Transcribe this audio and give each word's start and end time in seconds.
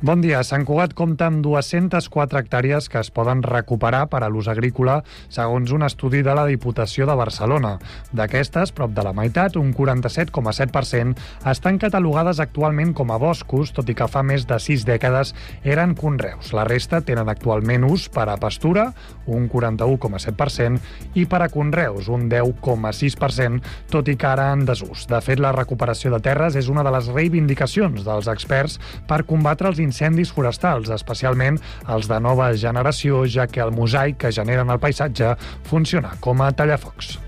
Bon 0.00 0.22
dia. 0.24 0.38
Sant 0.40 0.62
Cugat 0.64 0.94
compta 0.96 1.26
amb 1.28 1.42
204 1.44 2.38
hectàrees 2.40 2.86
que 2.88 2.96
es 3.02 3.10
poden 3.12 3.42
recuperar 3.44 4.06
per 4.08 4.22
a 4.24 4.30
l'ús 4.32 4.46
agrícola, 4.48 5.02
segons 5.28 5.74
un 5.76 5.82
estudi 5.84 6.22
de 6.24 6.32
la 6.32 6.46
Diputació 6.48 7.04
de 7.04 7.12
Barcelona. 7.20 7.74
D'aquestes, 8.16 8.72
prop 8.72 8.94
de 8.96 9.04
la 9.04 9.12
meitat, 9.12 9.58
un 9.60 9.74
47,7%, 9.76 11.12
estan 11.52 11.76
catalogades 11.82 12.40
actualment 12.40 12.94
com 12.96 13.12
a 13.12 13.18
boscos, 13.20 13.74
tot 13.76 13.92
i 13.92 13.96
que 13.98 14.06
fa 14.08 14.22
més 14.24 14.46
de 14.48 14.56
6 14.56 14.86
dècades 14.88 15.34
eren 15.68 15.92
conreus. 15.92 16.54
La 16.56 16.64
resta 16.64 17.02
tenen 17.04 17.28
actualment 17.28 17.84
ús 17.84 18.08
per 18.08 18.30
a 18.32 18.38
pastura, 18.40 18.86
un 19.28 19.50
41,7%, 19.52 20.80
i 21.20 21.26
per 21.28 21.42
a 21.44 21.50
conreus, 21.52 22.08
un 22.08 22.24
10,6%, 22.32 23.60
tot 23.92 24.08
i 24.08 24.16
que 24.16 24.32
ara 24.32 24.48
en 24.56 24.64
desús. 24.64 25.04
De 25.12 25.20
fet, 25.20 25.44
la 25.44 25.52
recuperació 25.52 26.16
de 26.16 26.24
terres 26.24 26.56
és 26.56 26.72
una 26.72 26.88
de 26.88 26.96
les 26.96 27.12
reivindicacions 27.12 28.00
dels 28.08 28.32
experts 28.32 28.80
per 29.04 29.26
combatre 29.28 29.68
els 29.68 29.84
incendis 29.90 30.32
forestals, 30.34 30.92
especialment 30.94 31.60
els 31.90 32.08
de 32.10 32.20
nova 32.22 32.52
generació, 32.54 33.24
ja 33.26 33.50
que 33.50 33.64
el 33.64 33.74
mosaic 33.74 34.22
que 34.24 34.34
generen 34.34 34.70
el 34.70 34.82
paisatge 34.82 35.34
funciona 35.68 36.14
com 36.24 36.40
a 36.40 36.52
tallafocs. 36.54 37.18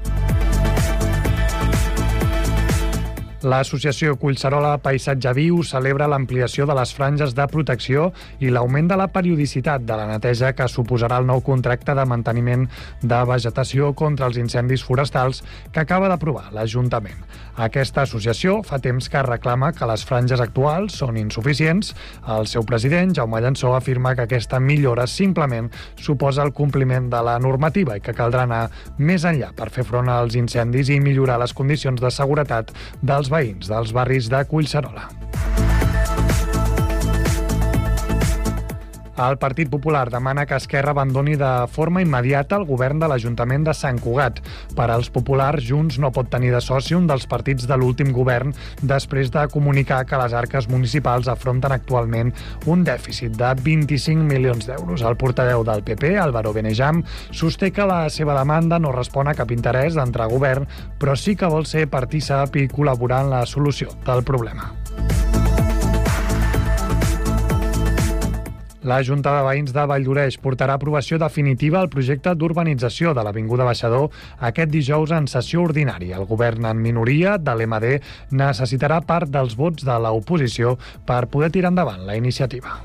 L'associació 3.43 4.15
Collserola 4.23 4.77
Paisatge 4.79 5.33
Viu 5.35 5.65
celebra 5.66 6.07
l'ampliació 6.07 6.62
de 6.69 6.77
les 6.79 6.93
franges 6.95 7.33
de 7.35 7.47
protecció 7.51 8.11
i 8.38 8.52
l'augment 8.55 8.87
de 8.93 8.99
la 9.01 9.09
periodicitat 9.10 9.83
de 9.83 9.97
la 9.99 10.07
neteja 10.13 10.52
que 10.55 10.69
suposarà 10.71 11.19
el 11.19 11.27
nou 11.27 11.43
contracte 11.43 11.97
de 11.99 12.05
manteniment 12.07 12.69
de 13.02 13.19
vegetació 13.27 13.91
contra 13.99 14.29
els 14.30 14.38
incendis 14.38 14.87
forestals 14.87 15.43
que 15.73 15.82
acaba 15.82 16.10
d'aprovar 16.13 16.52
l'Ajuntament. 16.54 17.19
Aquesta 17.60 18.06
associació 18.06 18.60
fa 18.64 18.78
temps 18.80 19.08
que 19.12 19.22
reclama 19.26 19.72
que 19.76 19.88
les 19.88 20.04
franges 20.08 20.40
actuals 20.40 20.96
són 20.96 21.18
insuficients. 21.20 21.92
El 22.36 22.48
seu 22.48 22.64
president, 22.64 23.12
Jaume 23.16 23.42
Llançó, 23.45 23.74
afirma 23.76 24.14
que 24.16 24.24
aquesta 24.24 24.60
millora 24.60 25.06
simplement 25.06 25.68
suposa 26.00 26.42
el 26.46 26.54
compliment 26.56 27.10
de 27.12 27.20
la 27.23 27.38
normativa 27.38 27.98
i 27.98 28.04
que 28.04 28.16
caldrà 28.16 28.46
anar 28.48 28.62
més 28.98 29.26
enllà 29.28 29.52
per 29.56 29.68
fer 29.74 29.84
front 29.84 30.08
als 30.08 30.38
incendis 30.38 30.88
i 30.88 31.00
millorar 31.00 31.38
les 31.42 31.52
condicions 31.52 32.00
de 32.00 32.10
seguretat 32.10 32.73
dels 33.02 33.28
veïns 33.32 33.68
dels 33.68 33.92
barris 33.92 34.32
de 34.32 34.45
Collserola. 34.48 35.10
El 39.13 39.37
Partit 39.37 39.68
Popular 39.68 40.09
demana 40.09 40.46
que 40.46 40.57
Esquerra 40.57 40.95
abandoni 40.95 41.35
de 41.37 41.51
forma 41.68 42.01
immediata 42.01 42.57
el 42.57 42.65
govern 42.65 42.99
de 43.02 43.10
l'Ajuntament 43.10 43.66
de 43.66 43.74
Sant 43.77 43.99
Cugat. 44.01 44.41
Per 44.73 44.87
als 44.88 45.10
populars, 45.13 45.66
Junts 45.69 45.99
no 46.01 46.09
pot 46.16 46.30
tenir 46.32 46.52
de 46.54 46.63
soci 46.65 46.96
un 46.96 47.07
dels 47.10 47.27
partits 47.29 47.69
de 47.69 47.77
l'últim 47.77 48.13
govern 48.16 48.54
després 48.80 49.29
de 49.30 49.45
comunicar 49.52 50.01
que 50.09 50.16
les 50.16 50.32
arques 50.32 50.69
municipals 50.73 51.29
afronten 51.29 51.77
actualment 51.77 52.32
un 52.65 52.85
dèficit 52.88 53.37
de 53.37 53.52
25 53.60 54.24
milions 54.24 54.66
d'euros. 54.66 55.04
El 55.04 55.21
portaveu 55.21 55.65
del 55.69 55.85
PP, 55.85 56.16
Álvaro 56.16 56.54
Benejam, 56.57 57.04
sosté 57.30 57.71
que 57.71 57.85
la 57.85 58.07
seva 58.09 58.38
demanda 58.38 58.80
no 58.80 58.97
respon 58.97 59.29
a 59.29 59.37
cap 59.37 59.52
interès 59.52 59.99
d'entrar 59.99 60.30
a 60.30 60.32
govern, 60.32 60.65
però 60.99 61.19
sí 61.21 61.37
que 61.37 61.52
vol 61.52 61.69
ser 61.69 61.91
partícip 61.93 62.57
i 62.57 62.71
col·laborar 62.73 63.26
en 63.26 63.37
la 63.37 63.45
solució 63.45 63.93
del 64.06 64.25
problema. 64.25 64.81
La 68.83 68.99
Junta 69.06 69.31
de 69.37 69.43
Veïns 69.47 69.71
de 69.71 69.83
Valldoreix 69.87 70.41
portarà 70.43 70.75
aprovació 70.75 71.15
definitiva 71.22 71.78
al 71.78 71.91
projecte 71.93 72.33
d'urbanització 72.34 73.12
de 73.15 73.22
l'Avinguda 73.22 73.66
Baixador 73.69 74.09
aquest 74.49 74.72
dijous 74.75 75.12
en 75.15 75.28
sessió 75.31 75.62
ordinària. 75.62 76.19
El 76.19 76.27
govern 76.27 76.66
en 76.66 76.83
minoria 76.83 77.37
de 77.38 77.55
l'MD 77.55 77.93
necessitarà 78.34 78.98
part 79.06 79.31
dels 79.31 79.54
vots 79.54 79.87
de 79.87 80.00
l'oposició 80.03 80.75
per 81.06 81.28
poder 81.31 81.53
tirar 81.54 81.71
endavant 81.71 82.03
la 82.09 82.19
iniciativa. 82.19 82.81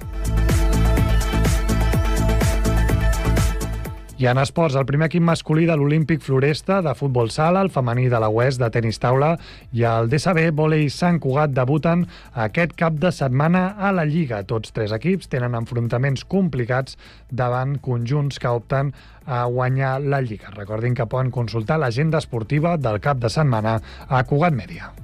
I 4.17 4.25
en 4.25 4.39
esports, 4.41 4.73
el 4.73 4.85
primer 4.89 5.11
equip 5.11 5.21
masculí 5.21 5.67
de 5.69 5.75
l'Olímpic 5.77 6.23
Floresta 6.25 6.79
de 6.81 6.95
futbol 6.97 7.29
sala, 7.29 7.61
el 7.61 7.69
femení 7.69 8.07
de 8.09 8.17
la 8.17 8.31
Oest 8.33 8.57
de 8.57 8.71
tenis 8.73 8.97
taula 8.97 9.35
i 9.77 9.83
el 9.85 10.09
DSB 10.09 10.47
Volei 10.57 10.87
Sant 10.89 11.19
Cugat 11.21 11.53
debuten 11.53 12.07
aquest 12.33 12.73
cap 12.81 12.97
de 12.97 13.11
setmana 13.13 13.75
a 13.77 13.91
la 13.93 14.07
Lliga. 14.09 14.41
Tots 14.41 14.73
tres 14.73 14.95
equips 14.97 15.29
tenen 15.29 15.53
enfrontaments 15.61 16.25
complicats 16.25 16.97
davant 17.29 17.77
conjunts 17.77 18.41
que 18.41 18.49
opten 18.49 18.89
a 19.27 19.43
guanyar 19.45 19.99
la 20.01 20.23
Lliga. 20.25 20.49
Recordin 20.57 20.97
que 20.97 21.05
poden 21.05 21.29
consultar 21.29 21.77
l'agenda 21.77 22.17
esportiva 22.17 22.73
del 22.81 22.97
cap 22.97 23.21
de 23.21 23.29
setmana 23.29 23.77
a 24.09 24.25
Cugat 24.25 24.57
Mèdia. 24.57 24.95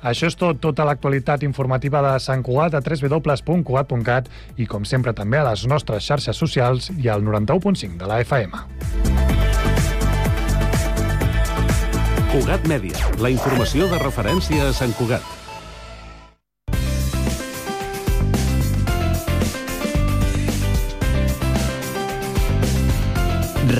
Això 0.00 0.30
és 0.30 0.36
tot, 0.38 0.56
tota 0.60 0.86
l'actualitat 0.88 1.42
informativa 1.44 2.00
de 2.04 2.14
Sant 2.24 2.42
Cugat 2.44 2.74
a 2.74 2.80
www.cugat.cat 2.80 4.30
i, 4.56 4.66
com 4.66 4.86
sempre, 4.88 5.12
també 5.12 5.40
a 5.40 5.44
les 5.50 5.66
nostres 5.68 6.06
xarxes 6.06 6.40
socials 6.40 6.88
i 6.96 7.10
al 7.12 7.24
91.5 7.26 8.00
de 8.00 8.08
la 8.08 8.20
FM. 8.24 8.64
Cugat 12.30 12.64
Mèdia, 12.70 13.10
la 13.18 13.32
informació 13.34 13.90
de 13.90 13.98
referència 14.00 14.70
a 14.70 14.72
Sant 14.72 14.94
Cugat. 14.96 15.26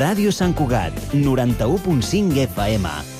Ràdio 0.00 0.34
Sant 0.34 0.52
Cugat, 0.58 0.94
91.5 1.14 2.44
FM. 2.48 3.19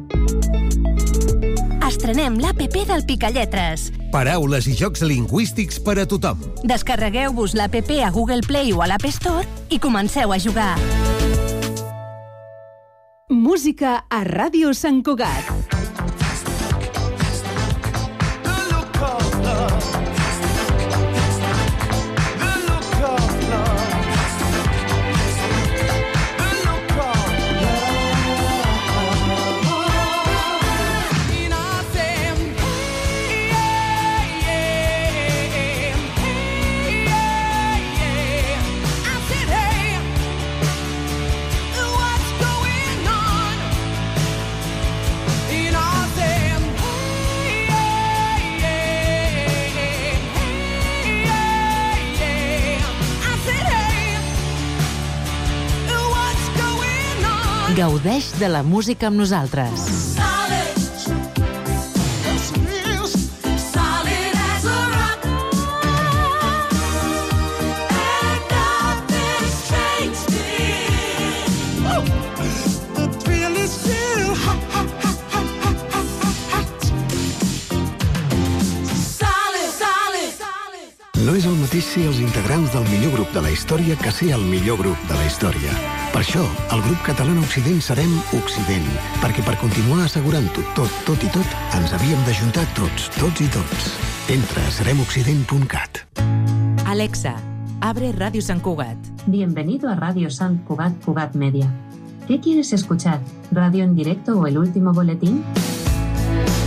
Estrenem 1.91 2.37
l'APP 2.39 2.85
del 2.87 3.01
Picalletres. 3.03 3.89
Paraules 4.13 4.67
i 4.71 4.75
jocs 4.79 5.01
lingüístics 5.03 5.81
per 5.83 5.97
a 5.99 6.05
tothom. 6.07 6.39
Descarregueu-vos 6.63 7.51
l'APP 7.59 7.97
a 8.07 8.11
Google 8.15 8.45
Play 8.47 8.71
o 8.71 8.79
a 8.79 8.87
l'App 8.87 9.09
Store 9.11 9.43
i 9.67 9.79
comenceu 9.83 10.31
a 10.31 10.39
jugar. 10.39 10.77
Música 13.27 14.05
a 14.07 14.23
Ràdio 14.23 14.71
Sant 14.71 15.03
Cugat. 15.03 15.50
De 58.41 58.49
la 58.49 58.63
música 58.63 59.05
amb 59.11 59.21
nosaltres. 59.21 60.30
Integrants 82.61 82.73
del 82.73 82.99
millor 82.99 83.13
grup 83.13 83.33
de 83.33 83.41
la 83.41 83.51
història 83.51 83.95
que 83.97 84.11
ser 84.11 84.31
el 84.35 84.43
millor 84.45 84.77
grup 84.77 84.97
de 85.07 85.15
la 85.15 85.25
història. 85.25 85.71
Per 86.11 86.21
això, 86.21 86.43
el 86.73 86.81
grup 86.85 86.99
català 87.05 87.33
Occident 87.39 87.81
serem 87.81 88.11
Occident, 88.37 88.87
perquè 89.21 89.43
per 89.43 89.57
continuar 89.57 90.05
assegurant-ho 90.05 90.63
tot, 90.75 90.91
tot 91.05 91.23
i 91.23 91.29
tot, 91.33 91.47
ens 91.77 91.93
havíem 91.93 92.19
d'ajuntar 92.25 92.65
tots, 92.75 93.09
tots 93.17 93.41
i 93.41 93.47
tots. 93.49 93.89
Entra 94.29 94.61
a 94.67 94.71
seremoccident.cat. 94.71 96.03
Alexa, 96.85 97.35
abre 97.81 98.11
Radio 98.11 98.41
San 98.41 98.59
Cugat. 98.59 98.97
Bienvenido 99.25 99.89
a 99.89 99.95
Radio 99.95 100.29
San 100.29 100.57
Cugat 100.67 100.93
Cugat 101.03 101.35
Media. 101.35 101.71
¿Qué 102.27 102.39
quieres 102.39 102.73
escuchar? 102.73 103.19
¿Radio 103.51 103.83
en 103.83 103.95
directo 103.95 104.37
o 104.39 104.47
el 104.47 104.57
último 104.57 104.93
boletín? 104.93 105.43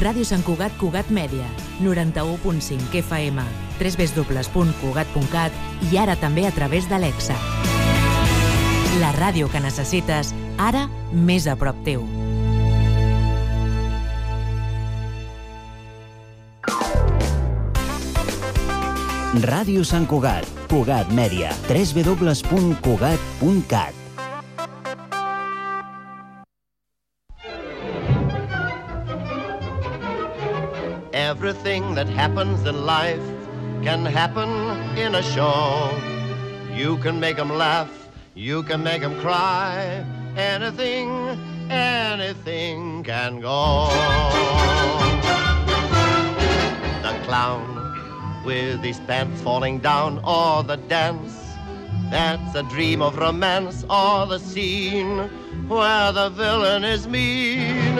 Ràdio 0.00 0.24
Sant 0.24 0.40
Cugat 0.40 0.72
Cugat 0.80 1.10
Mèdia, 1.12 1.44
91.5 1.84 2.96
FM, 3.02 3.42
www.cugat.cat 3.76 5.52
i 5.90 5.98
ara 6.00 6.14
també 6.16 6.46
a 6.48 6.52
través 6.56 6.88
d'Alexa. 6.88 7.36
La 9.02 9.10
ràdio 9.18 9.50
que 9.52 9.60
necessites, 9.60 10.32
ara 10.56 10.88
més 11.12 11.44
a 11.46 11.56
prop 11.60 11.76
teu. 11.84 12.08
Ràdio 19.44 19.84
Sant 19.84 20.08
Cugat, 20.08 20.48
Cugat 20.72 21.12
Mèdia, 21.12 21.52
www.cugat.cat. 21.68 24.01
Everything 31.44 31.96
that 31.96 32.06
happens 32.06 32.64
in 32.66 32.86
life 32.86 33.26
can 33.82 34.04
happen 34.06 34.48
in 34.96 35.16
a 35.16 35.22
show. 35.24 35.90
You 36.72 36.98
can 36.98 37.18
make 37.18 37.34
them 37.34 37.48
laugh, 37.48 37.90
you 38.36 38.62
can 38.62 38.84
make 38.84 39.02
them 39.02 39.18
cry. 39.18 40.06
Anything, 40.36 41.10
anything 41.68 43.02
can 43.02 43.40
go. 43.40 43.88
The 47.02 47.12
clown 47.24 48.44
with 48.44 48.78
his 48.78 49.00
pants 49.00 49.42
falling 49.42 49.80
down, 49.80 50.20
or 50.24 50.62
the 50.62 50.76
dance 50.76 51.34
that's 52.08 52.54
a 52.54 52.62
dream 52.62 53.02
of 53.02 53.18
romance, 53.18 53.84
or 53.90 54.26
the 54.26 54.38
scene 54.38 55.28
where 55.72 56.12
the 56.12 56.28
villain 56.30 56.84
is 56.84 57.06
mean. 57.08 57.96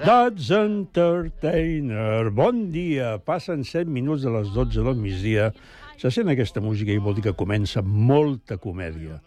That's 0.00 0.50
Entertainer. 0.50 2.30
Bon 2.30 2.70
dia. 2.72 3.18
Passen 3.18 3.64
7 3.64 3.88
minuts 3.88 4.22
de 4.22 4.32
les 4.32 4.48
12 4.52 4.84
del 4.84 4.96
migdia. 4.96 5.52
Se 6.00 6.10
sent 6.10 6.28
aquesta 6.32 6.60
música 6.64 6.92
i 6.92 6.98
vol 6.98 7.14
dir 7.16 7.28
que 7.28 7.36
comença 7.36 7.84
molta 7.84 8.56
comèdia 8.56 9.20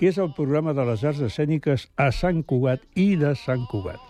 que 0.00 0.08
és 0.08 0.16
el 0.16 0.30
programa 0.32 0.72
de 0.72 0.80
les 0.88 1.02
arts 1.04 1.18
escèniques 1.20 1.82
a 2.00 2.06
Sant 2.08 2.38
Cugat 2.48 2.80
i 2.96 3.18
de 3.20 3.34
Sant 3.36 3.66
Cugat. 3.68 4.00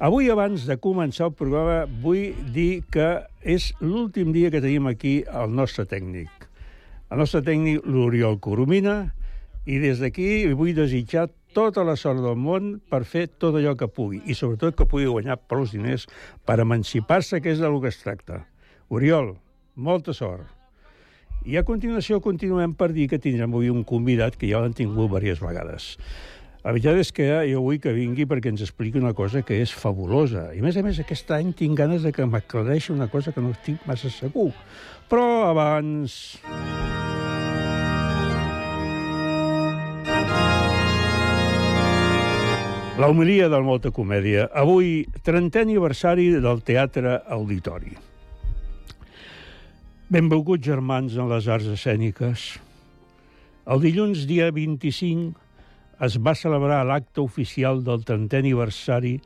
Avui, 0.00 0.30
abans 0.32 0.62
de 0.64 0.78
començar 0.80 1.26
el 1.28 1.34
programa, 1.36 1.82
vull 2.00 2.32
dir 2.54 2.80
que 2.88 3.10
és 3.44 3.66
l'últim 3.84 4.32
dia 4.32 4.48
que 4.48 4.62
tenim 4.64 4.88
aquí 4.88 5.18
el 5.28 5.52
nostre 5.52 5.84
tècnic. 5.84 6.48
El 7.12 7.20
nostre 7.20 7.42
tècnic, 7.44 7.84
l'Oriol 7.84 8.40
Coromina, 8.40 9.12
i 9.68 9.76
des 9.84 10.00
d'aquí 10.00 10.48
vull 10.56 10.72
desitjar 10.76 11.28
tota 11.54 11.84
la 11.86 11.94
sort 11.96 12.20
del 12.24 12.36
món 12.36 12.74
per 12.90 13.04
fer 13.08 13.28
tot 13.30 13.56
allò 13.56 13.76
que 13.78 13.88
pugui, 13.88 14.20
i 14.26 14.34
sobretot 14.34 14.76
que 14.76 14.88
pugui 14.90 15.06
guanyar 15.06 15.38
prou 15.48 15.64
diners 15.70 16.08
per 16.44 16.58
emancipar-se, 16.64 17.40
que 17.40 17.54
és 17.54 17.62
del 17.62 17.78
que 17.80 17.92
es 17.94 18.02
tracta. 18.02 18.44
Oriol, 18.90 19.36
molta 19.74 20.12
sort. 20.12 20.50
I 21.44 21.58
a 21.60 21.64
continuació 21.64 22.22
continuem 22.24 22.72
per 22.72 22.90
dir 22.96 23.08
que 23.10 23.20
tindrem 23.20 23.52
avui 23.52 23.68
un 23.68 23.82
convidat 23.84 24.38
que 24.40 24.48
ja 24.48 24.62
l'han 24.62 24.76
tingut 24.76 25.10
diverses 25.10 25.42
vegades. 25.44 25.90
La 26.64 26.72
veritat 26.72 26.96
és 26.96 27.10
que 27.12 27.26
jo 27.50 27.60
vull 27.60 27.76
que 27.76 27.92
vingui 27.92 28.24
perquè 28.24 28.48
ens 28.48 28.62
expliqui 28.64 28.96
una 28.96 29.12
cosa 29.12 29.42
que 29.44 29.58
és 29.60 29.74
fabulosa. 29.76 30.46
I 30.56 30.62
a 30.62 30.64
més 30.64 30.78
a 30.80 30.84
més 30.86 31.00
aquest 31.02 31.28
any 31.36 31.52
tinc 31.52 31.76
ganes 31.76 32.06
de 32.06 32.12
que 32.16 32.24
m'aclareixi 32.24 32.94
una 32.94 33.10
cosa 33.12 33.36
que 33.36 33.44
no 33.44 33.52
estic 33.52 33.84
massa 33.84 34.08
segur. 34.08 34.48
Però 35.12 35.28
abans... 35.50 36.16
La 42.96 43.08
homilia 43.08 43.48
del 43.48 43.64
Molta 43.66 43.90
Comèdia. 43.90 44.44
Avui, 44.54 45.02
30è 45.26 45.64
aniversari 45.64 46.28
del 46.30 46.60
Teatre 46.62 47.16
Auditori. 47.26 47.90
Benvolguts 50.06 50.62
germans 50.62 51.16
en 51.18 51.26
les 51.26 51.48
arts 51.50 51.66
escèniques. 51.74 52.44
El 53.66 53.82
dilluns, 53.82 54.28
dia 54.30 54.46
25, 54.54 55.34
es 56.06 56.20
va 56.22 56.36
celebrar 56.38 56.84
l'acte 56.86 57.18
oficial 57.24 57.82
del 57.82 58.06
30è 58.06 58.44
aniversari 58.44 59.16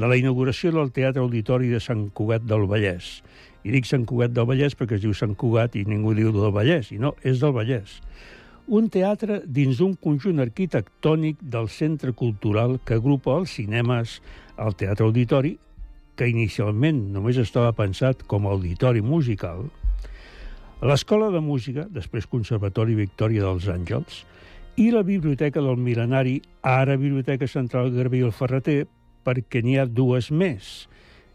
de 0.00 0.08
la 0.08 0.16
inauguració 0.16 0.72
del 0.72 0.88
Teatre 0.88 1.20
Auditori 1.20 1.68
de 1.68 1.82
Sant 1.84 2.08
Cugat 2.16 2.48
del 2.48 2.64
Vallès. 2.72 3.18
I 3.68 3.76
dic 3.76 3.84
Sant 3.84 4.08
Cugat 4.08 4.32
del 4.32 4.48
Vallès 4.48 4.72
perquè 4.72 4.96
es 4.96 5.04
diu 5.04 5.12
Sant 5.12 5.36
Cugat 5.36 5.76
i 5.76 5.84
ningú 5.84 6.16
diu 6.16 6.32
del 6.32 6.56
Vallès, 6.56 6.88
i 6.88 6.96
no, 6.96 7.12
és 7.20 7.44
del 7.44 7.52
Vallès. 7.52 8.00
Un 8.70 8.86
teatre 8.86 9.40
dins 9.50 9.80
d'un 9.80 9.96
conjunt 9.98 10.38
arquitectònic 10.38 11.40
del 11.42 11.66
centre 11.74 12.12
cultural 12.14 12.76
que 12.86 13.00
agrupa 13.00 13.32
els 13.34 13.56
cinemes, 13.56 14.20
el 14.62 14.76
Teatre 14.78 15.08
Auditori, 15.08 15.56
que 16.14 16.28
inicialment 16.30 17.00
només 17.16 17.40
estava 17.42 17.72
pensat 17.74 18.22
com 18.30 18.46
a 18.46 18.52
auditori 18.54 19.02
musical, 19.02 19.66
l'Escola 20.86 21.32
de 21.34 21.42
Música, 21.42 21.88
després 21.90 22.30
Conservatori 22.30 22.94
Victòria 22.94 23.42
dels 23.42 23.66
Àngels, 23.66 24.22
i 24.78 24.92
la 24.94 25.02
Biblioteca 25.02 25.58
del 25.58 25.74
Milenari, 25.74 26.38
ara 26.62 26.94
Biblioteca 26.94 27.50
Central 27.50 27.90
Garbí 27.90 28.22
el 28.22 28.30
Ferreter, 28.30 28.84
perquè 29.26 29.66
n'hi 29.66 29.80
ha 29.82 29.90
dues 29.90 30.30
més. 30.30 30.86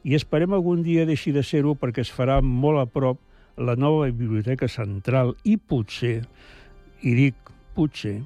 I 0.07 0.15
esperem 0.15 0.55
algun 0.55 0.87
dia 0.87 1.03
deixi 1.03 1.35
de 1.35 1.43
ser-ho 1.43 1.75
perquè 1.75 2.07
es 2.07 2.15
farà 2.15 2.39
molt 2.39 2.79
a 2.79 2.87
prop 2.87 3.19
la 3.59 3.75
nova 3.75 4.07
Biblioteca 4.07 4.71
Central 4.71 5.35
i 5.43 5.59
potser, 5.59 6.21
i 7.03 7.15
dic 7.17 7.51
potser, 7.75 8.21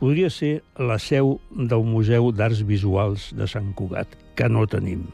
podria 0.00 0.30
ser 0.32 0.60
la 0.80 0.96
seu 1.02 1.36
del 1.52 1.84
Museu 1.84 2.30
d'Arts 2.32 2.64
Visuals 2.64 3.30
de 3.36 3.48
Sant 3.50 3.74
Cugat, 3.76 4.16
que 4.36 4.48
no 4.48 4.64
tenim. 4.70 5.04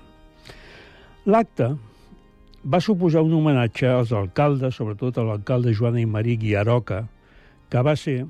L'acte 1.27 1.73
va 2.67 2.81
suposar 2.83 3.25
un 3.27 3.35
homenatge 3.35 3.89
als 3.91 4.13
alcaldes, 4.15 4.79
sobretot 4.79 5.19
a 5.19 5.25
l'alcalde 5.27 5.75
Joana 5.75 6.01
i 6.03 6.07
Marí 6.07 6.37
Guiaroca, 6.39 7.05
que 7.71 7.83
va 7.83 7.97
ser, 7.99 8.21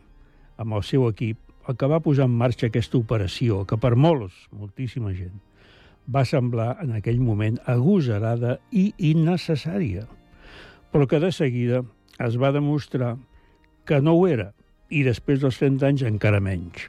amb 0.57 0.79
el 0.79 0.85
seu 0.85 1.05
equip, 1.09 1.39
el 1.69 1.77
que 1.77 1.89
va 1.91 2.01
posar 2.01 2.29
en 2.29 2.37
marxa 2.41 2.71
aquesta 2.71 2.97
operació, 2.99 3.65
que 3.69 3.77
per 3.81 3.97
molts, 3.97 4.47
moltíssima 4.55 5.13
gent, 5.17 5.37
va 6.09 6.25
semblar 6.25 6.77
en 6.83 6.95
aquell 6.97 7.19
moment 7.21 7.59
agosarada 7.67 8.59
i 8.71 8.93
innecessària, 9.11 10.07
però 10.93 11.09
que 11.11 11.21
de 11.21 11.33
seguida 11.35 11.83
es 12.23 12.37
va 12.41 12.53
demostrar 12.55 13.17
que 13.87 14.03
no 14.03 14.17
ho 14.19 14.27
era, 14.29 14.51
i 14.91 15.03
després 15.07 15.41
dels 15.43 15.59
30 15.63 15.87
anys 15.89 16.05
encara 16.07 16.43
menys. 16.43 16.89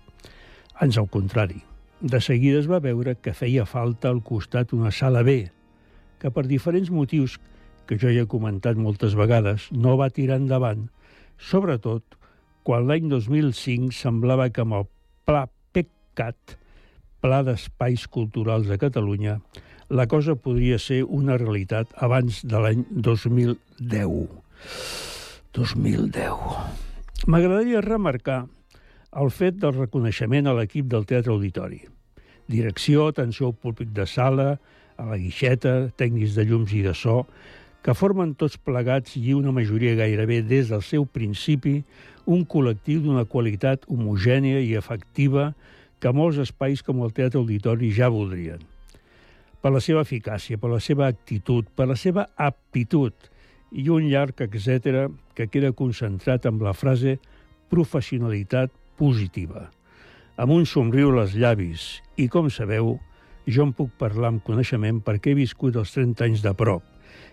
Ans 0.82 0.98
al 0.98 1.10
contrari, 1.14 1.62
de 2.02 2.20
seguida 2.22 2.60
es 2.62 2.70
va 2.70 2.82
veure 2.84 3.16
que 3.22 3.34
feia 3.34 3.66
falta 3.66 4.10
al 4.10 4.22
costat 4.26 4.74
una 4.74 4.92
sala 4.92 5.24
B, 5.26 5.40
que 6.22 6.30
per 6.34 6.46
diferents 6.50 6.92
motius 6.94 7.38
que 7.88 7.98
jo 7.98 8.12
ja 8.12 8.26
he 8.26 8.30
comentat 8.30 8.78
moltes 8.78 9.16
vegades 9.18 9.70
no 9.72 9.96
va 9.98 10.12
tirar 10.14 10.38
endavant, 10.42 10.88
sobretot 11.38 12.18
quan 12.68 12.88
l'any 12.90 13.08
2005 13.10 13.96
semblava 13.96 14.50
que 14.52 14.66
amb 14.66 14.82
el 14.82 14.88
Pla 15.28 15.46
PECCAT, 15.74 16.58
Pla 17.24 17.42
d'Espais 17.48 18.08
Culturals 18.12 18.68
de 18.68 18.78
Catalunya, 18.82 19.38
la 19.90 20.08
cosa 20.12 20.36
podria 20.36 20.80
ser 20.84 21.04
una 21.04 21.38
realitat 21.40 21.96
abans 22.04 22.44
de 22.44 22.60
l'any 22.60 22.84
2010. 22.92 24.28
2010. 25.56 26.87
M'agradaria 27.26 27.82
remarcar 27.82 28.46
el 29.18 29.32
fet 29.34 29.58
del 29.60 29.74
reconeixement 29.74 30.48
a 30.48 30.54
l'equip 30.54 30.86
del 30.92 31.08
Teatre 31.10 31.34
Auditori. 31.34 31.80
Direcció, 32.48 33.08
atenció 33.10 33.50
al 33.50 33.56
públic 33.58 33.90
de 33.96 34.06
sala, 34.06 34.60
a 34.96 35.06
la 35.10 35.18
guixeta, 35.18 35.90
tècnics 35.98 36.38
de 36.38 36.46
llums 36.46 36.76
i 36.78 36.84
de 36.86 36.94
so, 36.96 37.24
que 37.82 37.96
formen 37.98 38.36
tots 38.38 38.60
plegats 38.62 39.18
i 39.18 39.34
una 39.34 39.52
majoria 39.52 39.98
gairebé 39.98 40.44
des 40.46 40.70
del 40.70 40.86
seu 40.86 41.08
principi 41.10 41.82
un 42.26 42.46
col·lectiu 42.46 43.02
d'una 43.04 43.26
qualitat 43.26 43.90
homogènia 43.90 44.62
i 44.62 44.76
efectiva 44.78 45.54
que 46.00 46.14
molts 46.14 46.38
espais 46.44 46.84
com 46.86 47.02
el 47.04 47.16
Teatre 47.18 47.42
Auditori 47.42 47.90
ja 47.98 48.12
voldrien. 48.14 48.62
Per 49.58 49.74
la 49.74 49.82
seva 49.82 50.06
eficàcia, 50.06 50.62
per 50.62 50.70
la 50.70 50.80
seva 50.80 51.10
actitud, 51.10 51.66
per 51.76 51.90
la 51.90 51.98
seva 51.98 52.28
aptitud 52.38 53.32
i 53.72 53.88
un 53.94 54.08
llarg 54.12 54.42
etc 54.46 55.08
que 55.36 55.50
queda 55.52 55.74
concentrat 55.76 56.46
amb 56.48 56.64
la 56.64 56.74
frase 56.74 57.18
professionalitat 57.72 58.72
positiva. 58.98 59.68
Amb 60.38 60.54
un 60.54 60.68
somriu 60.70 61.12
als 61.18 61.36
llavis 61.36 61.98
i, 62.16 62.28
com 62.30 62.50
sabeu, 62.54 62.96
jo 63.48 63.64
en 63.64 63.74
puc 63.74 63.94
parlar 64.00 64.34
amb 64.34 64.44
coneixement 64.46 65.02
perquè 65.04 65.34
he 65.34 65.42
viscut 65.42 65.76
els 65.80 65.96
30 65.96 66.28
anys 66.28 66.46
de 66.46 66.54
prop 66.58 66.86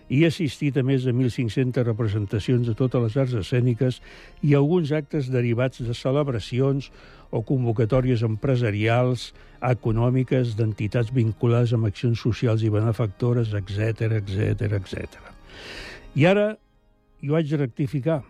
i 0.09 0.21
he 0.21 0.29
assistit 0.29 0.77
a 0.77 0.83
més 0.85 1.05
de 1.05 1.13
1.500 1.13 1.85
representacions 1.87 2.67
de 2.69 2.75
totes 2.77 3.01
les 3.01 3.17
arts 3.23 3.35
escèniques 3.41 3.99
i 4.45 4.53
alguns 4.53 4.93
actes 4.93 5.31
derivats 5.33 5.81
de 5.81 5.95
celebracions 5.97 6.91
o 7.33 7.41
convocatòries 7.41 8.23
empresarials, 8.27 9.31
econòmiques, 9.65 10.53
d'entitats 10.59 11.13
vinculades 11.15 11.73
amb 11.73 11.89
accions 11.89 12.21
socials 12.21 12.63
i 12.63 12.73
benefactores, 12.73 13.53
etc 13.57 14.21
etc 14.21 14.77
etc. 14.77 15.33
I 16.15 16.23
ara 16.23 16.53
jo 17.19 17.35
haig 17.35 17.49
de 17.51 17.57
rectificar. 17.59 18.21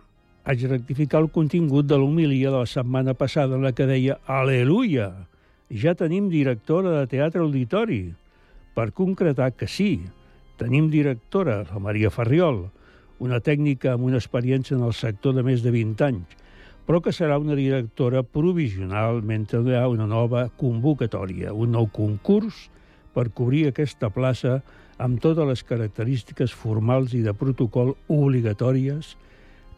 Haig 0.50 0.64
de 0.64 0.70
rectificar 0.72 1.20
el 1.22 1.28
contingut 1.30 1.86
de 1.86 2.00
l'homilia 2.02 2.50
de 2.50 2.64
la 2.64 2.70
setmana 2.70 3.14
passada 3.14 3.54
en 3.60 3.62
la 3.62 3.76
que 3.78 3.86
deia 3.86 4.16
«Aleluia! 4.26 5.12
Ja 5.70 5.94
tenim 5.94 6.32
directora 6.32 6.96
de 6.96 7.04
teatre 7.12 7.44
auditori!» 7.46 8.16
Per 8.74 8.88
concretar 8.90 9.52
que 9.54 9.68
sí, 9.70 10.00
tenim 10.58 10.90
directora, 10.90 11.60
la 11.70 11.78
Maria 11.78 12.10
Ferriol, 12.10 12.64
una 13.22 13.38
tècnica 13.38 13.94
amb 13.94 14.10
una 14.10 14.18
experiència 14.18 14.74
en 14.74 14.82
el 14.84 14.96
sector 14.98 15.36
de 15.38 15.44
més 15.46 15.62
de 15.62 15.70
20 15.70 16.08
anys, 16.08 16.34
però 16.90 17.04
que 17.06 17.14
serà 17.14 17.38
una 17.38 17.54
directora 17.54 18.24
provisional 18.26 19.22
mentre 19.22 19.62
hi 19.62 19.78
ha 19.78 19.86
una 19.94 20.10
nova 20.10 20.48
convocatòria, 20.58 21.54
un 21.54 21.78
nou 21.78 21.86
concurs 21.94 22.66
per 23.14 23.30
cobrir 23.30 23.68
aquesta 23.70 24.10
plaça 24.10 24.64
amb 24.98 25.20
totes 25.22 25.48
les 25.48 25.64
característiques 25.68 26.54
formals 26.56 27.14
i 27.18 27.22
de 27.26 27.34
protocol 27.36 27.96
obligatòries 28.08 29.16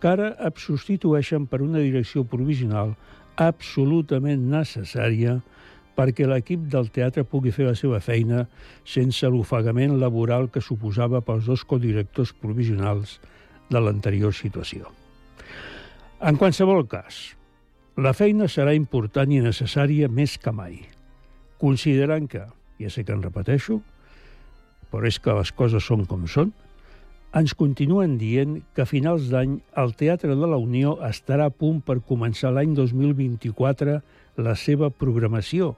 que 0.01 0.09
ara 0.11 0.51
substitueixen 0.61 1.47
per 1.49 1.63
una 1.65 1.81
direcció 1.81 2.23
provisional 2.23 2.93
absolutament 3.41 4.45
necessària 4.51 5.39
perquè 5.97 6.27
l'equip 6.29 6.67
del 6.69 6.91
teatre 6.93 7.25
pugui 7.25 7.51
fer 7.53 7.65
la 7.65 7.77
seva 7.77 7.99
feina 8.03 8.43
sense 8.85 9.25
l'ofegament 9.33 9.97
laboral 9.97 10.51
que 10.53 10.61
suposava 10.61 11.23
pels 11.25 11.49
dos 11.49 11.65
codirectors 11.65 12.35
provisionals 12.37 13.17
de 13.73 13.81
l'anterior 13.81 14.35
situació. 14.37 14.91
En 16.21 16.37
qualsevol 16.37 16.85
cas, 16.89 17.33
la 17.97 18.13
feina 18.13 18.45
serà 18.45 18.75
important 18.77 19.31
i 19.33 19.41
necessària 19.41 20.09
més 20.09 20.37
que 20.37 20.53
mai, 20.53 20.77
considerant 21.57 22.29
que, 22.29 22.45
ja 22.77 22.93
sé 22.93 23.03
que 23.03 23.13
en 23.17 23.25
repeteixo, 23.25 23.81
però 24.91 25.07
és 25.07 25.19
que 25.19 25.35
les 25.35 25.51
coses 25.51 25.83
són 25.83 26.05
com 26.09 26.25
són, 26.31 26.53
ens 27.37 27.53
continuen 27.53 28.15
dient 28.17 28.61
que 28.73 28.85
a 28.85 28.89
finals 28.89 29.27
d'any 29.29 29.57
el 29.77 29.91
Teatre 29.99 30.35
de 30.35 30.47
la 30.47 30.57
Unió 30.57 30.95
estarà 31.05 31.49
a 31.49 31.53
punt 31.53 31.81
per 31.85 31.99
començar 32.07 32.53
l'any 32.55 32.73
2024 32.77 33.99
la 34.41 34.55
seva 34.55 34.89
programació, 34.89 35.73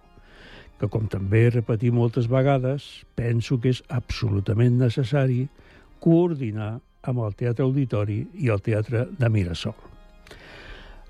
que, 0.79 0.87
com 0.87 1.09
també 1.11 1.45
he 1.45 1.53
repetit 1.57 1.95
moltes 1.95 2.29
vegades, 2.31 2.85
penso 3.17 3.57
que 3.59 3.73
és 3.73 3.81
absolutament 3.89 4.77
necessari 4.79 5.47
coordinar 5.99 6.77
amb 7.01 7.23
el 7.25 7.35
Teatre 7.35 7.65
Auditori 7.65 8.21
i 8.39 8.51
el 8.53 8.61
Teatre 8.63 9.07
de 9.17 9.29
Mirasol. 9.31 9.75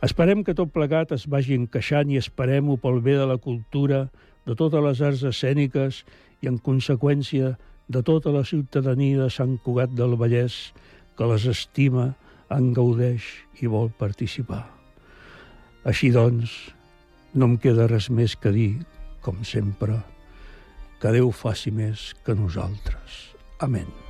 Esperem 0.06 0.46
que 0.48 0.56
tot 0.56 0.72
plegat 0.72 1.12
es 1.12 1.25
vagi 1.27 1.58
encaixant 1.60 2.10
i 2.10 2.18
esperem-ho 2.18 2.77
pel 2.79 3.01
bé 3.03 3.18
de 3.20 3.25
la 3.27 3.38
cultura, 3.38 4.06
de 4.48 4.56
totes 4.56 4.86
les 4.86 5.01
arts 5.03 5.25
escèniques 5.27 6.06
i, 6.39 6.48
en 6.48 6.56
conseqüència, 6.63 7.58
de 7.89 8.01
tota 8.05 8.31
la 8.31 8.46
ciutadania 8.46 9.25
de 9.25 9.29
Sant 9.34 9.58
Cugat 9.65 9.96
del 9.98 10.15
Vallès 10.19 10.69
que 11.17 11.27
les 11.27 11.46
estima, 11.50 12.12
en 12.50 12.72
gaudeix 12.74 13.25
i 13.62 13.69
vol 13.69 13.89
participar. 13.98 14.63
Així 15.89 16.10
doncs, 16.13 16.53
no 17.34 17.50
em 17.51 17.58
queda 17.62 17.89
res 17.89 18.10
més 18.10 18.36
que 18.39 18.53
dir, 18.55 18.72
com 19.25 19.43
sempre, 19.46 20.00
que 21.00 21.13
Déu 21.15 21.31
faci 21.31 21.74
més 21.74 22.12
que 22.25 22.38
nosaltres. 22.38 23.25
Amén. 23.65 24.08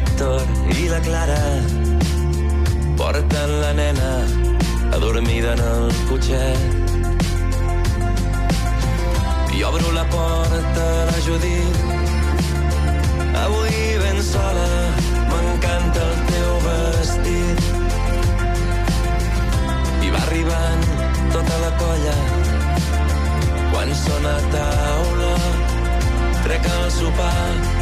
l'Héctor 0.00 0.40
i 0.80 0.88
la 0.88 1.00
Clara, 1.04 1.40
porten 2.96 3.50
la 3.60 3.72
nena 3.72 4.12
adormida 4.96 5.52
en 5.52 5.60
el 5.60 5.92
cotxet. 6.08 6.60
I 9.56 9.62
obro 9.68 9.92
la 9.92 10.04
porta 10.14 10.84
a 11.00 11.04
la 11.10 11.18
Judit, 11.26 11.76
avui 13.42 13.76
ben 14.04 14.22
sola, 14.22 14.70
m'encanta 15.32 16.06
el 16.06 16.16
teu 16.30 16.52
vestit 16.68 17.60
i 20.06 20.08
va 20.14 20.22
arribant 20.22 20.88
tota 21.36 21.60
la 21.66 21.72
colla. 21.82 22.16
Quan 23.74 23.94
sona 24.06 24.32
a 24.38 24.48
taula, 24.56 25.36
trec 26.46 26.72
el 26.78 26.90
sopar. 26.96 27.79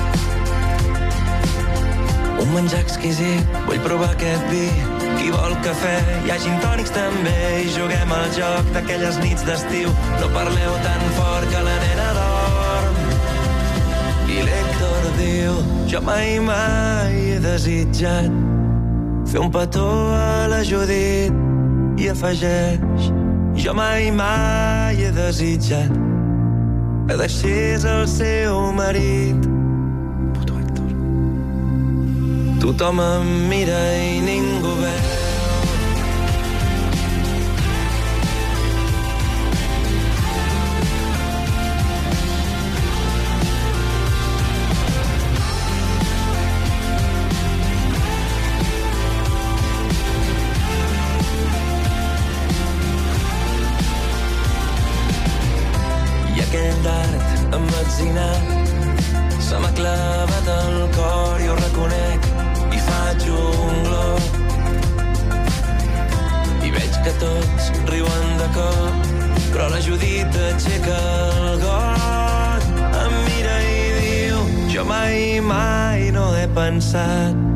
Un 2.38 2.52
menjar 2.54 2.80
exquisit, 2.84 3.56
vull 3.66 3.80
provar 3.84 4.12
aquest 4.14 4.44
vi. 4.52 4.66
Qui 5.18 5.32
vol 5.34 5.56
cafè, 5.64 5.94
hi 6.24 6.32
ha 6.32 6.38
gin 6.42 6.58
tònics 6.62 6.94
també 6.94 7.36
i 7.64 7.72
juguem 7.74 8.14
al 8.14 8.28
joc 8.36 8.72
d'aquelles 8.76 9.18
nits 9.24 9.46
d'estiu. 9.48 9.94
No 10.20 10.30
parleu 10.36 10.76
tan 10.86 11.06
fort 11.18 11.48
que 11.52 11.64
la 11.66 11.76
nena 11.84 12.08
dorm. 12.20 13.00
I 14.28 14.42
l'Héctor 14.46 15.10
diu, 15.18 15.58
jo 15.90 16.04
mai, 16.06 16.38
mai 16.44 17.18
he 17.34 17.40
desitjat 17.42 18.30
fer 19.28 19.40
un 19.40 19.50
petó 19.52 19.88
a 20.16 20.46
la 20.48 20.62
Judit 20.64 22.00
i 22.00 22.08
afegeix 22.08 23.10
jo 23.58 23.74
mai, 23.74 24.10
mai 24.14 24.96
he 25.02 25.10
desitjat 25.12 25.92
que 27.08 27.16
deixés 27.18 27.84
el 27.84 28.06
seu 28.08 28.72
marit 28.72 29.47
tothom 32.68 33.00
em 33.00 33.48
mira 33.48 33.80
i 33.96 34.20
ningú 34.20 34.37
cop 68.56 69.12
però 69.52 69.68
la 69.72 69.82
Judit 69.84 70.40
aixeca 70.52 71.02
el 71.50 71.60
got 71.64 72.70
em 73.04 73.20
mira 73.26 73.58
i 73.66 73.84
diu 74.00 74.42
jo 74.72 74.88
mai, 74.88 75.38
mai 75.44 76.10
no 76.14 76.30
he 76.36 76.48
pensat 76.56 77.48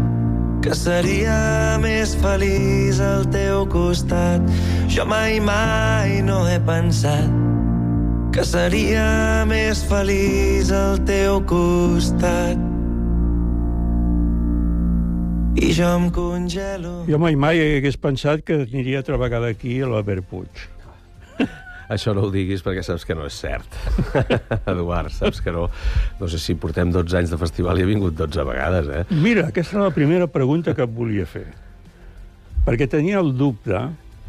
que 0.62 0.76
seria 0.78 1.76
més 1.82 2.12
feliç 2.22 3.00
al 3.02 3.24
teu 3.34 3.64
costat. 3.66 4.44
Jo 4.86 5.02
mai, 5.10 5.40
mai 5.42 6.20
no 6.22 6.44
he 6.46 6.58
pensat 6.62 7.26
que 8.32 8.44
seria 8.46 9.42
més 9.50 9.82
feliç 9.90 10.70
al 10.72 11.00
teu 11.08 11.40
costat. 11.50 12.60
I 15.58 15.72
jo 15.74 15.90
em 15.98 16.06
congelo... 16.14 16.94
Jo 17.10 17.18
mai 17.20 17.36
mai 17.36 17.58
hagués 17.60 17.98
pensat 18.00 18.46
que 18.46 18.62
aniria 18.62 19.02
altra 19.02 19.18
vegada 19.20 19.50
aquí 19.52 19.80
a 19.82 19.90
l'Albert 19.90 20.30
Puig. 20.30 20.62
Això 21.92 22.14
no 22.16 22.24
ho 22.26 22.30
diguis 22.32 22.62
perquè 22.64 22.82
saps 22.86 23.04
que 23.04 23.16
no 23.18 23.26
és 23.28 23.36
cert. 23.36 23.76
Eduard, 24.72 25.12
saps 25.12 25.42
que 25.44 25.52
no... 25.52 25.66
No 26.20 26.28
sé 26.30 26.40
si 26.40 26.56
portem 26.56 26.92
12 26.94 27.18
anys 27.20 27.32
de 27.34 27.38
festival 27.40 27.80
i 27.80 27.84
he 27.84 27.88
vingut 27.88 28.16
12 28.16 28.46
vegades, 28.48 28.88
eh? 28.88 29.02
Mira, 29.12 29.48
aquesta 29.52 29.76
era 29.76 29.90
la 29.90 29.96
primera 29.96 30.28
pregunta 30.30 30.74
que 30.78 30.86
et 30.86 30.94
volia 30.96 31.26
fer. 31.28 31.48
Perquè 32.64 32.88
tenia 32.88 33.20
el 33.20 33.34
dubte 33.36 33.88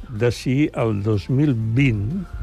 de 0.10 0.32
si 0.36 0.68
el 0.74 0.98
2020 1.06 2.43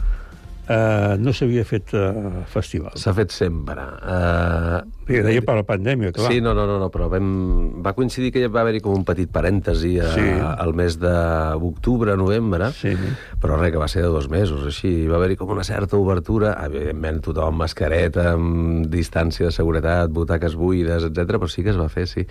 eh, 0.71 1.17
no 1.19 1.33
s'havia 1.35 1.65
fet 1.67 1.93
eh, 1.99 2.45
festival. 2.51 2.95
S'ha 3.01 3.13
fet 3.17 3.35
sempre. 3.35 3.83
Uh, 4.01 4.79
I 5.11 5.23
deia 5.27 5.43
per 5.43 5.57
la 5.59 5.65
pandèmia, 5.67 6.13
clar. 6.15 6.31
Sí, 6.31 6.39
no, 6.45 6.53
no, 6.55 6.67
no, 6.69 6.77
no 6.79 6.89
però 6.95 7.09
vam, 7.11 7.27
va 7.83 7.93
coincidir 7.97 8.31
que 8.35 8.47
va 8.53 8.63
haver-hi 8.63 8.83
com 8.85 8.95
un 8.95 9.05
petit 9.09 9.31
parèntesi 9.33 9.97
a, 9.99 10.11
Sí. 10.15 10.27
al 10.41 10.75
mes 10.79 10.99
d'octubre, 11.03 12.15
novembre, 12.19 12.71
sí. 12.77 12.95
però 13.43 13.59
res, 13.59 13.73
que 13.75 13.83
va 13.83 13.89
ser 13.91 14.05
de 14.07 14.13
dos 14.15 14.31
mesos, 14.31 14.63
així. 14.71 14.93
Va 15.11 15.19
haver-hi 15.19 15.39
com 15.41 15.51
una 15.51 15.67
certa 15.67 15.99
obertura, 15.99 16.55
evidentment 16.67 17.21
tothom 17.27 17.51
amb 17.51 17.65
mascareta, 17.65 18.31
amb 18.37 18.87
distància 18.93 19.49
de 19.49 19.55
seguretat, 19.55 20.13
butaques 20.15 20.55
buides, 20.55 21.09
etc. 21.11 21.39
però 21.41 21.51
sí 21.51 21.67
que 21.67 21.75
es 21.75 21.81
va 21.81 21.89
fer, 21.91 22.07
sí. 22.11 22.27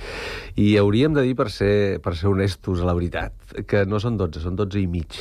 I 0.56 0.78
hauríem 0.80 1.18
de 1.18 1.26
dir, 1.28 1.36
per 1.36 1.50
ser, 1.52 2.00
per 2.04 2.16
ser 2.16 2.32
honestos 2.32 2.80
a 2.80 2.88
la 2.88 2.96
veritat, 2.96 3.34
que 3.68 3.84
no 3.90 4.00
són 4.00 4.18
12, 4.20 4.46
són 4.48 4.56
12 4.60 4.80
i 4.80 4.88
mig 4.88 5.20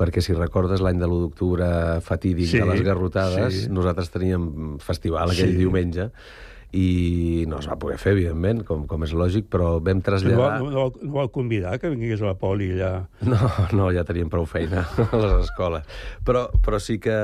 perquè 0.00 0.24
si 0.24 0.32
recordes 0.36 0.80
l'any 0.80 0.96
de 1.00 1.04
l'1 1.06 1.22
d'octubre 1.28 1.66
fatídic 2.00 2.48
Sí, 2.56 2.58
de 2.62 2.70
les 2.72 2.80
garrotades, 2.86 3.64
sí. 3.66 3.72
nosaltres 3.72 4.08
teníem 4.10 4.78
festival 4.80 5.34
aquell 5.36 5.52
Sí. 5.52 5.60
diumenge 5.60 6.08
i 6.70 7.42
no 7.50 7.58
es 7.58 7.66
va 7.66 7.74
poder 7.82 7.96
fer, 7.98 8.12
evidentment, 8.14 8.60
com, 8.62 8.84
com 8.86 9.02
és 9.02 9.10
lògic, 9.18 9.48
però 9.50 9.72
vam 9.82 9.98
traslladar... 10.06 10.60
no, 10.62 10.68
no, 10.70 10.84
no 11.02 11.10
vol 11.16 11.26
convidar 11.34 11.72
que 11.82 11.90
vingués 11.90 12.20
a 12.22 12.28
la 12.28 12.36
poli 12.38 12.68
allà. 12.76 12.90
No, 13.26 13.40
no, 13.74 13.88
ja 13.90 14.04
teníem 14.06 14.30
prou 14.30 14.46
feina 14.46 14.84
a 15.10 15.18
les 15.18 15.48
escoles. 15.48 15.82
Però, 16.22 16.44
però 16.62 16.78
sí 16.78 17.00
que 17.02 17.16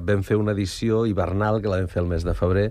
vam 0.00 0.24
fer 0.24 0.38
una 0.40 0.54
edició 0.56 1.02
hivernal, 1.04 1.60
que 1.60 1.68
la 1.68 1.82
vam 1.82 1.92
fer 1.92 2.00
el 2.06 2.08
mes 2.08 2.24
de 2.24 2.32
febrer, 2.38 2.70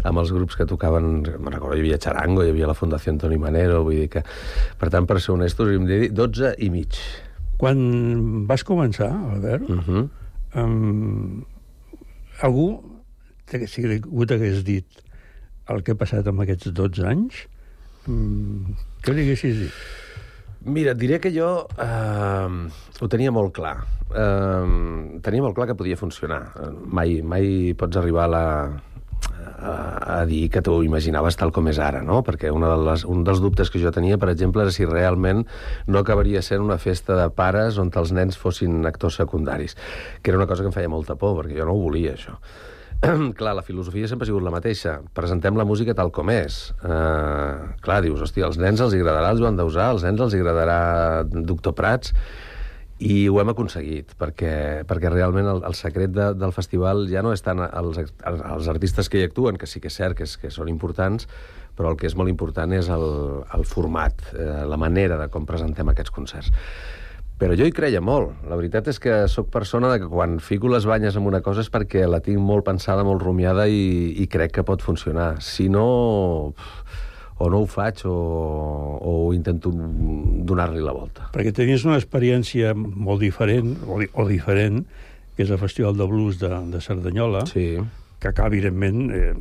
amb 0.00 0.24
els 0.24 0.32
grups 0.32 0.56
que 0.56 0.64
tocaven, 0.64 1.20
me'n 1.36 1.52
recordo, 1.58 1.76
hi 1.76 1.84
havia 1.84 2.00
Charango, 2.00 2.40
hi 2.46 2.54
havia 2.56 2.72
la 2.72 2.78
Fundació 2.80 3.12
Antoni 3.12 3.36
Manero, 3.36 3.82
vull 3.84 4.00
dir 4.00 4.08
que... 4.16 4.24
Per 4.80 4.88
tant, 4.88 5.04
per 5.04 5.20
ser 5.20 5.36
honestos, 5.36 5.68
hem 5.76 5.84
de 5.84 6.00
dir 6.06 6.12
12 6.16 6.54
i 6.64 6.72
mig. 6.72 6.96
Quan 7.56 8.46
vas 8.46 8.64
començar, 8.64 9.10
Albert, 9.32 9.68
Uh 9.70 9.80
-huh. 9.80 10.08
um, 10.54 11.44
algú, 12.42 12.82
si 13.66 13.84
algú 13.84 14.26
t'hagués 14.26 14.64
dit 14.64 14.86
el 15.68 15.82
que 15.82 15.92
ha 15.92 15.94
passat 15.94 16.26
amb 16.26 16.40
aquests 16.40 16.72
12 16.72 17.06
anys, 17.06 17.48
um, 18.08 18.74
què 19.02 19.14
li 19.14 19.22
haguessis 19.22 19.56
dit? 19.58 19.72
Mira, 20.66 20.94
diré 20.94 21.20
que 21.20 21.30
jo 21.30 21.68
eh, 21.78 22.48
ho 23.00 23.08
tenia 23.08 23.30
molt 23.30 23.52
clar. 23.54 23.84
Eh, 24.10 25.18
tenia 25.22 25.42
molt 25.42 25.54
clar 25.54 25.68
que 25.68 25.76
podia 25.78 25.96
funcionar. 25.96 26.40
Mai, 26.90 27.22
mai 27.22 27.72
pots 27.78 27.96
arribar 27.96 28.24
a 28.24 28.32
la, 28.32 28.80
a, 29.46 30.20
dir 30.28 30.46
que 30.52 30.62
t'ho 30.64 30.80
imaginaves 30.86 31.38
tal 31.40 31.52
com 31.54 31.68
és 31.70 31.80
ara, 31.82 32.02
no? 32.06 32.22
Perquè 32.26 32.52
una 32.54 32.70
de 32.72 32.78
les, 32.88 33.06
un 33.08 33.24
dels 33.26 33.42
dubtes 33.42 33.70
que 33.72 33.82
jo 33.82 33.92
tenia, 33.94 34.18
per 34.18 34.30
exemple, 34.32 34.64
era 34.64 34.74
si 34.74 34.86
realment 34.88 35.44
no 35.86 36.02
acabaria 36.02 36.42
sent 36.42 36.64
una 36.64 36.78
festa 36.82 37.18
de 37.18 37.28
pares 37.34 37.80
on 37.82 37.92
els 37.96 38.12
nens 38.12 38.38
fossin 38.38 38.84
actors 38.86 39.18
secundaris, 39.22 39.76
que 40.22 40.32
era 40.32 40.40
una 40.40 40.48
cosa 40.50 40.64
que 40.64 40.72
em 40.72 40.76
feia 40.76 40.92
molta 40.92 41.16
por, 41.16 41.38
perquè 41.40 41.60
jo 41.60 41.68
no 41.68 41.76
ho 41.76 41.84
volia, 41.86 42.16
això. 42.16 42.36
clar, 43.38 43.54
la 43.54 43.62
filosofia 43.62 44.08
sempre 44.08 44.24
ha 44.24 44.30
sigut 44.30 44.44
la 44.44 44.52
mateixa. 44.54 44.98
Presentem 45.16 45.56
la 45.58 45.66
música 45.68 45.94
tal 45.96 46.10
com 46.14 46.30
és. 46.32 46.58
Uh, 46.80 47.76
clar, 47.84 48.00
dius, 48.04 48.22
hòstia, 48.24 48.46
als 48.48 48.60
nens 48.60 48.80
els 48.80 48.96
agradarà 48.96 49.34
el 49.34 49.42
Joan 49.42 49.58
Dausà, 49.58 49.90
als 49.92 50.06
nens 50.06 50.22
els 50.22 50.36
agradarà 50.38 50.78
Doctor 51.28 51.76
Prats, 51.76 52.14
i 52.98 53.26
ho 53.28 53.40
hem 53.42 53.50
aconseguit, 53.52 54.14
perquè, 54.16 54.82
perquè 54.88 55.10
realment 55.12 55.48
el, 55.50 55.62
el 55.68 55.74
secret 55.76 56.14
de, 56.16 56.30
del 56.38 56.52
festival 56.56 57.04
ja 57.10 57.20
no 57.24 57.34
és 57.36 57.44
tant 57.44 57.60
els, 57.66 58.00
els 58.24 58.68
artistes 58.72 59.10
que 59.12 59.20
hi 59.20 59.26
actuen, 59.28 59.58
que 59.60 59.68
sí 59.68 59.82
que 59.84 59.92
és 59.92 59.98
cert 60.00 60.16
que, 60.16 60.24
és, 60.24 60.36
que 60.40 60.52
són 60.52 60.70
importants, 60.72 61.28
però 61.76 61.92
el 61.92 61.98
que 62.00 62.08
és 62.08 62.16
molt 62.16 62.32
important 62.32 62.72
és 62.72 62.88
el, 62.92 63.04
el 63.52 63.66
format, 63.68 64.24
eh, 64.32 64.64
la 64.64 64.80
manera 64.80 65.20
de 65.20 65.28
com 65.32 65.44
presentem 65.48 65.92
aquests 65.92 66.14
concerts. 66.14 66.54
Però 67.36 67.52
jo 67.52 67.66
hi 67.68 67.72
creia 67.76 68.00
molt. 68.00 68.32
La 68.48 68.56
veritat 68.56 68.86
és 68.88 68.96
que 68.96 69.26
sóc 69.28 69.50
persona 69.52 69.90
de 69.92 69.98
que 70.00 70.08
quan 70.08 70.38
fico 70.40 70.70
les 70.72 70.86
banyes 70.88 71.18
en 71.20 71.26
una 71.28 71.42
cosa 71.44 71.60
és 71.60 71.68
perquè 71.68 72.06
la 72.08 72.22
tinc 72.24 72.40
molt 72.40 72.64
pensada, 72.64 73.04
molt 73.04 73.20
rumiada 73.20 73.66
i, 73.68 74.14
i 74.16 74.24
crec 74.24 74.54
que 74.56 74.64
pot 74.64 74.80
funcionar. 74.80 75.34
Si 75.44 75.68
no, 75.68 76.54
o 77.38 77.50
no 77.52 77.60
ho 77.60 77.66
faig 77.68 78.00
o, 78.08 78.14
o 78.96 79.12
intento 79.36 79.70
donar-li 79.72 80.80
la 80.84 80.94
volta. 80.96 81.28
Perquè 81.34 81.52
tenies 81.56 81.84
una 81.84 81.98
experiència 82.00 82.72
molt 82.76 83.20
diferent, 83.20 83.74
o, 83.84 84.00
di 84.00 84.08
o 84.14 84.24
diferent, 84.28 84.84
que 85.36 85.44
és 85.44 85.52
el 85.52 85.60
Festival 85.60 85.98
de 85.98 86.08
Blues 86.08 86.40
de, 86.40 86.48
de 86.72 86.80
Cerdanyola, 86.80 87.44
sí. 87.50 87.76
que 88.22 88.30
acá, 88.30 88.46
evidentment, 88.48 89.10
eh, 89.12 89.34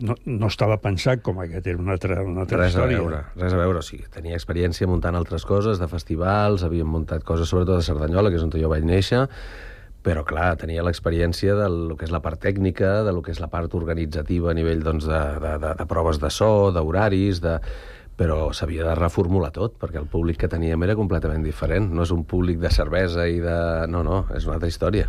no, 0.00 0.16
no 0.24 0.48
estava 0.48 0.78
pensat 0.80 1.20
com 1.26 1.42
aquest, 1.44 1.68
era 1.68 1.82
una 1.82 1.92
altra, 1.98 2.22
una 2.24 2.46
altra 2.46 2.62
Res 2.62 2.72
a 2.72 2.86
història. 2.86 3.02
veure, 3.02 3.20
res 3.36 3.52
a 3.52 3.60
veure. 3.60 3.82
O 3.82 3.84
sigui, 3.84 4.08
tenia 4.14 4.38
experiència 4.38 4.88
muntant 4.88 5.18
altres 5.18 5.44
coses, 5.44 5.82
de 5.82 5.90
festivals, 5.92 6.64
havíem 6.64 6.88
muntat 6.88 7.28
coses 7.28 7.52
sobretot 7.52 7.82
de 7.82 7.84
Cerdanyola, 7.84 8.32
que 8.32 8.40
és 8.40 8.48
on 8.48 8.56
jo 8.56 8.72
vaig 8.72 8.88
néixer, 8.88 9.26
però, 10.02 10.24
clar, 10.26 10.56
tenia 10.58 10.82
l'experiència 10.82 11.54
del 11.54 11.94
que 11.98 12.04
és 12.08 12.12
la 12.12 12.20
part 12.20 12.40
tècnica, 12.42 13.02
de 13.06 13.12
lo 13.14 13.22
que 13.22 13.30
és 13.30 13.40
la 13.40 13.48
part 13.48 13.74
organitzativa 13.78 14.50
a 14.50 14.54
nivell 14.54 14.82
doncs, 14.82 15.06
de, 15.06 15.22
de, 15.42 15.52
de, 15.62 15.74
de 15.78 15.86
proves 15.86 16.18
de 16.18 16.30
so, 16.30 16.70
d'horaris, 16.74 17.40
de... 17.40 17.58
però 18.18 18.52
s'havia 18.52 18.84
de 18.84 18.94
reformular 18.94 19.50
tot, 19.54 19.78
perquè 19.80 19.98
el 19.98 20.06
públic 20.10 20.36
que 20.42 20.48
teníem 20.50 20.82
era 20.84 20.94
completament 20.94 21.42
diferent. 21.42 21.88
No 21.94 22.02
és 22.02 22.10
un 22.12 22.24
públic 22.28 22.58
de 22.60 22.70
cervesa 22.70 23.26
i 23.26 23.40
de... 23.40 23.86
No, 23.88 24.02
no, 24.02 24.26
és 24.36 24.44
una 24.46 24.58
altra 24.58 24.68
història. 24.68 25.08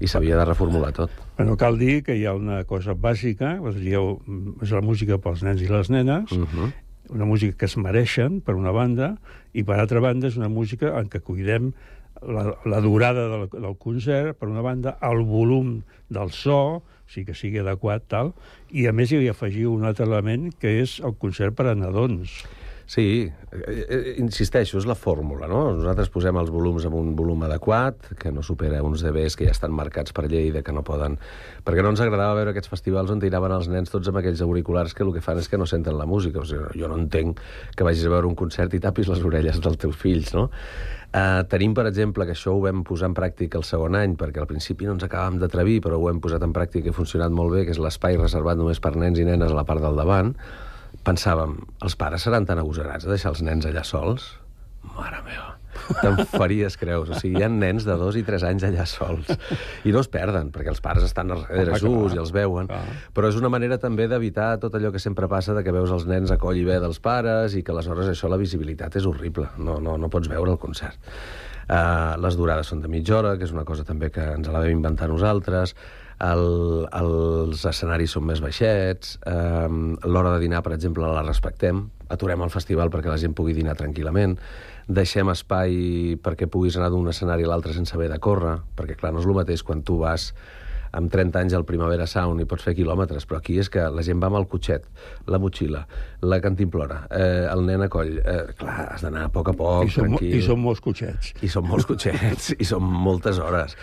I 0.00 0.06
s'havia 0.06 0.36
de 0.36 0.44
reformular 0.44 0.92
tot. 0.92 1.10
Bueno, 1.38 1.56
cal 1.56 1.78
dir 1.80 2.02
que 2.04 2.14
hi 2.16 2.26
ha 2.26 2.34
una 2.36 2.62
cosa 2.64 2.94
bàsica, 2.94 3.56
a 3.56 3.72
dir, 3.72 3.96
és 4.62 4.72
la 4.72 4.84
música 4.84 5.18
pels 5.18 5.42
nens 5.42 5.64
i 5.64 5.68
les 5.72 5.90
nenes, 5.90 6.32
Uh 6.32 6.44
-huh. 6.44 6.72
una 7.10 7.24
música 7.24 7.56
que 7.56 7.66
es 7.66 7.76
mereixen, 7.76 8.40
per 8.40 8.54
una 8.54 8.70
banda, 8.70 9.16
i 9.52 9.62
per 9.64 9.78
altra 9.78 10.00
banda 10.00 10.26
és 10.26 10.36
una 10.36 10.48
música 10.48 10.98
en 11.00 11.08
què 11.08 11.20
cuidem 11.20 11.72
la, 12.22 12.50
la 12.64 12.80
durada 12.80 13.26
del, 13.32 13.48
del 13.52 13.76
concert, 13.78 14.36
per 14.38 14.48
una 14.48 14.64
banda, 14.64 14.96
el 15.06 15.24
volum 15.26 15.80
del 16.12 16.32
so, 16.34 16.60
o 16.80 17.10
sigui 17.10 17.30
que 17.30 17.38
sigui 17.38 17.62
adequat, 17.62 18.06
tal, 18.10 18.32
i 18.74 18.86
a 18.90 18.94
més 18.96 19.12
hi 19.14 19.26
afegiu 19.30 19.74
un 19.74 19.86
altre 19.86 20.06
element 20.08 20.48
que 20.60 20.78
és 20.82 20.98
el 21.06 21.14
concert 21.20 21.56
per 21.58 21.70
a 21.70 21.76
nadons. 21.78 22.40
Sí, 22.86 23.32
eh, 23.50 23.86
eh, 23.88 24.14
insisteixo, 24.22 24.78
és 24.78 24.84
la 24.86 24.94
fórmula, 24.94 25.48
no? 25.50 25.72
Nosaltres 25.74 26.06
posem 26.14 26.36
els 26.38 26.52
volums 26.54 26.84
amb 26.86 26.94
un 26.94 27.16
volum 27.18 27.40
adequat, 27.42 28.12
que 28.20 28.30
no 28.30 28.44
supera 28.46 28.78
uns 28.86 29.02
dBs 29.02 29.34
que 29.34 29.48
ja 29.48 29.54
estan 29.56 29.74
marcats 29.74 30.14
per 30.14 30.28
llei 30.30 30.52
de 30.54 30.62
que 30.62 30.74
no 30.74 30.84
poden... 30.86 31.16
Perquè 31.66 31.82
no 31.82 31.90
ens 31.90 32.02
agradava 32.04 32.36
veure 32.38 32.52
aquests 32.54 32.70
festivals 32.70 33.10
on 33.10 33.18
tiraven 33.18 33.56
els 33.56 33.66
nens 33.72 33.90
tots 33.90 34.06
amb 34.06 34.20
aquells 34.20 34.44
auriculars 34.46 34.94
que 34.94 35.02
el 35.02 35.10
que 35.16 35.24
fan 35.24 35.42
és 35.42 35.50
que 35.50 35.58
no 35.58 35.66
senten 35.66 35.98
la 35.98 36.06
música. 36.06 36.44
O 36.44 36.46
sigui, 36.46 36.78
jo 36.78 36.92
no 36.92 37.00
entenc 37.00 37.42
que 37.74 37.88
vagis 37.88 38.06
a 38.06 38.12
veure 38.14 38.30
un 38.30 38.38
concert 38.38 38.78
i 38.78 38.80
tapis 38.84 39.10
les 39.10 39.26
orelles 39.26 39.58
dels 39.58 39.82
teus 39.82 39.98
fills, 39.98 40.30
no? 40.38 40.46
Uh, 41.16 41.42
tenim, 41.50 41.74
per 41.74 41.88
exemple, 41.90 42.22
que 42.28 42.36
això 42.36 42.54
ho 42.54 42.62
vam 42.62 42.84
posar 42.86 43.10
en 43.10 43.18
pràctica 43.18 43.58
el 43.58 43.66
segon 43.66 43.98
any, 43.98 44.14
perquè 44.20 44.42
al 44.42 44.48
principi 44.50 44.86
no 44.86 44.94
ens 44.94 45.06
acabàvem 45.06 45.40
d'atrevir, 45.42 45.80
però 45.82 45.98
ho 45.98 46.06
hem 46.10 46.22
posat 46.22 46.44
en 46.46 46.54
pràctica 46.54 46.90
i 46.90 46.94
ha 46.94 46.96
funcionat 46.96 47.34
molt 47.34 47.54
bé, 47.56 47.66
que 47.66 47.74
és 47.74 47.82
l'espai 47.82 48.18
reservat 48.20 48.60
només 48.60 48.82
per 48.84 48.94
nens 48.94 49.18
i 49.18 49.26
nenes 49.26 49.50
a 49.50 49.58
la 49.58 49.66
part 49.66 49.82
del 49.82 49.98
davant, 49.98 50.34
pensàvem, 51.06 51.60
els 51.86 51.96
pares 51.98 52.26
seran 52.26 52.48
tan 52.48 52.60
agosarats 52.62 53.06
de 53.06 53.14
deixar 53.14 53.32
els 53.34 53.44
nens 53.46 53.68
allà 53.68 53.84
sols? 53.86 54.34
Mare 54.96 55.18
meva, 55.26 55.56
te'n 56.00 56.20
faries 56.38 56.76
creus. 56.80 57.10
O 57.10 57.18
sigui, 57.18 57.40
hi 57.40 57.46
ha 57.46 57.50
nens 57.52 57.86
de 57.86 57.96
dos 57.98 58.18
i 58.18 58.22
tres 58.26 58.44
anys 58.46 58.66
allà 58.68 58.86
sols. 58.90 59.30
I 59.86 59.94
no 59.94 60.02
es 60.02 60.10
perden, 60.12 60.52
perquè 60.54 60.72
els 60.72 60.82
pares 60.84 61.06
estan 61.06 61.32
a 61.34 61.40
darrere 61.42 61.78
just 61.82 62.16
i 62.16 62.22
els 62.22 62.32
veuen. 62.34 62.70
Però 63.16 63.30
és 63.30 63.38
una 63.40 63.50
manera 63.52 63.80
també 63.82 64.08
d'evitar 64.10 64.54
tot 64.62 64.78
allò 64.78 64.92
que 64.94 65.02
sempre 65.02 65.28
passa 65.32 65.56
de 65.56 65.64
que 65.66 65.74
veus 65.74 65.92
els 65.94 66.06
nens 66.10 66.32
a 66.34 66.38
coll 66.42 66.60
i 66.60 66.64
bé 66.66 66.78
dels 66.82 67.02
pares 67.02 67.58
i 67.58 67.64
que 67.66 67.74
aleshores 67.74 68.10
això, 68.12 68.30
la 68.32 68.40
visibilitat 68.40 68.98
és 69.00 69.06
horrible. 69.08 69.50
No, 69.58 69.80
no, 69.82 69.98
no 70.00 70.12
pots 70.12 70.30
veure 70.32 70.54
el 70.54 70.62
concert. 70.62 70.98
Uh, 71.66 72.14
les 72.22 72.36
durades 72.38 72.68
són 72.70 72.82
de 72.82 72.90
mitja 72.90 73.18
hora, 73.18 73.34
que 73.38 73.46
és 73.46 73.54
una 73.54 73.66
cosa 73.66 73.82
també 73.86 74.12
que 74.14 74.22
ens 74.36 74.46
la 74.46 74.62
vam 74.62 74.70
inventar 74.70 75.10
nosaltres. 75.10 75.74
El, 76.24 76.86
els 76.96 77.64
escenaris 77.68 78.14
són 78.16 78.24
més 78.24 78.40
baixets. 78.40 79.18
Uh, 79.28 79.96
L'hora 80.08 80.32
de 80.36 80.40
dinar, 80.40 80.62
per 80.64 80.72
exemple, 80.76 81.04
la 81.12 81.24
respectem. 81.26 81.82
Aturem 82.08 82.40
el 82.46 82.52
festival 82.54 82.88
perquè 82.94 83.10
la 83.12 83.18
gent 83.20 83.34
pugui 83.36 83.52
dinar 83.56 83.76
tranquil·lament. 83.76 84.38
Deixem 84.86 85.28
espai 85.32 86.16
perquè 86.22 86.46
puguis 86.48 86.76
anar 86.78 86.92
d'un 86.94 87.08
escenari 87.10 87.44
a 87.44 87.50
l'altre 87.50 87.74
sense 87.74 87.92
haver 87.96 88.08
de 88.12 88.20
córrer, 88.22 88.60
perquè, 88.78 88.96
clar, 88.96 89.12
no 89.12 89.20
és 89.20 89.26
el 89.28 89.34
mateix 89.36 89.64
quan 89.66 89.82
tu 89.82 89.98
vas 90.04 90.30
amb 90.96 91.10
30 91.12 91.36
anys 91.42 91.52
al 91.58 91.64
Primavera 91.68 92.06
Sound 92.08 92.40
i 92.40 92.46
pots 92.48 92.64
fer 92.64 92.72
quilòmetres, 92.78 93.26
però 93.28 93.40
aquí 93.42 93.58
és 93.60 93.68
que 93.68 93.82
la 93.92 94.00
gent 94.06 94.22
va 94.22 94.30
amb 94.30 94.38
el 94.38 94.46
cotxet, 94.48 94.86
la 95.28 95.36
motxilla, 95.42 95.82
la 96.24 96.38
cantimplora, 96.40 97.02
eh, 97.10 97.44
el 97.52 97.66
nen 97.66 97.84
a 97.84 97.88
coll... 97.92 98.14
Eh, 98.22 98.54
clar, 98.56 98.86
has 98.94 99.04
d'anar 99.04 99.26
a 99.26 99.32
poc 99.34 99.50
a 99.52 99.56
poc, 99.58 99.82
I 99.84 99.90
mo- 99.90 100.06
tranquil. 100.06 100.36
I 100.38 100.40
són 100.46 100.62
molts 100.62 100.80
cotxets. 100.80 101.34
I 101.44 101.50
són 101.52 101.66
molts 101.68 101.84
cotxets, 101.90 102.54
i 102.62 102.68
són 102.70 102.86
moltes 102.86 103.42
hores. 103.42 103.76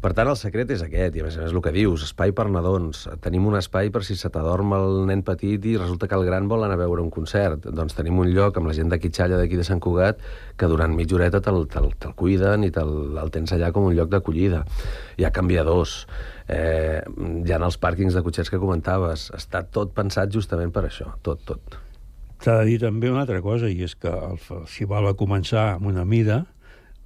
Per 0.00 0.14
tant, 0.16 0.30
el 0.32 0.36
secret 0.40 0.70
és 0.72 0.80
aquest, 0.80 1.16
i 1.18 1.20
a 1.20 1.26
més 1.26 1.34
a 1.36 1.42
més 1.42 1.52
el 1.52 1.60
que 1.60 1.70
dius, 1.74 2.06
espai 2.06 2.30
per 2.32 2.46
nadons. 2.48 3.02
Tenim 3.20 3.44
un 3.50 3.58
espai 3.58 3.90
per 3.92 4.00
si 4.06 4.14
se 4.16 4.30
t'adorm 4.32 4.72
el 4.72 4.94
nen 5.10 5.20
petit 5.26 5.66
i 5.68 5.74
resulta 5.76 6.08
que 6.08 6.16
el 6.16 6.24
gran 6.24 6.46
vol 6.48 6.64
anar 6.64 6.78
a 6.78 6.80
veure 6.80 7.04
un 7.04 7.10
concert. 7.12 7.66
Doncs 7.68 7.98
tenim 7.98 8.16
un 8.22 8.30
lloc 8.32 8.56
amb 8.56 8.70
la 8.70 8.76
gent 8.78 8.88
de 8.88 8.96
Quitxalla 9.02 9.36
d'aquí 9.36 9.58
de 9.60 9.66
Sant 9.68 9.82
Cugat 9.84 10.22
que 10.56 10.70
durant 10.72 10.94
mitja 10.96 11.18
horeta 11.18 11.42
te'l 11.44 11.66
te 11.68 11.82
te 12.00 12.12
cuiden 12.16 12.64
i 12.64 12.70
te'l 12.72 13.18
el 13.20 13.32
tens 13.34 13.52
allà 13.52 13.68
com 13.76 13.90
un 13.90 13.96
lloc 13.98 14.08
d'acollida. 14.08 14.62
Hi 15.20 15.28
ha 15.28 15.32
canviadors, 15.36 16.06
eh, 16.48 17.04
hi 17.44 17.52
ha 17.52 17.60
els 17.60 17.76
pàrquings 17.76 18.16
de 18.16 18.24
cotxets 18.24 18.48
que 18.48 18.62
comentaves. 18.62 19.28
Està 19.36 19.66
tot 19.68 19.92
pensat 19.92 20.32
justament 20.32 20.72
per 20.72 20.86
això, 20.88 21.10
tot, 21.20 21.44
tot. 21.44 21.76
S'ha 22.40 22.56
de 22.62 22.70
dir 22.70 22.78
també 22.80 23.12
una 23.12 23.26
altra 23.26 23.42
cosa, 23.44 23.68
i 23.68 23.84
és 23.84 23.98
que 24.00 24.08
el 24.08 24.40
festival 24.40 25.10
va 25.10 25.12
començar 25.12 25.74
amb 25.74 25.92
una 25.92 26.06
mida, 26.08 26.46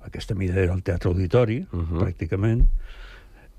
aquesta 0.07 0.39
mida 0.39 0.61
era 0.63 0.77
el 0.77 0.87
Teatre 0.87 1.11
Auditori, 1.11 1.59
uh 1.73 1.81
-huh. 1.81 2.05
pràcticament, 2.05 2.69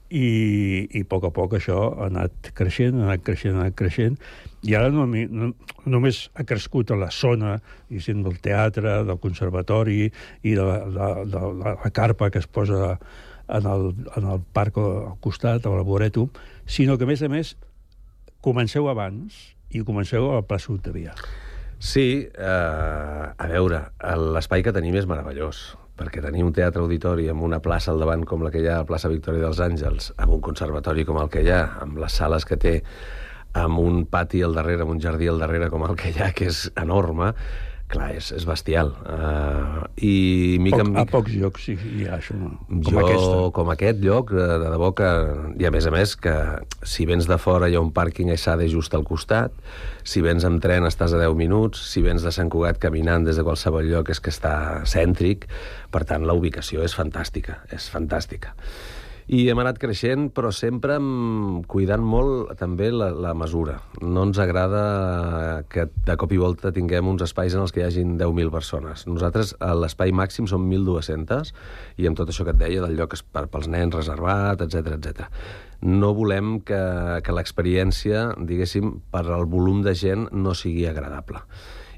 i, 0.10 0.88
i 0.94 1.02
a 1.02 1.08
poc 1.10 1.26
a 1.28 1.32
poc 1.34 1.56
això 1.58 1.78
ha 1.98 2.08
anat 2.10 2.52
creixent, 2.58 3.00
ha 3.02 3.08
anat 3.10 3.24
creixent, 3.26 3.56
ha 3.58 3.64
anat 3.66 3.78
creixent, 3.80 4.18
i 4.66 4.76
ara 4.78 4.90
no, 4.94 5.06
no, 5.08 5.52
només 5.86 6.26
ha 6.38 6.46
crescut 6.48 6.92
a 6.94 6.98
la 7.00 7.12
zona 7.14 7.56
diguéssim, 7.90 8.22
del 8.26 8.38
teatre, 8.42 9.00
del 9.06 9.20
conservatori 9.22 10.06
i 10.44 10.54
de, 10.56 10.62
la- 10.66 10.84
de, 10.86 11.10
de, 11.32 11.42
de 11.64 11.74
la 11.84 11.92
carpa 11.94 12.30
que 12.34 12.42
es 12.42 12.48
posa 12.48 12.96
en 13.48 13.66
el, 13.70 13.92
en 14.18 14.26
el 14.34 14.40
parc 14.54 14.78
al 14.82 15.18
costat, 15.22 15.66
al 15.70 15.76
Laboretum, 15.78 16.30
sinó 16.66 16.98
que, 16.98 17.06
a 17.06 17.12
més 17.12 17.22
a 17.22 17.30
més, 17.30 17.56
comenceu 18.42 18.90
abans 18.90 19.36
i 19.70 19.84
comenceu 19.86 20.30
a 20.32 20.40
la 20.40 20.46
plaça 20.46 20.72
Octavià. 20.74 21.14
Sí, 21.78 22.26
eh, 22.26 23.26
a 23.38 23.48
veure, 23.52 23.84
l'espai 24.34 24.64
que 24.66 24.74
tenim 24.74 24.96
és 24.98 25.06
meravellós, 25.10 25.76
perquè 25.96 26.24
tenir 26.24 26.44
un 26.44 26.54
teatre 26.56 26.84
auditori 26.84 27.30
amb 27.32 27.46
una 27.48 27.62
plaça 27.64 27.94
al 27.94 28.02
davant 28.04 28.26
com 28.28 28.44
la 28.44 28.52
que 28.52 28.64
hi 28.64 28.68
ha 28.68 28.80
a 28.80 28.84
la 28.84 28.90
plaça 28.90 29.12
Victòria 29.12 29.46
dels 29.46 29.62
Àngels, 29.64 30.12
amb 30.18 30.36
un 30.36 30.42
conservatori 30.44 31.06
com 31.08 31.22
el 31.22 31.30
que 31.32 31.44
hi 31.46 31.54
ha, 31.54 31.62
amb 31.86 32.02
les 32.04 32.18
sales 32.20 32.48
que 32.48 32.58
té, 32.60 32.76
amb 33.56 33.80
un 33.80 34.04
pati 34.12 34.44
al 34.44 34.58
darrere, 34.58 34.84
amb 34.84 34.96
un 34.98 35.00
jardí 35.04 35.30
al 35.32 35.40
darrere 35.40 35.72
com 35.72 35.86
el 35.88 35.96
que 35.96 36.12
hi 36.12 36.20
ha, 36.20 36.34
que 36.36 36.50
és 36.52 36.66
enorme, 36.76 37.32
clar, 37.92 38.10
és, 38.18 38.32
és 38.36 38.46
bestial. 38.48 38.92
Uh, 39.06 39.84
I 40.02 40.58
mica 40.64 40.80
Poc, 40.80 40.86
en 40.86 40.90
a 40.90 40.94
mica... 40.96 41.12
pocs 41.12 41.36
llocs 41.38 41.68
sí, 41.68 41.76
hi 41.78 42.08
ha 42.08 42.18
això, 42.18 42.38
no? 42.40 42.52
com 42.70 42.82
jo, 42.88 43.02
aquesta. 43.04 43.36
com 43.58 43.72
aquest 43.74 44.02
lloc, 44.04 44.34
de 44.36 44.72
debò 44.74 44.92
que... 44.98 45.12
I 45.62 45.70
a 45.70 45.72
més 45.74 45.88
a 45.88 45.94
més, 45.94 46.16
que 46.20 46.34
si 46.88 47.08
vens 47.10 47.30
de 47.30 47.38
fora 47.42 47.70
hi 47.70 47.78
ha 47.78 47.84
un 47.84 47.94
pàrquing 47.96 48.34
a 48.34 48.40
Sade 48.42 48.68
just 48.72 48.98
al 48.98 49.06
costat, 49.08 49.54
si 50.04 50.24
vens 50.26 50.48
amb 50.48 50.64
tren 50.64 50.88
estàs 50.90 51.14
a 51.16 51.22
10 51.22 51.38
minuts, 51.38 51.86
si 51.94 52.04
vens 52.06 52.26
de 52.26 52.34
Sant 52.36 52.52
Cugat 52.54 52.82
caminant 52.82 53.28
des 53.28 53.38
de 53.40 53.46
qualsevol 53.46 53.88
lloc 53.90 54.12
és 54.14 54.22
que 54.22 54.34
està 54.34 54.56
cèntric, 54.90 55.48
per 55.94 56.06
tant, 56.10 56.26
la 56.26 56.36
ubicació 56.38 56.84
és 56.86 56.98
fantàstica, 56.98 57.62
és 57.76 57.90
fantàstica. 57.94 58.56
I 59.26 59.40
hem 59.50 59.58
anat 59.58 59.80
creixent, 59.82 60.28
però 60.38 60.52
sempre 60.54 61.00
cuidant 61.72 62.04
molt 62.06 62.52
també 62.60 62.92
la, 62.94 63.08
la 63.10 63.32
mesura. 63.34 63.80
No 63.98 64.28
ens 64.28 64.38
agrada 64.38 65.64
que 65.72 65.88
de 66.06 66.16
cop 66.22 66.36
i 66.36 66.38
volta 66.38 66.70
tinguem 66.76 67.10
uns 67.10 67.24
espais 67.26 67.56
en 67.58 67.64
els 67.64 67.74
que 67.74 67.82
hi 67.82 67.88
hagin 67.88 68.20
10.000 68.20 68.54
persones. 68.54 69.08
Nosaltres, 69.10 69.56
a 69.66 69.72
l'espai 69.74 70.14
màxim 70.14 70.46
són 70.52 70.68
1.200, 70.70 71.56
i 71.98 72.06
amb 72.06 72.22
tot 72.22 72.30
això 72.30 72.46
que 72.46 72.54
et 72.54 72.62
deia, 72.62 72.86
del 72.86 72.94
lloc 73.00 73.18
per, 73.34 73.48
pels 73.50 73.66
nens 73.66 73.98
reservat, 73.98 74.62
etc 74.62 74.94
etc. 75.00 75.26
No 75.82 76.14
volem 76.14 76.60
que, 76.62 76.84
que 77.26 77.34
l'experiència, 77.34 78.28
diguéssim, 78.38 79.00
per 79.10 79.26
al 79.26 79.50
volum 79.50 79.82
de 79.82 79.98
gent 79.98 80.30
no 80.38 80.54
sigui 80.54 80.86
agradable. 80.86 81.42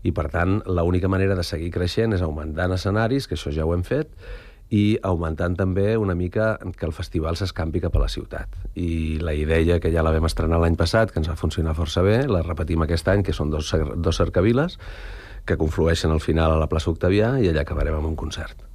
I, 0.07 0.13
per 0.15 0.29
tant, 0.31 0.61
l'única 0.63 1.11
manera 1.11 1.35
de 1.35 1.43
seguir 1.43 1.73
creixent 1.75 2.15
és 2.15 2.23
augmentant 2.23 2.71
escenaris, 2.71 3.27
que 3.27 3.35
això 3.35 3.51
ja 3.51 3.67
ho 3.67 3.75
hem 3.75 3.83
fet, 3.83 4.15
i 4.69 4.97
augmentant 5.07 5.55
també 5.55 5.95
una 5.97 6.15
mica 6.15 6.57
que 6.75 6.85
el 6.85 6.93
festival 6.95 7.37
s'escampi 7.39 7.79
cap 7.83 7.95
a 7.95 8.03
la 8.03 8.09
ciutat. 8.11 8.51
I 8.75 9.19
la 9.23 9.33
idea, 9.33 9.79
que 9.79 9.91
ja 9.93 10.03
la 10.03 10.11
vam 10.11 10.27
estrenar 10.27 10.59
l'any 10.59 10.75
passat, 10.75 11.13
que 11.13 11.21
ens 11.21 11.29
va 11.31 11.37
funcionar 11.39 11.75
força 11.77 12.03
bé, 12.03 12.19
la 12.27 12.43
repetim 12.43 12.83
aquest 12.83 13.07
any, 13.07 13.23
que 13.23 13.35
són 13.35 13.53
dos, 13.53 13.71
dos 13.95 14.19
cercaviles, 14.19 14.77
que 15.47 15.55
conflueixen 15.55 16.11
al 16.11 16.19
final 16.19 16.51
a 16.51 16.59
la 16.59 16.67
plaça 16.67 16.91
Octavià 16.91 17.37
i 17.39 17.47
allà 17.47 17.63
acabarem 17.63 17.95
amb 17.95 18.11
un 18.11 18.17
concert. 18.19 18.67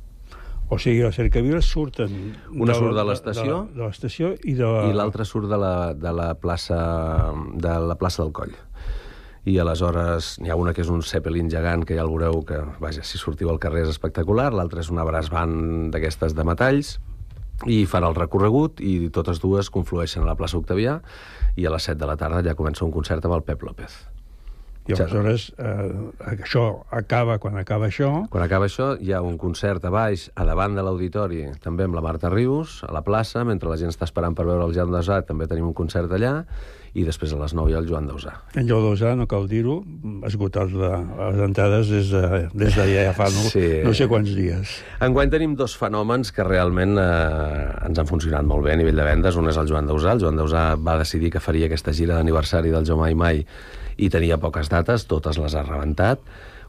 O 0.72 0.78
sigui, 0.80 1.02
les 1.04 1.16
cercaviles 1.18 1.66
surten... 1.68 2.12
Una 2.56 2.72
surt 2.72 2.96
de 2.96 3.04
l'estació. 3.04 3.56
De, 3.68 3.76
de 3.76 3.84
l'estació 3.84 4.30
i 4.48 4.54
de... 4.56 4.68
I 4.88 4.94
l'altra 4.96 5.26
surt 5.28 5.50
de 5.50 5.58
la, 5.60 5.74
de 5.92 6.12
la 6.16 6.30
plaça 6.40 6.78
de 7.60 7.74
la 7.90 7.98
plaça 8.00 8.22
del 8.22 8.32
Coll. 8.32 8.54
I 9.44 9.56
aleshores 9.58 10.36
n'hi 10.38 10.52
ha 10.52 10.58
una 10.58 10.70
que 10.74 10.84
és 10.84 10.90
un 10.92 11.02
Zeppelin 11.02 11.48
gegant, 11.50 11.82
que 11.82 11.96
ja 11.98 12.04
el 12.04 12.12
veureu, 12.12 12.44
que, 12.46 12.60
vaja, 12.82 13.02
si 13.02 13.18
sortiu 13.18 13.50
al 13.50 13.58
carrer 13.62 13.82
és 13.86 13.90
espectacular, 13.90 14.52
l'altra 14.54 14.84
és 14.84 14.90
una 14.92 15.06
brass 15.08 15.32
band 15.34 15.90
d'aquestes 15.94 16.36
de 16.38 16.46
metalls, 16.46 16.98
i 17.66 17.82
fan 17.86 18.06
el 18.06 18.16
recorregut 18.18 18.80
i 18.82 19.10
totes 19.14 19.42
dues 19.42 19.70
conflueixen 19.70 20.22
a 20.24 20.30
la 20.30 20.38
plaça 20.38 20.58
Octavià 20.58 20.98
i 21.56 21.66
a 21.66 21.74
les 21.74 21.90
7 21.90 22.00
de 22.00 22.08
la 22.10 22.18
tarda 22.18 22.42
ja 22.46 22.58
comença 22.58 22.86
un 22.86 22.94
concert 22.94 23.24
amb 23.26 23.38
el 23.38 23.46
Pep 23.46 23.62
López. 23.62 24.11
I 24.88 24.96
aleshores 24.96 25.52
eh, 25.62 26.34
això 26.34 26.64
acaba 26.90 27.36
quan 27.38 27.54
acaba 27.60 27.86
això... 27.86 28.08
Quan 28.32 28.42
acaba 28.42 28.66
això, 28.66 28.92
hi 28.98 29.12
ha 29.14 29.20
un 29.22 29.36
concert 29.38 29.84
a 29.86 29.92
baix, 29.94 30.28
a 30.34 30.44
davant 30.48 30.74
de 30.74 30.82
l'auditori, 30.82 31.44
també 31.62 31.86
amb 31.86 31.94
la 31.94 32.02
Marta 32.02 32.30
Rius, 32.32 32.80
a 32.82 32.90
la 32.92 33.04
plaça, 33.06 33.44
mentre 33.46 33.70
la 33.70 33.78
gent 33.78 33.92
està 33.94 34.08
esperant 34.08 34.34
per 34.34 34.46
veure 34.48 34.66
el 34.66 34.74
Jan 34.74 34.90
Dausà, 34.90 35.20
també 35.28 35.46
tenim 35.46 35.68
un 35.70 35.76
concert 35.78 36.10
allà, 36.10 36.40
i 36.92 37.06
després 37.06 37.30
a 37.32 37.38
les 37.40 37.54
9 37.56 37.70
hi 37.70 37.74
ha 37.76 37.78
el 37.80 37.86
Joan 37.88 38.04
Dausà. 38.10 38.34
En 38.60 38.66
Jou 38.68 38.82
Dosà, 38.84 39.14
no 39.16 39.24
cal 39.30 39.46
dir-ho, 39.48 39.78
ha 40.20 40.28
esgotat 40.28 40.74
la, 40.76 40.98
les 41.30 41.38
entrades 41.46 41.88
des 41.88 42.10
de, 42.12 42.24
des 42.52 42.74
de 42.76 42.84
ja 42.90 43.14
fa 43.16 43.30
no, 43.32 43.46
Sí. 43.54 43.62
no 43.86 43.94
sé 43.96 44.08
quants 44.10 44.34
dies. 44.36 44.74
Enguany 45.00 45.30
tenim 45.32 45.54
dos 45.56 45.72
fenòmens 45.80 46.34
que 46.36 46.44
realment 46.44 46.98
eh, 47.00 47.86
ens 47.88 48.02
han 48.02 48.10
funcionat 48.10 48.44
molt 48.44 48.66
bé 48.66 48.74
a 48.74 48.80
nivell 48.82 48.98
de 49.00 49.06
vendes. 49.08 49.38
Un 49.40 49.48
és 49.48 49.56
el 49.62 49.70
Joan 49.72 49.88
Dausà. 49.88 50.12
El 50.18 50.20
Joan 50.26 50.36
Dausà 50.42 50.66
va 50.76 50.98
decidir 51.00 51.30
que 51.32 51.40
faria 51.40 51.70
aquesta 51.70 51.94
gira 51.96 52.18
d'aniversari 52.18 52.74
del 52.74 52.84
Jo 52.84 52.98
Mai 53.00 53.14
Mai 53.16 53.40
i 53.96 54.08
tenia 54.12 54.40
poques 54.40 54.70
dates, 54.72 55.06
totes 55.10 55.38
les 55.40 55.54
ha 55.54 55.64
rebentat. 55.66 56.22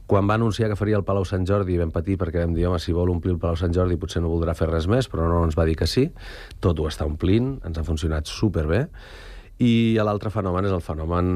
Quan 0.06 0.28
va 0.28 0.36
anunciar 0.36 0.68
que 0.68 0.76
faria 0.76 0.98
el 1.00 1.06
Palau 1.08 1.24
Sant 1.24 1.46
Jordi 1.48 1.78
vam 1.80 1.92
patir 1.96 2.18
perquè 2.20 2.44
vam 2.44 2.56
dir, 2.56 2.66
home, 2.68 2.80
si 2.82 2.92
vol 2.96 3.14
omplir 3.14 3.38
el 3.38 3.40
Palau 3.40 3.56
Sant 3.60 3.72
Jordi 3.76 3.96
potser 4.00 4.22
no 4.22 4.32
voldrà 4.34 4.56
fer 4.58 4.68
res 4.68 4.88
més, 4.92 5.08
però 5.08 5.30
no 5.32 5.44
ens 5.48 5.56
va 5.56 5.66
dir 5.70 5.78
que 5.80 5.88
sí. 5.88 6.10
Tot 6.60 6.80
ho 6.80 6.90
està 6.90 7.08
omplint, 7.08 7.56
ens 7.64 7.80
ha 7.80 7.86
funcionat 7.88 8.28
superbé. 8.28 8.84
I 9.64 9.96
l'altre 10.04 10.32
fenomen 10.34 10.68
és 10.68 10.76
el 10.76 10.84
fenomen, 10.84 11.28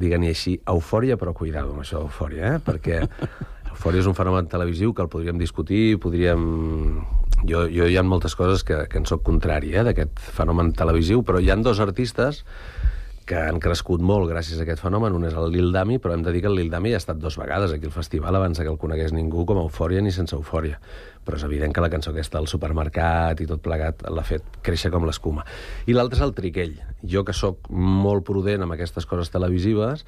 diguem-hi 0.00 0.30
així, 0.30 0.54
eufòria, 0.72 1.18
però 1.20 1.34
cuidado 1.36 1.74
amb 1.74 1.82
això 1.82 2.00
d'eufòria, 2.00 2.54
eh? 2.54 2.62
perquè 2.64 3.02
eufòria 3.74 4.00
és 4.00 4.08
un 4.08 4.16
fenomen 4.16 4.48
televisiu 4.48 4.94
que 4.96 5.04
el 5.04 5.12
podríem 5.12 5.40
discutir, 5.40 5.98
podríem... 6.00 6.46
Jo, 7.42 7.64
jo 7.66 7.88
hi 7.90 7.96
ha 7.98 8.04
moltes 8.06 8.36
coses 8.38 8.62
que, 8.62 8.84
que 8.86 9.00
en 9.00 9.06
sóc 9.10 9.24
contrari, 9.26 9.72
eh, 9.74 9.82
d'aquest 9.82 10.20
fenomen 10.32 10.70
televisiu, 10.78 11.24
però 11.26 11.40
hi 11.42 11.50
han 11.50 11.64
dos 11.66 11.80
artistes 11.82 12.44
que 13.26 13.38
han 13.38 13.60
crescut 13.62 14.02
molt 14.02 14.28
gràcies 14.30 14.58
a 14.58 14.64
aquest 14.66 14.82
fenomen. 14.82 15.14
Un 15.16 15.26
és 15.28 15.36
el 15.38 15.50
Lil 15.54 15.70
Dami, 15.74 15.98
però 16.02 16.16
hem 16.16 16.24
de 16.26 16.32
dir 16.34 16.42
que 16.44 16.50
el 16.50 16.58
Lil 16.58 16.70
Dami 16.72 16.92
ha 16.94 17.00
estat 17.00 17.20
dos 17.22 17.38
vegades 17.40 17.72
aquí 17.72 17.86
al 17.88 17.94
festival 17.94 18.36
abans 18.36 18.58
que 18.58 18.68
el 18.68 18.78
conegués 18.78 19.14
ningú 19.14 19.46
com 19.46 19.60
a 19.60 19.64
eufòria 19.66 20.02
ni 20.02 20.12
sense 20.12 20.36
eufòria. 20.36 20.80
Però 21.22 21.38
és 21.38 21.46
evident 21.46 21.74
que 21.74 21.84
la 21.84 21.90
cançó 21.90 22.10
aquesta 22.10 22.40
al 22.40 22.50
supermercat 22.50 23.40
i 23.40 23.46
tot 23.46 23.62
plegat 23.62 24.02
l'ha 24.10 24.26
fet 24.26 24.60
créixer 24.62 24.90
com 24.90 25.06
l'escuma. 25.06 25.46
I 25.86 25.94
l'altre 25.94 26.18
és 26.18 26.26
el 26.26 26.34
Triquell. 26.34 26.76
Jo, 27.02 27.24
que 27.24 27.34
sóc 27.34 27.70
molt 27.70 28.26
prudent 28.26 28.62
amb 28.62 28.74
aquestes 28.74 29.06
coses 29.06 29.30
televisives, 29.30 30.06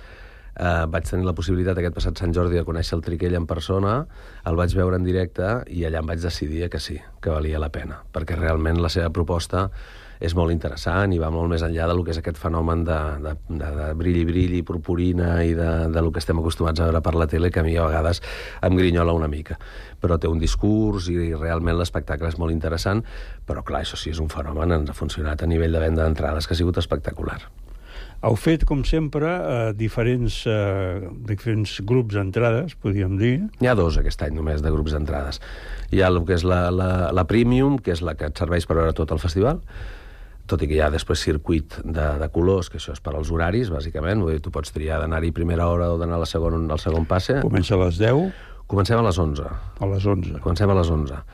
eh, 0.55 0.85
vaig 0.91 1.09
tenir 1.09 1.27
la 1.27 1.35
possibilitat 1.35 1.79
aquest 1.79 1.97
passat 1.97 2.21
Sant 2.21 2.35
Jordi 2.35 2.59
de 2.59 2.65
conèixer 2.67 2.99
el 2.99 3.05
Triquell 3.07 3.37
en 3.39 3.47
persona, 3.51 4.07
el 4.47 4.57
vaig 4.59 4.75
veure 4.77 4.99
en 5.01 5.07
directe 5.07 5.61
i 5.71 5.85
allà 5.87 6.03
em 6.03 6.11
vaig 6.11 6.23
decidir 6.23 6.69
que 6.71 6.81
sí, 6.81 6.99
que 7.21 7.31
valia 7.35 7.63
la 7.63 7.71
pena, 7.75 8.03
perquè 8.13 8.39
realment 8.39 8.83
la 8.83 8.93
seva 8.93 9.11
proposta 9.11 9.69
és 10.21 10.35
molt 10.39 10.53
interessant 10.55 11.15
i 11.15 11.19
va 11.23 11.31
molt 11.35 11.51
més 11.51 11.65
enllà 11.67 11.89
del 11.91 12.03
que 12.05 12.15
és 12.15 12.21
aquest 12.21 12.39
fenomen 12.41 12.85
de, 12.87 12.99
de, 13.25 13.35
de, 13.49 13.71
de 13.79 13.89
brilli, 13.99 14.25
brilli, 14.29 14.63
purpurina 14.67 15.37
i 15.45 15.55
de, 15.57 15.71
de 15.95 16.05
lo 16.05 16.13
que 16.13 16.23
estem 16.23 16.39
acostumats 16.43 16.81
a 16.81 16.89
veure 16.91 17.03
per 17.05 17.15
la 17.19 17.29
tele, 17.31 17.51
que 17.51 17.63
a 17.63 17.67
mi 17.67 17.77
a 17.77 17.89
vegades 17.89 18.23
em 18.63 18.79
grinyola 18.79 19.17
una 19.17 19.31
mica. 19.31 19.59
Però 20.01 20.19
té 20.21 20.31
un 20.31 20.43
discurs 20.43 21.09
i 21.13 21.33
realment 21.35 21.79
l'espectacle 21.79 22.31
és 22.31 22.39
molt 22.39 22.55
interessant, 22.55 23.03
però 23.49 23.65
clar, 23.67 23.83
això 23.85 23.99
sí 24.01 24.15
és 24.15 24.23
un 24.23 24.31
fenomen, 24.33 24.79
ens 24.81 24.91
ha 24.93 24.97
funcionat 24.97 25.43
a 25.43 25.51
nivell 25.51 25.75
de 25.75 25.85
venda 25.85 26.05
d'entrades, 26.05 26.47
que 26.47 26.57
ha 26.57 26.63
sigut 26.63 26.81
espectacular. 26.81 27.43
Heu 28.25 28.39
fet, 28.41 28.63
com 28.65 28.81
sempre, 28.89 29.29
eh, 29.29 29.73
diferents, 29.77 30.47
eh, 30.49 31.09
diferents 31.29 31.81
grups 31.85 32.15
d'entrades, 32.17 32.75
podríem 32.81 33.19
dir. 33.21 33.35
N'hi 33.61 33.69
ha 33.69 33.75
dos 33.77 33.99
aquest 34.01 34.23
any 34.25 34.33
només 34.33 34.63
de 34.65 34.73
grups 34.73 34.95
d'entrades. 34.97 35.43
Hi 35.93 36.01
ha 36.01 36.09
el 36.09 36.23
que 36.25 36.39
és 36.39 36.45
la, 36.45 36.71
la, 36.71 37.13
la 37.13 37.27
Premium, 37.29 37.77
que 37.79 37.93
és 37.93 38.01
la 38.01 38.15
que 38.15 38.31
et 38.31 38.41
serveix 38.41 38.65
per 38.65 38.79
veure 38.79 38.97
tot 38.97 39.13
el 39.13 39.21
festival, 39.21 39.61
tot 40.51 40.63
i 40.63 40.69
que 40.69 40.77
hi 40.77 40.83
ha 40.85 40.91
després 40.93 41.23
circuit 41.25 41.79
de, 41.85 42.07
de 42.21 42.29
colors, 42.33 42.69
que 42.71 42.81
això 42.81 42.93
és 42.93 43.01
per 43.05 43.15
als 43.17 43.31
horaris, 43.33 43.71
bàsicament. 43.73 44.21
Vull 44.25 44.37
dir, 44.37 44.43
tu 44.45 44.53
pots 44.55 44.75
triar 44.75 45.01
d'anar-hi 45.01 45.33
primera 45.37 45.69
hora 45.73 45.93
o 45.95 45.99
d'anar 46.01 46.19
a 46.19 46.25
la 46.25 46.29
segon, 46.29 46.69
al 46.71 46.83
segon 46.83 47.09
passe. 47.09 47.41
Comença 47.45 47.79
a 47.79 47.81
les 47.87 48.01
10? 48.03 48.29
Comencem 48.69 49.01
a 49.01 49.05
les 49.07 49.19
11. 49.21 49.49
A 49.81 49.91
les 49.91 50.07
11. 50.07 50.39
Comencem 50.45 50.71
a 50.71 50.79
les 50.81 50.93
11. 50.93 51.25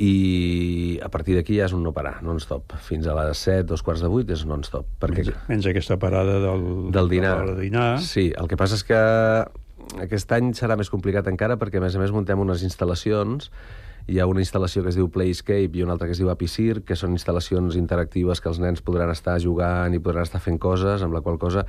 i 0.00 0.96
a 1.04 1.10
partir 1.12 1.34
d'aquí 1.36 1.58
ja 1.58 1.66
és 1.66 1.74
un 1.76 1.82
no 1.84 1.90
parar, 1.92 2.22
non-stop. 2.24 2.72
Fins 2.86 3.04
a 3.04 3.12
les 3.18 3.42
7, 3.44 3.66
dos 3.68 3.82
quarts 3.84 4.00
de 4.00 4.08
8 4.08 4.32
és 4.32 4.46
non-stop. 4.48 4.86
Perquè... 5.02 5.26
Menys, 5.26 5.42
menys 5.50 5.68
aquesta 5.68 5.98
parada 6.00 6.38
del, 6.40 6.62
del 6.94 7.10
dinar. 7.12 7.34
De 7.50 7.58
dinar. 7.58 7.90
Sí, 8.00 8.30
el 8.32 8.48
que 8.48 8.56
passa 8.56 8.78
és 8.80 8.86
que 8.88 9.00
aquest 10.00 10.32
any 10.32 10.54
serà 10.56 10.78
més 10.80 10.88
complicat 10.88 11.28
encara 11.28 11.58
perquè, 11.60 11.82
a 11.82 11.84
més 11.84 11.98
a 11.98 12.00
més, 12.00 12.14
muntem 12.16 12.40
unes 12.40 12.64
instal·lacions 12.64 13.50
hi 14.10 14.18
ha 14.18 14.26
una 14.26 14.42
instal·lació 14.42 14.82
que 14.82 14.90
es 14.90 14.98
diu 14.98 15.08
Playscape 15.12 15.78
i 15.78 15.84
una 15.84 15.94
altra 15.94 16.08
que 16.10 16.16
es 16.16 16.20
diu 16.20 16.30
Apicir, 16.32 16.82
que 16.86 16.98
són 16.98 17.14
instal·lacions 17.14 17.78
interactives 17.78 18.42
que 18.42 18.50
els 18.50 18.58
nens 18.62 18.82
podran 18.82 19.12
estar 19.14 19.38
jugant 19.42 19.94
i 19.94 20.02
podran 20.02 20.26
estar 20.26 20.42
fent 20.42 20.58
coses, 20.58 21.04
amb 21.06 21.14
la 21.14 21.22
qual 21.22 21.38
cosa 21.38 21.66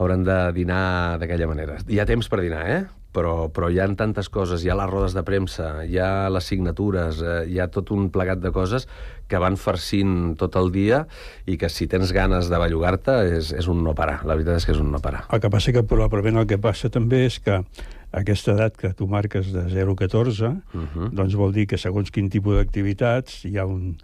hauran 0.00 0.24
de 0.26 0.38
dinar 0.56 1.18
d'aquella 1.20 1.46
manera. 1.50 1.78
Hi 1.86 2.00
ha 2.00 2.08
temps 2.08 2.30
per 2.30 2.40
dinar, 2.42 2.64
eh? 2.70 2.80
Però, 3.10 3.48
però 3.50 3.66
hi 3.70 3.80
ha 3.82 3.88
tantes 3.98 4.28
coses, 4.30 4.62
hi 4.62 4.70
ha 4.70 4.76
les 4.78 4.86
rodes 4.86 5.16
de 5.16 5.24
premsa, 5.26 5.80
hi 5.82 5.96
ha 5.98 6.28
les 6.30 6.46
signatures, 6.46 7.18
eh, 7.22 7.40
hi 7.50 7.58
ha 7.58 7.66
tot 7.74 7.90
un 7.90 8.06
plegat 8.14 8.38
de 8.38 8.52
coses 8.54 8.86
que 9.30 9.38
van 9.42 9.58
farcint 9.58 10.36
tot 10.38 10.54
el 10.58 10.70
dia 10.74 11.00
i 11.46 11.58
que 11.58 11.70
si 11.70 11.88
tens 11.90 12.14
ganes 12.14 12.50
de 12.50 12.60
bellugar-te 12.62 13.16
és, 13.34 13.50
és 13.50 13.70
un 13.70 13.82
no 13.82 13.96
parar. 13.98 14.20
La 14.22 14.38
veritat 14.38 14.62
és 14.62 14.66
que 14.68 14.76
és 14.76 14.82
un 14.82 14.92
no 14.94 15.02
parar. 15.02 15.24
El 15.34 15.42
que 15.42 15.50
passa 15.50 15.74
que 15.74 15.82
probablement 15.82 16.38
el 16.38 16.46
que 16.50 16.58
passa 16.62 16.90
també 16.90 17.24
és 17.26 17.40
que 17.42 17.64
aquesta 18.10 18.54
edat 18.56 18.76
que 18.76 18.92
tu 18.96 19.06
marques 19.06 19.52
de 19.54 19.66
0 19.70 19.92
a 19.92 19.96
14, 19.96 20.46
uh 20.46 20.80
-huh. 20.80 21.10
doncs 21.14 21.34
vol 21.34 21.52
dir 21.52 21.66
que 21.66 21.78
segons 21.78 22.10
quin 22.10 22.28
tipus 22.28 22.56
d'activitats 22.56 23.44
hi 23.44 23.58
ha 23.58 23.66
un, 23.66 23.96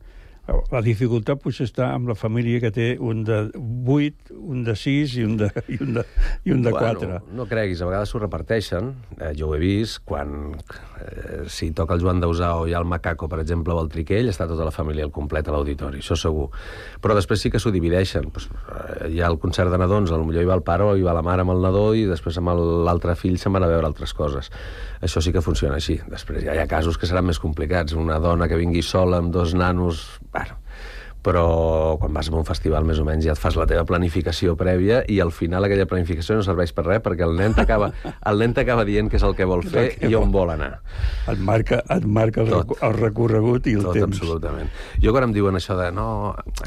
la 0.47 0.83
dificultat 0.83 1.41
potser 1.43 1.67
està 1.67 1.89
amb 1.95 2.11
la 2.11 2.15
família 2.19 2.61
que 2.63 2.71
té 2.75 2.87
un 3.03 3.25
de 3.27 3.39
8, 3.55 4.35
un 4.37 4.63
de 4.67 4.75
6 4.79 5.17
i 5.19 5.25
un 5.27 5.37
de, 5.41 5.49
i 5.75 5.79
un 5.83 5.97
de, 5.99 6.05
i 6.47 6.55
un 6.55 6.63
de 6.63 6.73
4. 6.75 7.01
Bueno, 7.01 7.21
no 7.35 7.47
creguis, 7.51 7.83
a 7.83 7.89
vegades 7.89 8.13
s'ho 8.13 8.21
reparteixen. 8.23 8.93
Eh, 9.19 9.33
jo 9.39 9.51
ho 9.51 9.57
he 9.57 9.61
vist, 9.63 10.01
quan 10.07 10.55
eh, 10.55 11.45
si 11.51 11.73
toca 11.77 11.97
el 11.97 12.05
Joan 12.05 12.23
Dausà 12.23 12.53
o 12.61 12.67
hi 12.67 12.77
ha 12.77 12.83
el 12.83 12.89
Macaco, 12.89 13.29
per 13.31 13.41
exemple, 13.43 13.75
o 13.75 13.83
el 13.83 13.91
Triquell, 13.91 14.31
està 14.31 14.47
tota 14.51 14.67
la 14.67 14.75
família 14.75 15.07
al 15.07 15.15
complet 15.15 15.49
a 15.49 15.55
l'auditori, 15.55 16.03
això 16.03 16.19
segur. 16.19 16.49
Però 17.03 17.19
després 17.19 17.43
sí 17.43 17.51
que 17.51 17.63
s'ho 17.63 17.75
divideixen. 17.75 18.31
Pues, 18.35 18.47
eh, 18.51 19.11
hi 19.15 19.23
ha 19.23 19.31
el 19.33 19.41
concert 19.43 19.73
de 19.73 19.83
nadons, 19.83 20.15
potser 20.15 20.45
hi 20.45 20.51
va 20.51 20.59
el 20.59 20.67
pare 20.67 20.87
o 20.87 20.95
hi 20.97 21.07
va 21.07 21.15
la 21.17 21.25
mare 21.27 21.43
amb 21.43 21.57
el 21.57 21.63
nadó 21.65 21.89
i 21.95 22.07
després 22.07 22.39
amb 22.39 22.55
l'altre 22.87 23.17
fill 23.19 23.39
se'n 23.43 23.55
van 23.55 23.67
a 23.67 23.71
veure 23.71 23.87
altres 23.89 24.15
coses. 24.15 24.51
Això 25.03 25.21
sí 25.21 25.33
que 25.33 25.43
funciona 25.45 25.77
així. 25.77 25.99
Després 26.09 26.45
ja 26.47 26.55
hi 26.55 26.63
ha 26.63 26.71
casos 26.71 26.99
que 26.99 27.09
seran 27.09 27.27
més 27.27 27.41
complicats. 27.43 27.97
Una 27.99 28.19
dona 28.23 28.49
que 28.49 28.59
vingui 28.59 28.83
sola 28.83 29.21
amb 29.23 29.33
dos 29.35 29.55
nanos 29.55 30.07
bueno, 30.37 30.61
però 31.27 31.99
quan 31.99 32.15
vas 32.15 32.29
a 32.31 32.35
un 32.39 32.47
festival 32.47 32.85
més 32.87 33.01
o 33.03 33.05
menys 33.07 33.25
ja 33.27 33.35
et 33.35 33.41
fas 33.41 33.57
la 33.59 33.67
teva 33.67 33.83
planificació 33.89 34.55
prèvia 34.59 35.01
i 35.11 35.19
al 35.23 35.33
final 35.35 35.67
aquella 35.67 35.89
planificació 35.91 36.37
no 36.39 36.45
serveix 36.47 36.71
per 36.77 36.85
res 36.87 37.03
perquè 37.03 37.27
el 37.27 37.35
nen 37.39 37.57
t'acaba 37.57 37.89
el 38.31 38.43
nen 38.43 38.55
t'acaba 38.55 38.85
dient 38.87 39.11
què 39.11 39.19
és 39.19 39.27
el 39.27 39.35
que 39.39 39.49
vol 39.51 39.65
fer 39.67 39.89
i 40.07 40.15
on 40.15 40.31
vol 40.35 40.53
anar. 40.55 40.77
Et 41.33 41.43
marca, 41.43 41.81
et 41.97 42.07
marca 42.07 42.45
el, 42.45 42.53
tot, 42.53 42.77
el 42.79 42.95
recorregut 43.01 43.67
i 43.67 43.75
el 43.81 43.89
tot, 43.89 43.99
temps. 43.99 44.15
absolutament. 44.15 44.71
Jo 45.03 45.15
quan 45.17 45.27
em 45.27 45.35
diuen 45.35 45.59
això 45.59 45.75
de 45.81 45.91
no, 45.97 46.09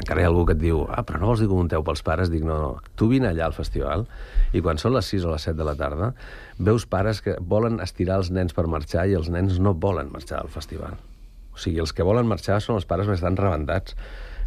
encara 0.02 0.20
hi 0.20 0.28
ha 0.28 0.32
algú 0.32 0.44
que 0.50 0.58
et 0.58 0.62
diu 0.62 0.84
ah, 0.90 1.06
però 1.08 1.22
no 1.22 1.32
vols 1.32 1.40
dir 1.40 1.48
que 1.48 1.56
munteu 1.56 1.86
pels 1.86 2.04
pares? 2.04 2.32
Dic 2.32 2.44
no, 2.44 2.58
no, 2.60 2.94
tu 3.00 3.08
vine 3.08 3.30
allà 3.32 3.48
al 3.48 3.56
festival 3.56 4.04
i 4.52 4.60
quan 4.60 4.82
són 4.82 4.92
les 4.98 5.08
6 5.08 5.24
o 5.24 5.32
les 5.32 5.48
7 5.48 5.56
de 5.56 5.68
la 5.70 5.78
tarda 5.78 6.12
veus 6.60 6.84
pares 6.84 7.24
que 7.24 7.38
volen 7.40 7.80
estirar 7.80 8.20
els 8.20 8.28
nens 8.34 8.52
per 8.52 8.68
marxar 8.68 9.08
i 9.08 9.16
els 9.16 9.32
nens 9.32 9.56
no 9.56 9.72
volen 9.72 10.12
marxar 10.12 10.42
al 10.42 10.52
festival. 10.52 11.00
O 11.54 11.58
sigui, 11.58 11.80
els 11.82 11.94
que 11.96 12.06
volen 12.06 12.28
marxar 12.30 12.60
són 12.64 12.78
els 12.80 12.88
pares 12.88 13.08
més 13.10 13.20
estan 13.20 13.38
rebentats, 13.38 13.96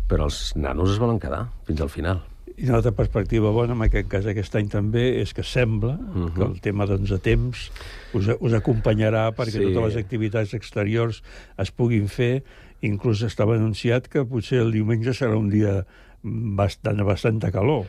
però 0.10 0.28
els 0.30 0.54
nanos 0.56 0.94
es 0.94 1.02
volen 1.02 1.20
quedar 1.20 1.48
fins 1.68 1.82
al 1.84 1.92
final. 1.92 2.22
I 2.54 2.68
una 2.68 2.78
altra 2.78 2.92
perspectiva 2.94 3.50
bona, 3.50 3.74
en 3.74 3.82
aquest 3.82 4.10
cas 4.12 4.28
aquest 4.30 4.56
any 4.60 4.68
també, 4.70 5.22
és 5.22 5.34
que 5.34 5.44
sembla 5.44 5.96
uh 5.98 6.16
-huh. 6.16 6.34
que 6.36 6.44
el 6.44 6.60
tema 6.62 6.86
doncs, 6.86 7.10
de 7.10 7.18
temps 7.18 7.72
us, 8.14 8.28
us 8.40 8.54
acompanyarà 8.54 9.32
perquè 9.34 9.58
sí. 9.58 9.74
totes 9.74 9.96
les 9.96 10.04
activitats 10.04 10.54
exteriors 10.54 11.24
es 11.58 11.72
puguin 11.72 12.08
fer. 12.08 12.44
Inclús 12.82 13.24
estava 13.24 13.56
anunciat 13.56 14.08
que 14.08 14.26
potser 14.26 14.60
el 14.60 14.72
diumenge 14.72 15.14
serà 15.14 15.36
un 15.36 15.50
dia 15.50 15.86
bastant, 16.22 17.04
bastanta 17.04 17.52
calor. 17.52 17.86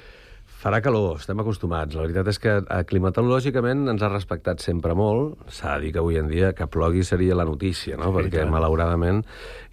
Farà 0.64 0.78
calor, 0.80 1.18
estem 1.20 1.36
acostumats. 1.42 1.92
La 1.92 2.06
veritat 2.06 2.28
és 2.30 2.38
que 2.40 2.52
eh, 2.56 2.76
climatològicament 2.88 3.82
ens 3.92 4.00
ha 4.00 4.08
respectat 4.08 4.62
sempre 4.64 4.94
molt. 4.96 5.34
S'ha 5.52 5.74
de 5.74 5.82
dir 5.82 5.90
que 5.92 6.00
avui 6.00 6.16
en 6.16 6.30
dia 6.30 6.54
que 6.56 6.64
plogui 6.72 7.02
seria 7.04 7.36
la 7.36 7.44
notícia, 7.44 7.98
no? 8.00 8.08
Sí, 8.08 8.16
Perquè, 8.16 8.38
clar. 8.38 8.52
malauradament, 8.54 9.20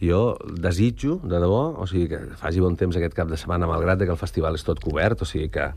jo 0.03 0.19
desitjo, 0.51 1.21
de 1.23 1.39
debò, 1.39 1.61
o 1.79 1.87
sigui, 1.87 2.09
que 2.11 2.19
faci 2.41 2.59
bon 2.59 2.75
temps 2.75 2.99
aquest 2.99 3.15
cap 3.15 3.31
de 3.31 3.39
setmana, 3.39 3.69
malgrat 3.71 4.03
que 4.03 4.11
el 4.11 4.19
festival 4.19 4.59
és 4.59 4.67
tot 4.67 4.83
cobert, 4.83 5.23
o 5.23 5.29
sigui 5.29 5.47
que 5.53 5.69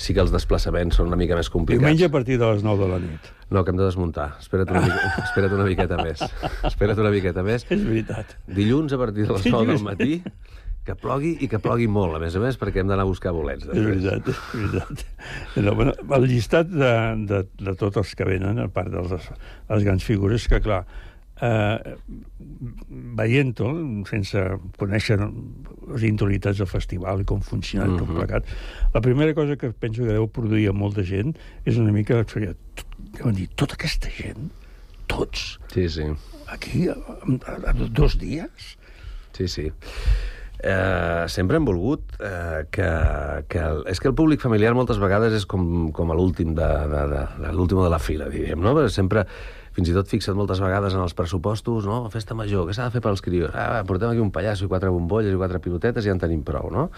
sí 0.00 0.16
que 0.16 0.24
els 0.24 0.32
desplaçaments 0.32 0.96
són 0.96 1.12
una 1.12 1.20
mica 1.20 1.36
més 1.36 1.52
complicats. 1.52 1.84
Diumenge 1.84 2.08
a 2.08 2.14
partir 2.16 2.40
de 2.40 2.48
les 2.54 2.64
9 2.64 2.86
de 2.86 2.90
la 2.94 3.02
nit. 3.04 3.30
No, 3.52 3.66
que 3.66 3.74
hem 3.74 3.76
de 3.76 3.84
desmuntar. 3.84 4.38
Espera't 4.40 4.72
una, 4.72 4.86
mica, 4.88 5.12
espera't 5.26 5.52
una 5.52 5.68
miqueta 5.68 6.00
més. 6.00 6.24
Espera't 6.72 7.04
una 7.04 7.12
miqueta 7.12 7.44
més. 7.44 7.68
És 7.68 7.84
veritat. 7.84 8.38
Dilluns 8.48 8.96
a 8.96 9.04
partir 9.04 9.28
de 9.28 9.36
les 9.36 9.52
9 9.52 9.74
del 9.74 9.84
matí 9.84 10.22
que 10.86 10.96
plogui 10.98 11.36
i 11.44 11.48
que 11.50 11.60
plogui 11.62 11.86
molt, 11.90 12.16
a 12.16 12.20
més 12.22 12.34
a 12.34 12.42
més, 12.42 12.58
perquè 12.58 12.82
hem 12.82 12.90
d'anar 12.90 13.04
a 13.06 13.10
buscar 13.10 13.32
bolets. 13.36 13.68
Després. 13.68 13.82
És 13.82 13.86
veritat, 13.86 14.30
és 14.32 14.40
veritat. 14.56 15.04
No, 15.62 15.76
bueno, 15.78 15.94
el 16.18 16.26
llistat 16.26 16.72
de, 16.72 16.92
de, 17.30 17.44
de 17.62 17.74
tots 17.78 18.02
els 18.02 18.14
que 18.18 18.26
venen, 18.26 18.58
a 18.58 18.68
part 18.72 18.90
de 18.90 19.04
les, 19.06 19.28
les 19.68 19.86
grans 19.86 20.06
figures, 20.06 20.48
que 20.50 20.58
clar, 20.64 20.80
eh, 21.42 21.94
veient-ho, 23.20 23.70
sense 24.10 24.42
conèixer 24.80 25.20
les 25.20 26.08
interioritats 26.08 26.64
del 26.64 26.70
festival 26.70 27.22
i 27.22 27.28
com 27.30 27.46
funciona 27.46 27.86
uh 27.86 27.94
-huh. 27.94 28.02
tot 28.02 28.08
mhm. 28.08 28.18
plegat, 28.18 28.44
la 28.94 29.00
primera 29.00 29.34
cosa 29.34 29.56
que 29.56 29.70
penso 29.70 30.02
que 30.02 30.12
deu 30.18 30.26
produir 30.26 30.68
a 30.68 30.72
molta 30.72 31.02
gent 31.02 31.36
és 31.64 31.76
una 31.76 31.92
mica... 31.92 32.24
Deuen 33.12 33.34
dir, 33.34 33.48
tota 33.54 33.74
aquesta 33.74 34.08
gent, 34.08 34.50
tots, 35.06 35.58
sí, 35.72 35.88
sí. 35.88 36.02
aquí, 36.46 36.88
en, 36.88 37.40
en 37.46 37.92
dos 37.92 38.18
dies... 38.18 38.78
Sí, 39.32 39.48
sí 39.48 39.72
eh, 40.62 41.24
sempre 41.28 41.58
hem 41.58 41.66
volgut 41.66 42.14
eh, 42.18 42.66
que, 42.70 42.90
que... 43.50 43.62
El, 43.62 43.82
és 43.90 44.00
que 44.00 44.08
el 44.10 44.14
públic 44.18 44.42
familiar 44.42 44.74
moltes 44.78 45.00
vegades 45.02 45.34
és 45.36 45.46
com, 45.48 45.90
com 45.94 46.14
l'últim 46.14 46.54
de, 46.58 46.68
de, 46.92 47.02
de, 47.12 47.24
de, 47.42 47.66
de 47.72 47.90
la 47.90 48.00
fila, 48.02 48.30
diríem, 48.32 48.62
no? 48.62 48.76
Perquè 48.78 48.94
sempre 48.94 49.26
fins 49.72 49.88
i 49.88 49.96
tot 49.96 50.08
fixat 50.08 50.36
moltes 50.36 50.60
vegades 50.62 50.94
en 50.94 51.02
els 51.02 51.16
pressupostos, 51.18 51.88
no? 51.88 52.04
Festa 52.12 52.36
major, 52.38 52.68
què 52.68 52.76
s'ha 52.76 52.88
de 52.88 52.96
fer 52.96 53.04
pels 53.04 53.24
crios? 53.24 53.52
Ah, 53.56 53.82
portem 53.88 54.12
aquí 54.12 54.22
un 54.22 54.32
pallasso 54.34 54.68
i 54.68 54.72
quatre 54.72 54.92
bombolles 54.92 55.32
i 55.32 55.40
quatre 55.40 55.62
pilotetes 55.64 56.04
i 56.04 56.12
ja 56.12 56.16
en 56.16 56.22
tenim 56.22 56.44
prou, 56.46 56.70
no? 56.72 56.90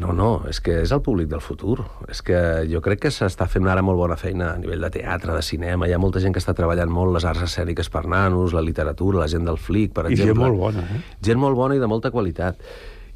No, 0.00 0.14
no, 0.16 0.30
és 0.48 0.58
que 0.64 0.78
és 0.82 0.92
el 0.94 1.02
públic 1.04 1.28
del 1.28 1.42
futur. 1.44 1.82
És 2.10 2.22
que 2.24 2.38
jo 2.70 2.80
crec 2.84 3.02
que 3.04 3.12
s'està 3.12 3.46
fent 3.50 3.68
ara 3.68 3.84
molt 3.84 4.00
bona 4.00 4.16
feina 4.16 4.52
a 4.54 4.60
nivell 4.60 4.80
de 4.86 4.90
teatre, 4.94 5.34
de 5.36 5.42
cinema. 5.44 5.86
Hi 5.88 5.92
ha 5.92 6.00
molta 6.00 6.22
gent 6.22 6.32
que 6.32 6.40
està 6.40 6.54
treballant 6.56 6.90
molt 6.90 7.12
les 7.16 7.26
arts 7.28 7.44
escèniques 7.50 7.92
per 7.92 8.06
nanos, 8.08 8.56
la 8.56 8.64
literatura, 8.64 9.20
la 9.20 9.28
gent 9.28 9.44
del 9.48 9.60
flic, 9.60 9.92
per 9.92 10.08
I 10.08 10.16
exemple. 10.16 10.32
I 10.32 10.32
gent 10.32 10.42
molt 10.46 10.58
bona, 10.62 10.86
eh? 10.88 11.02
Gent 11.28 11.42
molt 11.42 11.60
bona 11.60 11.76
i 11.76 11.82
de 11.82 11.90
molta 11.92 12.10
qualitat. 12.14 12.64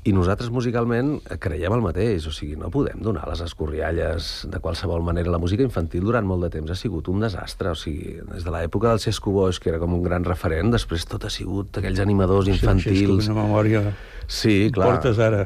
I 0.07 0.13
nosaltres 0.15 0.53
musicalment 0.55 1.17
creiem 1.43 1.75
el 1.75 1.83
mateix, 1.83 2.29
o 2.31 2.33
sigui, 2.35 2.55
no 2.61 2.71
podem 2.71 3.01
donar 3.03 3.25
les 3.27 3.41
escorrialles 3.43 4.47
de 4.53 4.61
qualsevol 4.63 5.03
manera. 5.03 5.33
La 5.35 5.41
música 5.43 5.67
infantil 5.67 6.05
durant 6.07 6.27
molt 6.29 6.47
de 6.47 6.51
temps 6.55 6.71
ha 6.71 6.77
sigut 6.79 7.11
un 7.11 7.25
desastre, 7.25 7.73
o 7.75 7.79
sigui, 7.79 8.21
des 8.31 8.47
de 8.47 8.53
l'època 8.55 8.93
del 8.93 9.03
Xesco 9.03 9.35
Boix, 9.35 9.59
que 9.59 9.73
era 9.73 9.83
com 9.83 9.97
un 9.99 10.05
gran 10.07 10.23
referent, 10.27 10.71
després 10.71 11.09
tot 11.11 11.27
ha 11.27 11.33
sigut 11.33 11.81
aquells 11.83 11.99
animadors 12.05 12.53
infantils... 12.53 13.27
Sí, 13.27 13.33
una 13.33 13.43
memòria... 13.43 13.83
Sí, 14.27 14.55
clar. 14.75 14.93
Portes 14.95 15.19
ara. 15.23 15.45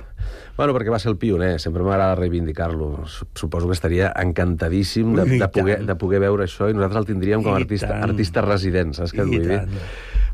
Bueno, 0.57 0.75
perquè 0.77 0.93
va 0.93 0.99
ser 1.01 1.09
el 1.15 1.17
pioner, 1.21 1.55
sempre 1.61 1.85
m'agrada 1.85 2.19
reivindicar-lo. 2.19 3.07
Suposo 3.09 3.69
que 3.69 3.77
estaria 3.77 4.11
encantadíssim 4.21 5.15
de, 5.17 5.25
de, 5.39 5.49
poder, 5.49 5.79
de 5.89 5.97
poder 6.01 6.21
veure 6.21 6.45
això 6.45 6.69
i 6.69 6.77
nosaltres 6.77 7.01
el 7.01 7.09
tindríem 7.15 7.45
com 7.45 7.57
a 7.57 7.61
artista, 7.63 7.97
artista 8.05 8.45
resident, 8.45 8.93
saps 8.97 9.17
què 9.17 9.25
vull 9.25 9.47
dir? 9.49 9.63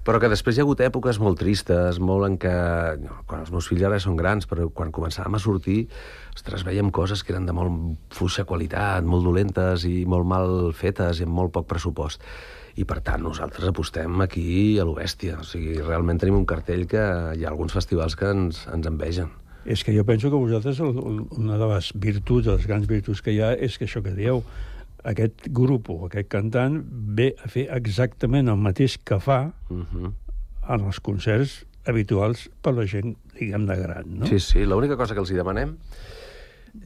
Però 0.07 0.21
que 0.23 0.29
després 0.31 0.55
hi 0.55 0.63
ha 0.63 0.65
hagut 0.65 0.81
èpoques 0.87 1.19
molt 1.19 1.41
tristes, 1.41 1.97
molt 1.99 2.29
en 2.29 2.37
què... 2.39 2.53
No, 3.03 3.17
quan 3.27 3.41
els 3.43 3.51
meus 3.51 3.67
fills 3.67 3.83
ara 3.89 3.99
són 3.99 4.15
grans, 4.19 4.47
però 4.47 4.69
quan 4.71 4.93
començàvem 4.95 5.35
a 5.35 5.41
sortir, 5.43 5.81
ostres, 6.31 6.63
veiem 6.67 6.93
coses 6.95 7.25
que 7.27 7.35
eren 7.35 7.49
de 7.49 7.55
molt 7.57 7.97
fluixa 8.15 8.45
qualitat, 8.47 9.03
molt 9.03 9.27
dolentes 9.27 9.83
i 9.89 10.05
molt 10.07 10.29
mal 10.31 10.55
fetes 10.79 11.19
i 11.19 11.27
amb 11.27 11.35
molt 11.35 11.55
poc 11.57 11.67
pressupost 11.73 12.23
i 12.77 12.85
per 12.85 13.01
tant 13.01 13.23
nosaltres 13.25 13.67
apostem 13.71 14.21
aquí 14.21 14.77
a 14.79 14.85
l'Obèstia. 14.85 15.41
O 15.41 15.49
sigui, 15.49 15.79
realment 15.81 16.21
tenim 16.21 16.37
un 16.43 16.47
cartell 16.49 16.85
que 16.91 17.03
hi 17.35 17.45
ha 17.45 17.51
alguns 17.51 17.75
festivals 17.75 18.17
que 18.21 18.29
ens, 18.31 18.63
ens 18.73 18.89
envegen. 18.91 19.33
És 19.67 19.83
que 19.83 19.95
jo 19.97 20.05
penso 20.07 20.31
que 20.31 20.39
vosaltres, 20.39 20.79
una 20.79 21.57
de 21.59 21.69
les 21.73 21.91
virtuts, 21.97 22.47
de 22.47 22.55
les 22.55 22.67
grans 22.69 22.87
virtuts 22.87 23.25
que 23.25 23.35
hi 23.35 23.41
ha, 23.43 23.55
és 23.57 23.81
que 23.81 23.89
això 23.89 24.05
que 24.05 24.15
dieu, 24.15 24.45
aquest 25.07 25.49
grup 25.55 25.91
o 25.93 25.99
aquest 26.09 26.29
cantant 26.33 26.81
ve 27.19 27.33
a 27.43 27.51
fer 27.53 27.69
exactament 27.77 28.51
el 28.53 28.61
mateix 28.61 28.99
que 28.99 29.21
fa 29.21 29.41
uh 29.71 29.75
mhm. 29.75 29.87
-huh. 29.93 30.13
en 30.75 30.87
els 30.87 31.01
concerts 31.01 31.65
habituals 31.87 32.49
per 32.63 32.75
la 32.75 32.87
gent, 32.87 33.17
diguem, 33.39 33.67
de 33.67 33.77
gran, 33.77 34.19
no? 34.19 34.27
Sí, 34.27 34.41
sí, 34.41 34.65
l'única 34.65 34.97
cosa 34.97 35.15
que 35.15 35.21
els 35.21 35.31
hi 35.31 35.39
demanem 35.39 35.77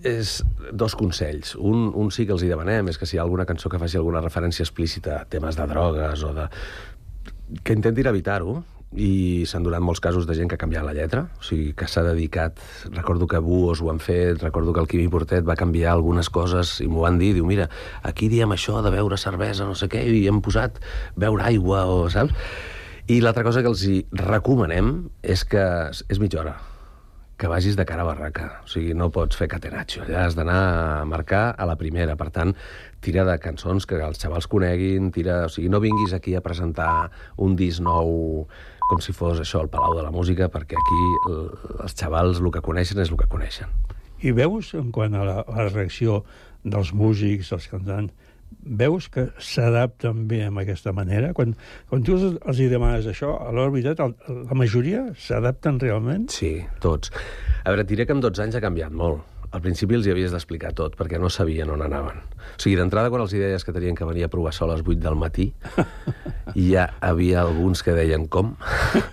és 0.07 0.45
dos 0.73 0.95
consells. 0.95 1.57
Un, 1.57 1.91
un 1.95 2.11
sí 2.11 2.27
que 2.27 2.33
els 2.33 2.43
hi 2.43 2.49
demanem, 2.49 2.89
és 2.89 2.99
que 2.99 3.07
si 3.07 3.17
hi 3.17 3.19
ha 3.19 3.23
alguna 3.23 3.47
cançó 3.47 3.69
que 3.69 3.79
faci 3.79 3.97
alguna 3.97 4.21
referència 4.21 4.63
explícita 4.63 5.21
a 5.21 5.25
temes 5.25 5.57
de 5.57 5.67
drogues 5.67 6.23
o 6.23 6.35
de... 6.35 6.49
que 7.65 7.73
intentin 7.73 8.07
evitar-ho, 8.07 8.63
i 8.91 9.47
s'han 9.47 9.63
donat 9.63 9.85
molts 9.85 10.03
casos 10.03 10.27
de 10.27 10.35
gent 10.35 10.49
que 10.51 10.57
ha 10.59 10.61
canviat 10.61 10.83
la 10.87 10.95
lletra, 10.97 11.29
o 11.39 11.45
sigui, 11.47 11.71
que 11.79 11.87
s'ha 11.87 12.03
dedicat... 12.07 12.59
Recordo 12.91 13.29
que 13.31 13.39
Buos 13.39 13.83
ho 13.83 13.91
han 13.93 14.01
fet, 14.03 14.41
recordo 14.43 14.73
que 14.75 14.83
el 14.83 14.89
Quimi 14.91 15.07
Portet 15.13 15.47
va 15.47 15.59
canviar 15.59 15.93
algunes 15.93 16.31
coses 16.33 16.79
i 16.83 16.89
m'ho 16.91 17.05
van 17.07 17.21
dir, 17.21 17.33
diu, 17.37 17.47
mira, 17.47 17.69
aquí 18.03 18.29
diem 18.33 18.51
això 18.57 18.81
de 18.83 18.91
beure 18.91 19.19
cervesa, 19.21 19.69
no 19.69 19.79
sé 19.79 19.87
què, 19.93 20.03
i 20.11 20.27
hem 20.27 20.43
posat 20.43 20.83
beure 21.15 21.47
aigua, 21.47 21.85
o 21.87 22.11
saps? 22.11 22.35
I 23.11 23.21
l'altra 23.23 23.47
cosa 23.47 23.63
que 23.63 23.71
els 23.71 23.87
hi 23.87 24.03
recomanem 24.15 25.09
és 25.23 25.47
que 25.47 25.63
és 25.91 26.23
mitja 26.23 26.43
hora 26.43 26.59
que 27.41 27.49
vagis 27.49 27.75
de 27.75 27.87
cara 27.89 28.05
a 28.05 28.05
barraca. 28.05 28.61
O 28.67 28.69
sigui, 28.69 28.93
no 28.93 29.09
pots 29.09 29.39
fer 29.41 29.49
catenaccio. 29.49 30.05
Allà 30.05 30.27
has 30.27 30.37
d'anar 30.37 30.59
a 30.61 31.05
marcar 31.09 31.55
a 31.57 31.65
la 31.65 31.79
primera. 31.81 32.13
Per 32.21 32.29
tant, 32.35 32.53
tira 33.01 33.25
de 33.25 33.39
cançons 33.41 33.89
que 33.89 33.97
els 34.05 34.21
xavals 34.21 34.47
coneguin, 34.53 35.09
tira... 35.15 35.47
O 35.47 35.49
sigui, 35.49 35.71
no 35.73 35.81
vinguis 35.81 36.13
aquí 36.13 36.37
a 36.37 36.45
presentar 36.45 37.09
un 37.41 37.57
disc 37.57 37.81
nou 37.81 38.45
com 38.91 39.03
si 39.03 39.15
fos 39.17 39.41
això, 39.43 39.63
el 39.63 39.71
Palau 39.73 39.95
de 39.97 40.05
la 40.05 40.13
Música, 40.15 40.51
perquè 40.53 40.79
aquí 40.79 41.03
els 41.31 41.95
xavals 41.95 42.43
el 42.43 42.51
que 42.55 42.63
coneixen 42.65 43.01
és 43.03 43.13
el 43.13 43.21
que 43.21 43.29
coneixen. 43.31 43.71
I 44.21 44.35
veus, 44.37 44.75
en 44.77 44.91
quant 44.93 45.15
a 45.17 45.23
la, 45.25 45.37
a 45.47 45.63
la 45.63 45.71
reacció 45.71 46.25
dels 46.65 46.91
músics, 46.93 47.55
dels 47.55 47.71
cantants, 47.71 48.13
veus 48.61 49.07
que 49.13 49.29
s'adapten 49.41 50.27
bé 50.29 50.43
amb 50.49 50.61
aquesta 50.61 50.93
manera? 50.93 51.33
Quan, 51.37 51.55
quan 51.89 52.03
tu 52.05 52.19
els, 52.19 52.37
els 52.43 52.61
hi 52.61 52.69
demanes 52.73 53.07
això, 53.09 53.33
a 53.39 53.55
l'hora 53.55 53.73
veritat, 53.73 54.03
el, 54.05 54.43
la 54.51 54.59
majoria 54.59 55.07
s'adapten 55.17 55.81
realment? 55.81 56.29
Sí, 56.35 56.59
tots. 56.83 57.15
A 57.63 57.71
veure, 57.71 57.87
diré 57.89 58.09
que 58.09 58.17
en 58.17 58.25
12 58.25 58.49
anys 58.49 58.59
ha 58.59 58.65
canviat 58.65 58.93
molt. 58.93 59.23
Al 59.51 59.63
principi 59.65 59.97
els 59.99 60.07
hi 60.07 60.13
havies 60.13 60.31
d'explicar 60.31 60.71
tot, 60.79 60.95
perquè 60.99 61.19
no 61.19 61.31
sabien 61.33 61.71
on 61.75 61.83
anaven. 61.83 62.21
O 62.23 62.61
sigui, 62.63 62.77
d'entrada, 62.79 63.11
quan 63.11 63.25
els 63.25 63.33
deies 63.35 63.65
que 63.67 63.75
tenien 63.75 63.97
que 63.99 64.07
venir 64.07 64.27
a 64.27 64.31
provar 64.31 64.53
sol 64.55 64.71
a 64.71 64.77
les 64.77 64.85
8 64.87 65.01
del 65.03 65.19
matí, 65.19 65.49
ja 66.71 66.91
havia 67.01 67.43
alguns 67.43 67.83
que 67.83 67.97
deien 67.97 68.29
com? 68.31 68.55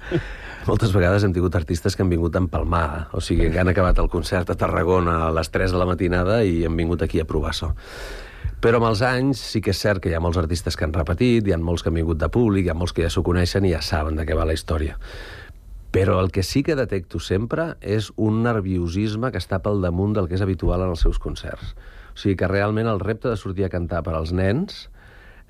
Moltes 0.68 0.92
vegades 0.94 1.24
hem 1.24 1.34
tingut 1.34 1.56
artistes 1.56 1.96
que 1.96 2.04
han 2.04 2.12
vingut 2.12 2.36
a 2.36 2.44
empalmar, 2.44 3.08
o 3.16 3.22
sigui, 3.24 3.50
que 3.50 3.62
han 3.62 3.72
acabat 3.72 3.98
el 4.04 4.12
concert 4.14 4.52
a 4.52 4.58
Tarragona 4.60 5.22
a 5.26 5.34
les 5.34 5.50
3 5.50 5.74
de 5.74 5.80
la 5.80 5.88
matinada 5.90 6.42
i 6.44 6.66
han 6.68 6.78
vingut 6.78 7.06
aquí 7.06 7.24
a 7.24 7.26
provar 7.26 7.56
so. 7.56 7.72
Però 8.62 8.82
amb 8.82 8.90
els 8.90 9.02
anys 9.06 9.42
sí 9.54 9.62
que 9.62 9.72
és 9.74 9.80
cert 9.80 10.02
que 10.04 10.12
hi 10.12 10.16
ha 10.18 10.22
molts 10.22 10.38
artistes 10.42 10.76
que 10.76 10.86
han 10.86 10.94
repetit, 10.94 11.46
hi 11.46 11.54
ha 11.54 11.60
molts 11.62 11.86
que 11.86 11.92
han 11.92 11.98
vingut 11.98 12.20
de 12.22 12.30
públic, 12.34 12.66
hi 12.68 12.74
ha 12.74 12.78
molts 12.78 12.94
que 12.94 13.06
ja 13.06 13.12
s'ho 13.14 13.24
coneixen 13.26 13.66
i 13.66 13.74
ja 13.74 13.84
saben 13.86 14.18
de 14.18 14.26
què 14.26 14.38
va 14.38 14.48
la 14.50 14.58
història. 14.58 14.98
Però 15.96 16.18
el 16.22 16.32
que 16.36 16.44
sí 16.44 16.64
que 16.64 16.76
detecto 16.76 17.22
sempre 17.24 17.76
és 17.82 18.12
un 18.16 18.42
nerviosisme 18.44 19.32
que 19.32 19.40
està 19.42 19.62
pel 19.64 19.82
damunt 19.82 20.18
del 20.18 20.28
que 20.28 20.36
és 20.38 20.44
habitual 20.44 20.84
en 20.84 20.94
els 20.94 21.06
seus 21.06 21.20
concerts. 21.24 21.74
O 22.14 22.20
sigui 22.20 22.36
que 22.40 22.50
realment 22.52 22.90
el 22.92 23.00
repte 23.00 23.30
de 23.30 23.40
sortir 23.40 23.68
a 23.68 23.74
cantar 23.74 24.04
per 24.04 24.16
als 24.18 24.34
nens 24.36 24.88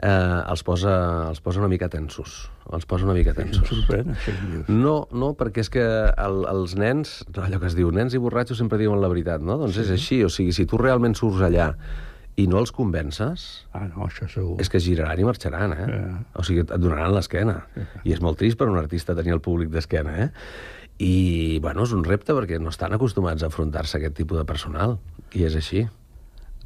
eh, 0.03 0.41
els, 0.51 0.63
posa, 0.67 0.93
els 1.31 1.41
posa 1.41 1.61
una 1.61 1.69
mica 1.71 1.89
tensos. 1.89 2.47
Els 2.73 2.85
posa 2.85 3.07
una 3.07 3.15
mica 3.17 3.33
tensos. 3.37 3.63
Em 3.63 3.81
sorprèn, 3.81 4.13
això. 4.13 4.35
No, 4.69 4.97
no, 5.15 5.31
perquè 5.39 5.63
és 5.63 5.71
que 5.73 5.85
el, 6.11 6.43
els 6.51 6.75
nens, 6.79 7.21
allò 7.33 7.61
que 7.61 7.71
es 7.71 7.77
diu, 7.77 7.91
nens 7.95 8.15
i 8.17 8.21
borratxos 8.21 8.61
sempre 8.61 8.79
diuen 8.81 9.01
la 9.01 9.09
veritat, 9.11 9.43
no? 9.43 9.57
Doncs 9.61 9.79
sí. 9.79 9.85
és 9.85 9.93
així, 9.95 10.19
o 10.27 10.31
sigui, 10.33 10.53
si 10.55 10.67
tu 10.69 10.79
realment 10.81 11.17
surts 11.17 11.43
allà 11.47 11.71
i 12.37 12.45
no 12.45 12.59
els 12.61 12.71
convences... 12.73 13.43
Ah, 13.73 13.87
no, 13.89 14.05
això 14.05 14.27
segur. 14.29 14.59
És 14.61 14.69
que 14.69 14.81
giraran 14.81 15.17
i 15.17 15.25
marxaran, 15.25 15.73
eh? 15.73 15.85
Yeah. 15.89 16.17
O 16.37 16.45
sigui, 16.45 16.61
et 16.63 16.73
donaran 16.77 17.15
l'esquena. 17.15 17.63
Yeah. 17.73 18.01
I 18.05 18.17
és 18.17 18.21
molt 18.21 18.37
trist 18.37 18.59
per 18.59 18.67
un 18.69 18.77
artista 18.77 19.15
tenir 19.17 19.33
el 19.33 19.41
públic 19.43 19.71
d'esquena, 19.73 20.13
eh? 20.27 20.27
I, 21.01 21.13
bueno, 21.61 21.85
és 21.85 21.93
un 21.97 22.03
repte 22.05 22.33
perquè 22.37 22.59
no 22.61 22.69
estan 22.73 22.93
acostumats 22.93 23.41
a 23.41 23.49
afrontar-se 23.49 23.97
a 23.97 24.01
aquest 24.01 24.19
tipus 24.21 24.37
de 24.37 24.45
personal. 24.49 24.97
I 25.33 25.47
és 25.49 25.57
així. 25.57 25.87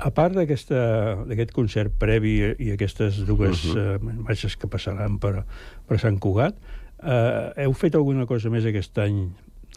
A 0.01 0.11
part 0.15 0.35
d'aquest 0.35 1.55
concert 1.55 1.95
previ 2.01 2.35
i 2.59 2.71
aquestes 2.75 3.21
dues 3.27 3.63
uh 3.69 3.75
-huh. 3.75 3.95
uh, 3.95 4.19
marxes 4.27 4.57
que 4.57 4.67
passaran 4.67 5.19
per, 5.19 5.45
per 5.87 5.99
Sant 5.99 6.19
Cugat, 6.19 6.55
uh, 7.03 7.53
heu 7.55 7.73
fet 7.73 7.95
alguna 7.95 8.25
cosa 8.25 8.49
més 8.49 8.65
aquest 8.65 8.97
any 8.97 9.31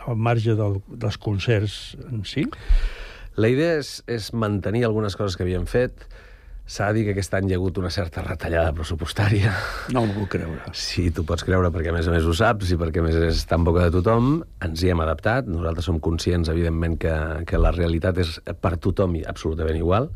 al 0.07 0.17
marge 0.17 0.55
del, 0.55 0.81
dels 0.89 1.19
concerts 1.19 1.97
en 2.11 2.25
si? 2.25 2.47
La 3.37 3.51
idea 3.51 3.81
és, 3.81 3.97
és 4.07 4.31
mantenir 4.37 4.85
algunes 4.87 5.17
coses 5.19 5.35
que 5.35 5.43
havíem 5.43 5.67
fet. 5.67 6.07
S'ha 6.65 6.87
de 6.89 6.97
dir 6.97 7.03
que 7.05 7.13
aquest 7.13 7.35
any 7.37 7.51
hi 7.51 7.57
ha 7.57 7.59
hagut 7.59 7.77
una 7.83 7.91
certa 7.93 8.23
retallada 8.25 8.73
pressupostària. 8.77 9.51
No 9.93 10.05
ho 10.05 10.13
puc 10.15 10.31
creure. 10.37 10.71
Sí, 10.73 11.11
tu 11.13 11.27
pots 11.29 11.45
creure 11.45 11.69
perquè 11.75 11.91
a 11.91 11.97
més 11.97 12.09
a 12.09 12.15
més 12.15 12.25
ho 12.25 12.33
saps 12.37 12.71
i 12.73 12.79
perquè 12.81 13.03
a 13.03 13.05
més 13.05 13.19
és 13.27 13.43
tan 13.51 13.67
boca 13.67 13.85
de 13.85 13.93
tothom. 13.99 14.39
Ens 14.65 14.81
hi 14.81 14.95
hem 14.95 15.03
adaptat. 15.05 15.51
Nosaltres 15.51 15.91
som 15.91 16.01
conscients, 16.01 16.49
evidentment, 16.49 16.97
que, 17.03 17.13
que 17.51 17.61
la 17.61 17.75
realitat 17.75 18.23
és 18.23 18.39
per 18.63 18.79
tothom 18.79 19.19
i 19.19 19.27
absolutament 19.29 19.83
igual 19.83 20.09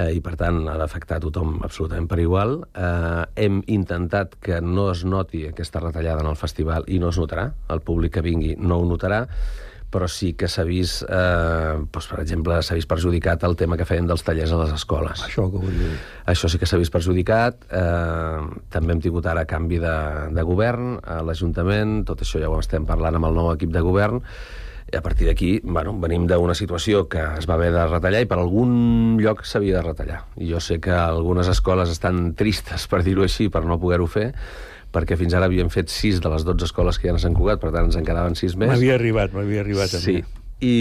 eh, 0.00 0.10
i 0.16 0.20
per 0.24 0.34
tant 0.40 0.64
ha 0.70 0.76
d'afectar 0.80 1.20
tothom 1.22 1.58
absolutament 1.66 2.08
per 2.10 2.18
igual. 2.24 2.60
Eh, 2.74 3.24
hem 3.44 3.62
intentat 3.70 4.38
que 4.42 4.60
no 4.64 4.90
es 4.90 5.04
noti 5.04 5.46
aquesta 5.48 5.82
retallada 5.84 6.24
en 6.24 6.32
el 6.32 6.40
festival 6.40 6.88
i 6.88 6.98
no 6.98 7.12
es 7.12 7.20
notarà. 7.20 7.50
El 7.70 7.84
públic 7.84 8.16
que 8.16 8.24
vingui 8.26 8.56
no 8.58 8.80
ho 8.80 8.88
notarà 8.88 9.26
però 9.90 10.06
sí 10.08 10.32
que 10.38 10.48
s'ha 10.48 10.64
vist, 10.66 11.02
eh, 11.02 11.74
doncs, 11.90 12.06
per 12.12 12.20
exemple, 12.22 12.60
s'ha 12.62 12.78
vist 12.78 12.88
perjudicat 12.90 13.42
el 13.48 13.56
tema 13.58 13.76
que 13.76 13.86
feien 13.88 14.06
dels 14.06 14.22
tallers 14.26 14.54
a 14.54 14.62
les 14.62 14.72
escoles. 14.76 15.24
Això 15.26 15.48
que 15.50 15.62
vull 15.64 15.76
dir. 15.76 15.90
Això 16.30 16.48
sí 16.48 16.60
que 16.62 16.68
s'ha 16.70 16.78
vist 16.78 16.94
perjudicat. 16.94 17.66
Eh, 17.68 18.40
també 18.70 18.94
hem 18.94 19.02
tingut 19.02 19.26
ara 19.26 19.44
canvi 19.50 19.82
de, 19.82 19.98
de 20.36 20.46
govern 20.46 20.96
a 21.02 21.20
l'Ajuntament, 21.26 22.04
tot 22.06 22.22
això 22.22 22.42
ja 22.42 22.50
ho 22.50 22.58
estem 22.62 22.86
parlant 22.86 23.18
amb 23.18 23.30
el 23.30 23.38
nou 23.42 23.52
equip 23.52 23.74
de 23.74 23.82
govern, 23.84 24.22
i 24.90 24.96
a 24.96 25.02
partir 25.02 25.28
d'aquí, 25.28 25.60
bueno, 25.62 25.92
venim 26.02 26.24
d'una 26.26 26.54
situació 26.58 27.04
que 27.10 27.22
es 27.38 27.46
va 27.46 27.54
haver 27.54 27.70
de 27.70 27.84
retallar 27.86 28.24
i 28.24 28.26
per 28.30 28.40
algun 28.40 29.20
lloc 29.22 29.44
s'havia 29.46 29.76
de 29.78 29.84
retallar. 29.86 30.24
I 30.42 30.50
jo 30.50 30.62
sé 30.62 30.80
que 30.82 30.90
algunes 30.90 31.50
escoles 31.50 31.92
estan 31.92 32.32
tristes, 32.34 32.88
per 32.90 33.04
dir-ho 33.06 33.22
així, 33.22 33.46
per 33.48 33.62
no 33.68 33.78
poder-ho 33.78 34.08
fer, 34.10 34.32
perquè 34.94 35.18
fins 35.18 35.34
ara 35.36 35.46
havíem 35.50 35.70
fet 35.72 35.92
6 35.92 36.20
de 36.24 36.32
les 36.32 36.44
12 36.46 36.68
escoles 36.70 36.98
que 36.98 37.08
hi 37.08 37.12
ha 37.12 37.16
a 37.16 37.22
Sant 37.22 37.36
Cugat, 37.36 37.62
per 37.62 37.72
tant 37.74 37.88
ens 37.88 37.98
en 37.98 38.06
quedaven 38.06 38.36
6 38.38 38.58
més. 38.60 38.74
M'havia 38.74 38.98
arribat, 38.98 39.34
m'havia 39.36 39.64
arribat 39.64 39.94
sí. 39.94 39.98
a 40.00 40.20
mi. 40.20 40.36
I, 40.60 40.74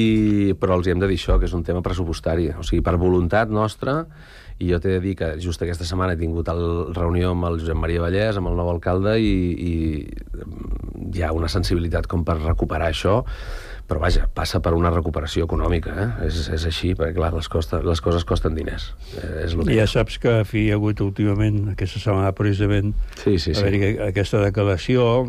però 0.60 0.76
els 0.76 0.90
hi 0.90 0.92
hem 0.92 1.00
de 1.00 1.08
dir 1.08 1.16
això, 1.16 1.38
que 1.40 1.48
és 1.48 1.56
un 1.56 1.64
tema 1.64 1.80
pressupostari. 1.86 2.50
O 2.60 2.66
sigui, 2.68 2.82
per 2.84 2.98
voluntat 3.00 3.52
nostra, 3.54 4.02
i 4.60 4.68
jo 4.74 4.80
t'he 4.84 4.98
de 4.98 5.00
dir 5.04 5.14
que 5.16 5.30
just 5.40 5.62
aquesta 5.64 5.88
setmana 5.88 6.18
he 6.18 6.20
tingut 6.20 6.50
el 6.52 6.92
reunió 6.92 7.32
amb 7.32 7.48
el 7.48 7.62
Josep 7.62 7.80
Maria 7.80 8.04
Vallès, 8.04 8.40
amb 8.40 8.52
el 8.52 8.60
nou 8.60 8.74
alcalde, 8.74 9.16
i, 9.24 9.32
i 9.56 11.14
hi 11.16 11.24
ha 11.24 11.32
una 11.36 11.48
sensibilitat 11.52 12.10
com 12.12 12.26
per 12.28 12.36
recuperar 12.42 12.90
això, 12.92 13.22
però 13.90 14.04
vaja, 14.04 14.28
passa 14.30 14.62
per 14.62 14.76
una 14.78 14.92
recuperació 14.94 15.48
econòmica, 15.48 15.94
eh? 15.98 16.10
és, 16.28 16.44
és 16.54 16.66
així, 16.70 16.92
perquè 16.98 17.16
clar, 17.18 17.32
les, 17.34 17.50
costa, 17.50 17.82
les 17.86 18.02
coses 18.06 18.26
costen 18.28 18.54
diners. 18.58 18.92
Eh, 19.18 19.46
és 19.48 19.56
que 19.58 19.78
ja 19.78 19.88
saps 19.90 20.20
que 20.22 20.36
fi 20.46 20.68
hi 20.68 20.70
ha 20.70 20.78
hagut 20.78 21.02
últimament, 21.02 21.64
aquesta 21.74 22.02
setmana 22.04 22.30
precisament, 22.38 22.94
sí, 23.18 23.40
sí, 23.42 23.56
sí. 23.58 23.96
aquesta 24.06 24.44
declaració 24.46 25.26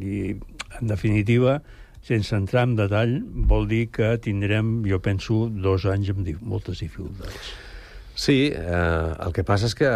i, 0.00 0.38
en 0.80 0.88
definitiva, 0.88 1.60
sense 2.06 2.32
entrar 2.36 2.64
en 2.64 2.78
detall, 2.78 3.18
vol 3.50 3.68
dir 3.68 3.86
que 3.92 4.14
tindrem, 4.24 4.78
jo 4.88 5.02
penso, 5.04 5.44
dos 5.52 5.84
anys 5.90 6.14
amb 6.14 6.30
moltes 6.40 6.80
dificultats. 6.80 7.52
Sí, 8.20 8.52
eh, 8.52 9.12
el 9.24 9.32
que 9.32 9.46
passa 9.48 9.64
és 9.64 9.72
que 9.72 9.88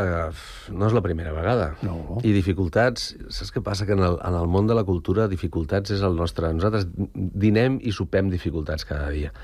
no 0.72 0.86
és 0.86 0.94
la 0.96 1.02
primera 1.04 1.34
vegada. 1.36 1.74
No. 1.84 2.22
I 2.24 2.30
dificultats, 2.32 3.10
saps 3.28 3.52
què 3.52 3.60
passa? 3.60 3.84
Que 3.84 3.92
en 3.92 4.00
el, 4.00 4.16
en 4.16 4.38
el 4.38 4.48
món 4.48 4.70
de 4.70 4.76
la 4.78 4.84
cultura 4.88 5.26
dificultats 5.28 5.92
és 5.92 6.00
el 6.08 6.16
nostre... 6.16 6.48
Nosaltres 6.56 6.86
dinem 7.12 7.76
i 7.84 7.92
sopem 7.92 8.30
dificultats 8.32 8.88
cada 8.88 9.10
dia. 9.12 9.34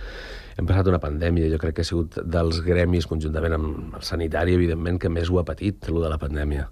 Hem 0.56 0.64
passat 0.70 0.88
una 0.88 1.02
pandèmia, 1.02 1.50
jo 1.52 1.60
crec 1.60 1.76
que 1.76 1.84
ha 1.84 1.90
sigut 1.90 2.16
dels 2.24 2.62
gremis, 2.64 3.10
conjuntament 3.10 3.58
amb 3.58 4.00
el 4.00 4.08
sanitari, 4.08 4.56
evidentment, 4.56 4.96
que 5.04 5.12
més 5.12 5.28
ho 5.28 5.42
ha 5.42 5.44
patit, 5.52 5.92
el 5.92 6.00
de 6.00 6.14
la 6.14 6.20
pandèmia. 6.24 6.70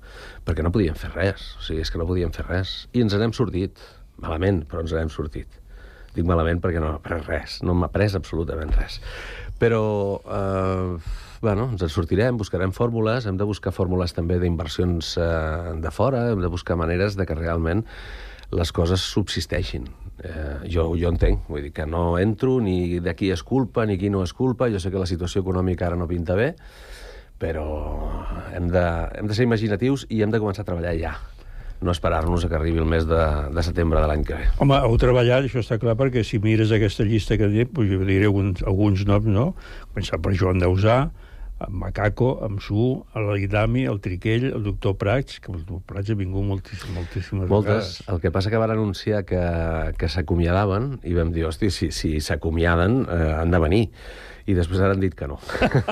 Perquè 0.49 0.65
no 0.65 0.73
podíem 0.73 0.97
fer 0.97 1.13
res, 1.13 1.53
o 1.61 1.69
sigui, 1.69 1.85
és 1.85 1.93
que 1.93 2.01
no 2.01 2.09
podíem 2.09 2.33
fer 2.33 2.49
res. 2.49 2.77
I 2.97 3.05
ens 3.05 3.21
n'hem 3.21 3.37
sortit, 3.37 3.85
malament, 4.25 4.65
però 4.65 4.81
ens 4.81 4.97
n'hem 4.97 5.13
sortit. 5.13 5.61
Dic 6.17 6.25
malament 6.25 6.65
perquè 6.65 6.81
no 6.81 6.97
m'ha 6.97 7.05
pres 7.05 7.29
res, 7.29 7.63
no 7.69 7.77
m'ha 7.77 7.93
pres 7.93 8.17
absolutament 8.17 8.73
res. 8.81 9.03
Però... 9.61 9.83
Eh, 10.25 11.27
bueno, 11.41 11.69
ens 11.73 11.83
en 11.83 11.93
sortirem, 11.93 12.39
buscarem 12.39 12.73
fórmules, 12.75 13.27
hem 13.27 13.39
de 13.39 13.47
buscar 13.47 13.73
fórmules 13.75 14.15
també 14.17 14.39
d'inversions 14.43 15.15
eh, 15.21 15.77
de 15.83 15.93
fora, 15.95 16.27
hem 16.33 16.43
de 16.43 16.51
buscar 16.51 16.77
maneres 16.77 17.17
de 17.19 17.27
que 17.27 17.37
realment 17.39 17.85
les 18.51 18.73
coses 18.73 19.05
subsisteixin. 19.05 19.87
Eh, 20.25 20.69
jo, 20.73 20.91
jo 20.99 21.13
entenc, 21.13 21.47
vull 21.47 21.69
dir 21.69 21.73
que 21.77 21.87
no 21.87 22.19
entro 22.19 22.59
ni 22.65 22.99
de 23.05 23.15
qui 23.15 23.31
és 23.31 23.45
culpa 23.47 23.87
ni 23.87 23.99
qui 24.01 24.11
no 24.11 24.25
és 24.27 24.35
culpa, 24.35 24.71
jo 24.73 24.81
sé 24.83 24.91
que 24.91 24.99
la 24.99 25.07
situació 25.07 25.45
econòmica 25.45 25.87
ara 25.87 25.99
no 26.01 26.09
pinta 26.11 26.35
bé, 26.39 26.55
però 27.39 27.69
hem 28.57 28.67
de, 28.73 28.87
hem 29.21 29.31
de 29.31 29.37
ser 29.37 29.47
imaginatius 29.47 30.09
i 30.11 30.25
hem 30.25 30.33
de 30.35 30.41
començar 30.43 30.67
a 30.67 30.71
treballar 30.73 30.97
ja 30.99 31.19
no 31.81 31.93
esperar-nos 31.95 32.45
a 32.45 32.49
que 32.51 32.57
arribi 32.59 32.81
el 32.83 32.89
mes 32.91 33.07
de, 33.07 33.21
de 33.55 33.63
setembre 33.63 34.01
de 34.03 34.09
l'any 34.11 34.25
que 34.27 34.35
ve. 34.35 34.49
Home, 34.59 34.81
heu 34.83 34.97
treballat, 34.99 35.47
això 35.47 35.63
està 35.63 35.79
clar, 35.79 35.95
perquè 35.99 36.25
si 36.27 36.41
mires 36.43 36.73
aquesta 36.75 37.07
llista 37.07 37.39
que 37.39 37.47
dit, 37.53 37.71
pues, 37.71 37.87
jo 37.91 38.03
diré 38.03 38.27
alguns, 38.27 38.65
alguns 38.67 39.05
noms, 39.07 39.29
no? 39.31 39.53
Començar 39.93 40.19
per 40.25 40.35
Joan 40.35 40.59
Dausà, 40.63 41.05
amb 41.59 41.75
Macaco, 41.83 42.31
amb 42.47 42.61
Su, 42.63 42.85
l'Aidami, 43.19 43.85
el 43.91 43.99
Triquell, 44.05 44.47
el 44.53 44.63
doctor 44.63 44.95
Prats, 45.01 45.41
que 45.43 45.51
el 45.53 45.59
doctor 45.65 45.83
Prats 45.91 46.13
ha 46.15 46.17
vingut 46.19 46.47
moltíssim, 46.47 46.95
moltíssimes 46.95 47.51
Moltes. 47.51 47.73
vegades. 47.75 48.09
El 48.15 48.23
que 48.23 48.33
passa 48.35 48.53
que 48.53 48.61
van 48.63 48.71
anunciar 48.75 49.25
que, 49.27 49.43
que 49.99 50.09
s'acomiadaven 50.13 50.99
i 51.03 51.17
vam 51.19 51.35
dir, 51.35 51.49
hosti, 51.51 51.73
si, 51.75 51.91
si 51.95 52.19
s'acomiaden 52.23 53.03
eh, 53.05 53.21
han 53.43 53.55
de 53.55 53.63
venir. 53.67 53.85
i 54.49 54.55
després 54.57 54.81
ara 54.81 54.95
han 54.97 55.03
dit 55.03 55.13
que 55.13 55.27
no. 55.29 55.37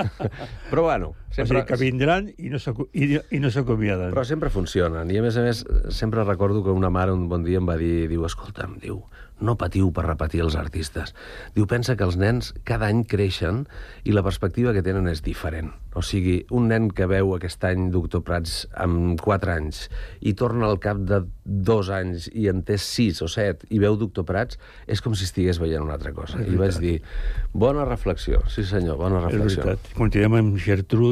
Però 0.71 0.87
bueno, 0.87 1.11
Sempre... 1.31 1.59
O 1.59 1.61
sigui, 1.61 1.67
que 1.67 1.77
vindran 1.81 2.31
i 2.37 2.49
no 2.49 2.57
s'aco- 2.61 2.87
i, 2.93 3.17
i 3.35 3.39
no 3.43 3.51
s'acomiaden. 3.53 4.13
però 4.15 4.23
sempre 4.25 4.49
funcionen. 4.49 5.11
I 5.11 5.19
a 5.19 5.25
més 5.25 5.37
a 5.37 5.43
més, 5.45 5.65
sempre 5.93 6.23
recordo 6.23 6.63
que 6.63 6.71
una 6.73 6.89
mare 6.89 7.11
un 7.13 7.27
bon 7.29 7.43
dia 7.43 7.59
em 7.61 7.67
va 7.67 7.77
dir, 7.77 8.07
diu, 8.09 8.25
escolta'm, 8.25 8.77
diu, 8.81 9.03
no 9.37 9.53
patiu 9.53 9.91
per 9.93 10.07
repetir 10.07 10.39
els 10.41 10.55
artistes. 10.57 11.11
Diu, 11.53 11.67
pensa 11.69 11.93
que 11.95 12.03
els 12.07 12.15
nens 12.17 12.55
cada 12.65 12.87
any 12.89 13.03
creixen 13.05 13.67
i 14.03 14.15
la 14.15 14.23
perspectiva 14.25 14.71
que 14.73 14.81
tenen 14.81 15.05
és 15.11 15.21
diferent. 15.21 15.69
O 15.97 16.01
sigui, 16.01 16.39
un 16.53 16.67
nen 16.71 16.87
que 16.93 17.05
veu 17.09 17.35
aquest 17.35 17.61
any 17.69 17.91
Doctor 17.93 18.23
Prats 18.25 18.63
amb 18.73 19.21
4 19.21 19.53
anys 19.53 19.83
i 20.25 20.33
torna 20.37 20.65
al 20.65 20.79
cap 20.81 20.97
de 21.05 21.19
dos 21.45 21.89
anys 21.93 22.27
i 22.33 22.47
en 22.49 22.63
té 22.65 22.79
6 22.81 23.21
o 23.25 23.29
7 23.29 23.69
i 23.73 23.77
veu 23.81 23.97
Doctor 23.97 24.25
Prats, 24.25 24.57
és 24.89 25.01
com 25.05 25.13
si 25.17 25.25
estigués 25.29 25.61
veient 25.61 25.85
una 25.85 25.97
altra 25.99 26.13
cosa. 26.17 26.41
És 26.41 26.49
I 26.53 26.57
vaig 26.57 26.77
dir, 26.81 26.95
bona 27.53 27.85
reflexió, 27.85 28.41
sí 28.49 28.65
senyor, 28.65 28.97
bona 28.97 29.21
És 29.21 29.29
reflexió. 29.35 29.63
veritat. 29.69 29.93
Continuem 29.97 30.39
amb 30.41 30.57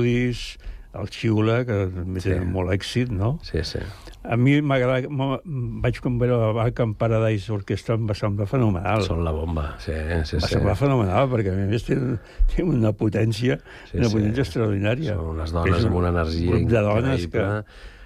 Gertrudis, 0.05 0.57
el 0.95 1.09
Xiula, 1.11 1.63
que 1.67 1.77
també 1.91 2.21
sí. 2.23 2.29
tenen 2.31 2.51
molt 2.53 2.71
èxit, 2.71 3.09
no? 3.11 3.35
Sí, 3.43 3.59
sí. 3.67 3.81
A 4.23 4.37
mi 4.39 4.61
m'agrada... 4.63 5.09
Vaig 5.11 5.97
com 6.01 6.15
veure 6.21 6.37
la 6.39 6.53
Balkan 6.55 6.93
Paradise 6.97 7.51
Orchestra, 7.53 7.97
em 7.99 8.05
va 8.07 8.15
semblar 8.15 8.47
fenomenal. 8.47 9.03
Són 9.05 9.25
la 9.25 9.33
bomba, 9.35 9.73
sí, 9.83 9.91
sí, 10.23 10.39
va 10.39 10.47
sí. 10.47 10.53
semblar 10.55 10.77
fenomenal, 10.79 11.27
perquè 11.33 11.51
a 11.51 11.65
més 11.67 11.83
tenen, 11.85 12.15
tenen 12.53 12.77
una 12.79 12.93
potència, 12.95 13.59
Sí, 13.89 13.99
una 13.99 14.07
sí. 14.07 14.15
potència 14.15 14.45
extraordinària. 14.47 15.17
Són 15.19 15.35
unes 15.35 15.51
dones 15.57 15.83
un 15.83 15.91
amb 15.91 15.99
una 15.99 16.13
energia 16.15 16.55
grup 16.55 16.71
de 16.71 16.85
dones 16.87 17.27
que... 17.35 17.49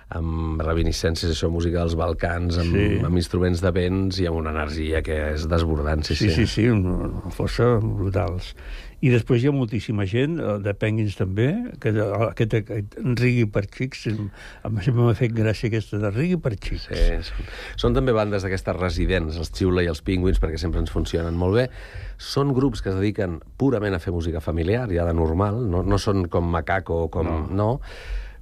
amb 0.10 0.58
reminiscències, 0.66 1.30
això, 1.36 1.52
música 1.54 1.84
dels 1.84 1.94
Balcans, 1.94 2.58
amb, 2.58 2.74
Sí. 2.74 2.86
amb 3.06 3.20
instruments 3.22 3.62
de 3.62 3.70
vents 3.70 4.18
i 4.18 4.26
amb 4.26 4.40
una 4.40 4.50
energia 4.50 5.04
que 5.06 5.14
és 5.36 5.46
desbordant, 5.46 6.02
sí, 6.02 6.16
Sí, 6.18 6.32
sí, 6.34 6.48
sí, 6.50 6.66
una, 6.74 6.96
una 7.06 7.30
força 7.30 7.76
brutals. 7.78 8.56
I 9.02 9.10
després 9.14 9.44
hi 9.44 9.48
ha 9.48 9.54
moltíssima 9.56 10.04
gent, 10.10 10.34
eh, 10.44 10.58
de 10.60 10.74
Penguins 10.76 11.16
també, 11.16 11.48
que 11.80 11.94
de- 11.96 12.08
aquest, 12.30 12.54
aquest 12.58 12.98
Rigui 13.20 13.46
per 13.48 13.64
xics, 13.72 14.08
em- 14.12 14.30
em- 14.68 14.82
sempre 14.84 15.02
m'ha 15.06 15.14
fet 15.16 15.32
gràcia 15.32 15.68
aquesta 15.72 15.98
de 16.02 16.12
Rigui 16.12 16.36
per 16.38 16.58
xics. 16.58 16.90
Sí, 16.92 17.06
són, 17.24 17.46
són 17.78 17.94
també 17.96 18.12
bandes 18.12 18.44
d'aquestes 18.44 18.76
residents, 18.76 19.38
els 19.40 19.52
Xiula 19.56 19.84
i 19.84 19.88
els 19.88 20.02
Penguins, 20.02 20.40
perquè 20.42 20.58
sempre 20.60 20.82
ens 20.84 20.92
funcionen 20.92 21.34
molt 21.40 21.56
bé. 21.56 21.70
Són 22.18 22.52
grups 22.54 22.82
que 22.82 22.90
es 22.90 22.96
dediquen 23.00 23.40
purament 23.56 23.96
a 23.96 24.00
fer 24.04 24.12
música 24.12 24.42
familiar, 24.42 24.90
ja 24.92 25.06
de 25.06 25.14
normal, 25.14 25.64
no, 25.70 25.84
no 25.84 25.98
són 25.98 26.28
com 26.28 26.44
Macaco 26.52 27.06
o 27.06 27.10
com... 27.10 27.26
No. 27.26 27.48
no 27.50 27.80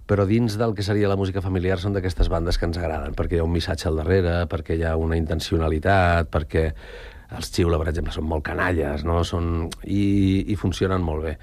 però 0.08 0.24
dins 0.26 0.54
del 0.56 0.72
que 0.74 0.84
seria 0.88 1.10
la 1.12 1.18
música 1.20 1.42
familiar 1.44 1.82
són 1.84 1.92
d'aquestes 1.92 2.30
bandes 2.32 2.56
que 2.58 2.64
ens 2.64 2.78
agraden, 2.80 3.12
perquè 3.14 3.36
hi 3.36 3.40
ha 3.42 3.44
un 3.44 3.52
missatge 3.52 3.90
al 3.90 3.98
darrere, 4.00 4.46
perquè 4.48 4.78
hi 4.80 4.86
ha 4.88 4.94
una 4.96 5.18
intencionalitat, 5.20 6.30
perquè 6.32 6.70
els 7.36 7.50
Xiula, 7.52 7.80
per 7.82 7.90
exemple, 7.92 8.14
són 8.16 8.28
molt 8.30 8.46
canalles, 8.48 9.04
no? 9.08 9.20
són... 9.28 9.68
I, 9.84 10.46
i 10.48 10.56
funcionen 10.60 11.04
molt 11.04 11.26
bé. 11.26 11.34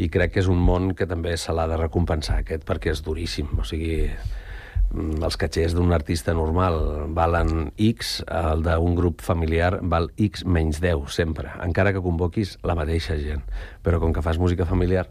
I 0.00 0.08
crec 0.12 0.34
que 0.34 0.42
és 0.44 0.48
un 0.50 0.60
món 0.64 0.94
que 0.96 1.08
també 1.10 1.36
se 1.40 1.52
l'ha 1.52 1.66
de 1.70 1.78
recompensar, 1.80 2.40
aquest, 2.40 2.64
perquè 2.68 2.94
és 2.94 3.02
duríssim. 3.04 3.50
O 3.60 3.66
sigui, 3.68 4.06
mm, 4.08 5.20
els 5.20 5.36
catxers 5.40 5.76
d'un 5.76 5.92
artista 5.96 6.32
normal 6.36 6.78
valen 7.16 7.68
X, 7.76 8.16
el 8.24 8.64
d'un 8.64 8.96
grup 8.96 9.20
familiar 9.24 9.76
val 9.82 10.08
X 10.16 10.46
menys 10.48 10.80
10, 10.80 11.04
sempre, 11.12 11.52
encara 11.66 11.92
que 11.92 12.04
convoquis 12.04 12.56
la 12.64 12.78
mateixa 12.78 13.18
gent. 13.20 13.44
Però 13.84 14.00
com 14.00 14.16
que 14.16 14.24
fas 14.24 14.40
música 14.40 14.64
familiar, 14.64 15.10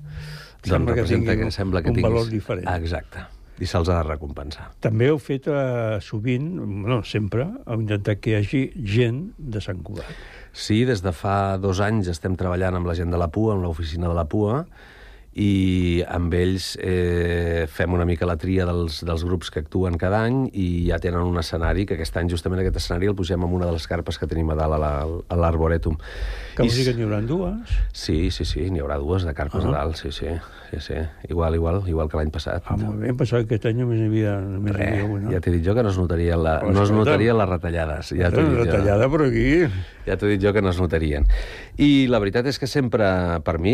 Sembla 0.63 0.77
doncs 0.79 0.87
que 0.87 1.01
representa 1.01 1.31
tingui 1.33 1.49
que, 1.49 1.55
sembla 1.55 1.83
que 1.83 1.91
un 1.91 1.97
tinguis... 1.99 2.11
valor 2.11 2.29
diferent. 2.31 2.67
Ah, 2.71 2.77
exacte. 2.79 3.27
I 3.61 3.67
se'ls 3.69 3.89
ha 3.91 3.99
de 3.99 4.07
recompensar. 4.07 4.69
També 4.81 5.11
heu 5.11 5.19
fet 5.21 5.49
eh, 5.51 5.99
sovint, 6.01 6.47
no 6.89 7.01
sempre, 7.05 7.45
heu 7.67 7.83
intentat 7.83 8.21
que 8.23 8.33
hi 8.33 8.37
hagi 8.39 8.63
gent 8.95 9.27
de 9.37 9.61
Sant 9.61 9.83
Cugat. 9.85 10.09
Sí, 10.53 10.83
des 10.89 11.03
de 11.05 11.13
fa 11.13 11.57
dos 11.61 11.81
anys 11.81 12.09
estem 12.13 12.37
treballant 12.39 12.79
amb 12.79 12.89
la 12.89 12.97
gent 12.97 13.13
de 13.13 13.21
la 13.21 13.29
PUA, 13.33 13.55
amb 13.55 13.67
l'oficina 13.67 14.09
de 14.09 14.17
la 14.17 14.25
PUA, 14.29 14.63
i 15.35 16.03
amb 16.13 16.33
ells 16.37 16.75
eh, 16.79 17.65
fem 17.71 17.93
una 17.95 18.05
mica 18.05 18.27
la 18.29 18.35
tria 18.37 18.67
dels, 18.69 18.99
dels 19.05 19.23
grups 19.25 19.49
que 19.49 19.63
actuen 19.63 19.97
cada 19.97 20.19
any 20.27 20.43
i 20.53 20.85
ja 20.91 20.99
tenen 21.01 21.21
un 21.25 21.39
escenari, 21.41 21.87
que 21.89 21.95
aquest 21.97 22.17
any 22.21 22.29
justament 22.29 22.61
aquest 22.61 22.77
escenari 22.77 23.09
el 23.09 23.15
pugem 23.17 23.41
amb 23.41 23.53
una 23.57 23.65
de 23.65 23.73
les 23.73 23.87
carpes 23.89 24.19
que 24.21 24.27
tenim 24.29 24.51
a 24.53 24.57
dalt 24.59 24.77
a 24.77 24.77
la- 24.77 25.39
l'Arboretum. 25.43 25.97
Que 26.55 26.63
I 26.63 26.67
vol 26.69 26.75
dir 26.77 26.85
que 26.85 26.93
n'hi 26.99 27.07
haurà 27.07 27.21
dues? 27.25 27.73
Sí, 27.93 28.29
sí, 28.29 28.45
sí, 28.45 28.69
n'hi 28.69 28.79
haurà 28.83 28.99
dues 29.01 29.25
de 29.25 29.33
carpes 29.33 29.65
Ah. 29.65 29.69
a 29.69 29.71
dalt, 29.79 29.95
sí, 29.97 30.11
sí, 30.11 30.27
sí, 30.69 30.79
sí. 30.79 30.99
Igual, 31.29 31.55
igual, 31.55 31.81
igual 31.87 32.09
que 32.09 32.17
l'any 32.17 32.29
passat. 32.29 32.61
Ah, 32.67 32.77
molt 32.77 32.99
bé, 33.01 33.09
em 33.09 33.17
pensava 33.17 33.41
que 33.43 33.55
aquest 33.55 33.65
any 33.71 33.81
només 33.81 33.99
n'hi 33.99 34.05
havia, 34.11 34.35
només 34.39 34.77
n'hi 34.77 34.85
havia 34.85 35.05
una. 35.05 35.31
Ja 35.33 35.39
t'he 35.41 35.51
dit 35.57 35.65
jo 35.65 35.73
que 35.73 35.81
no 35.81 35.89
es 35.89 35.97
notaria 35.97 36.37
la, 36.37 36.59
Però 36.61 36.73
no 36.77 36.83
es 36.83 36.91
notarien 36.93 37.37
les 37.41 37.49
retallades. 37.49 38.13
Ja 38.13 38.29
t'ho 38.29 38.41
he 38.41 38.49
dit 38.49 38.57
jo. 38.59 38.63
retallada, 38.65 39.09
però 39.09 39.27
aquí... 39.31 39.49
Ja 40.05 40.17
t'ho 40.19 40.27
he 40.27 40.35
dit 40.37 40.41
jo 40.43 40.51
que 40.53 40.61
no 40.61 40.69
es 40.69 40.77
notarien. 40.79 41.25
I 41.81 42.05
la 42.05 42.19
veritat 42.21 42.45
és 42.51 42.59
que 42.61 42.67
sempre, 42.69 43.05
per 43.41 43.55
mi, 43.57 43.73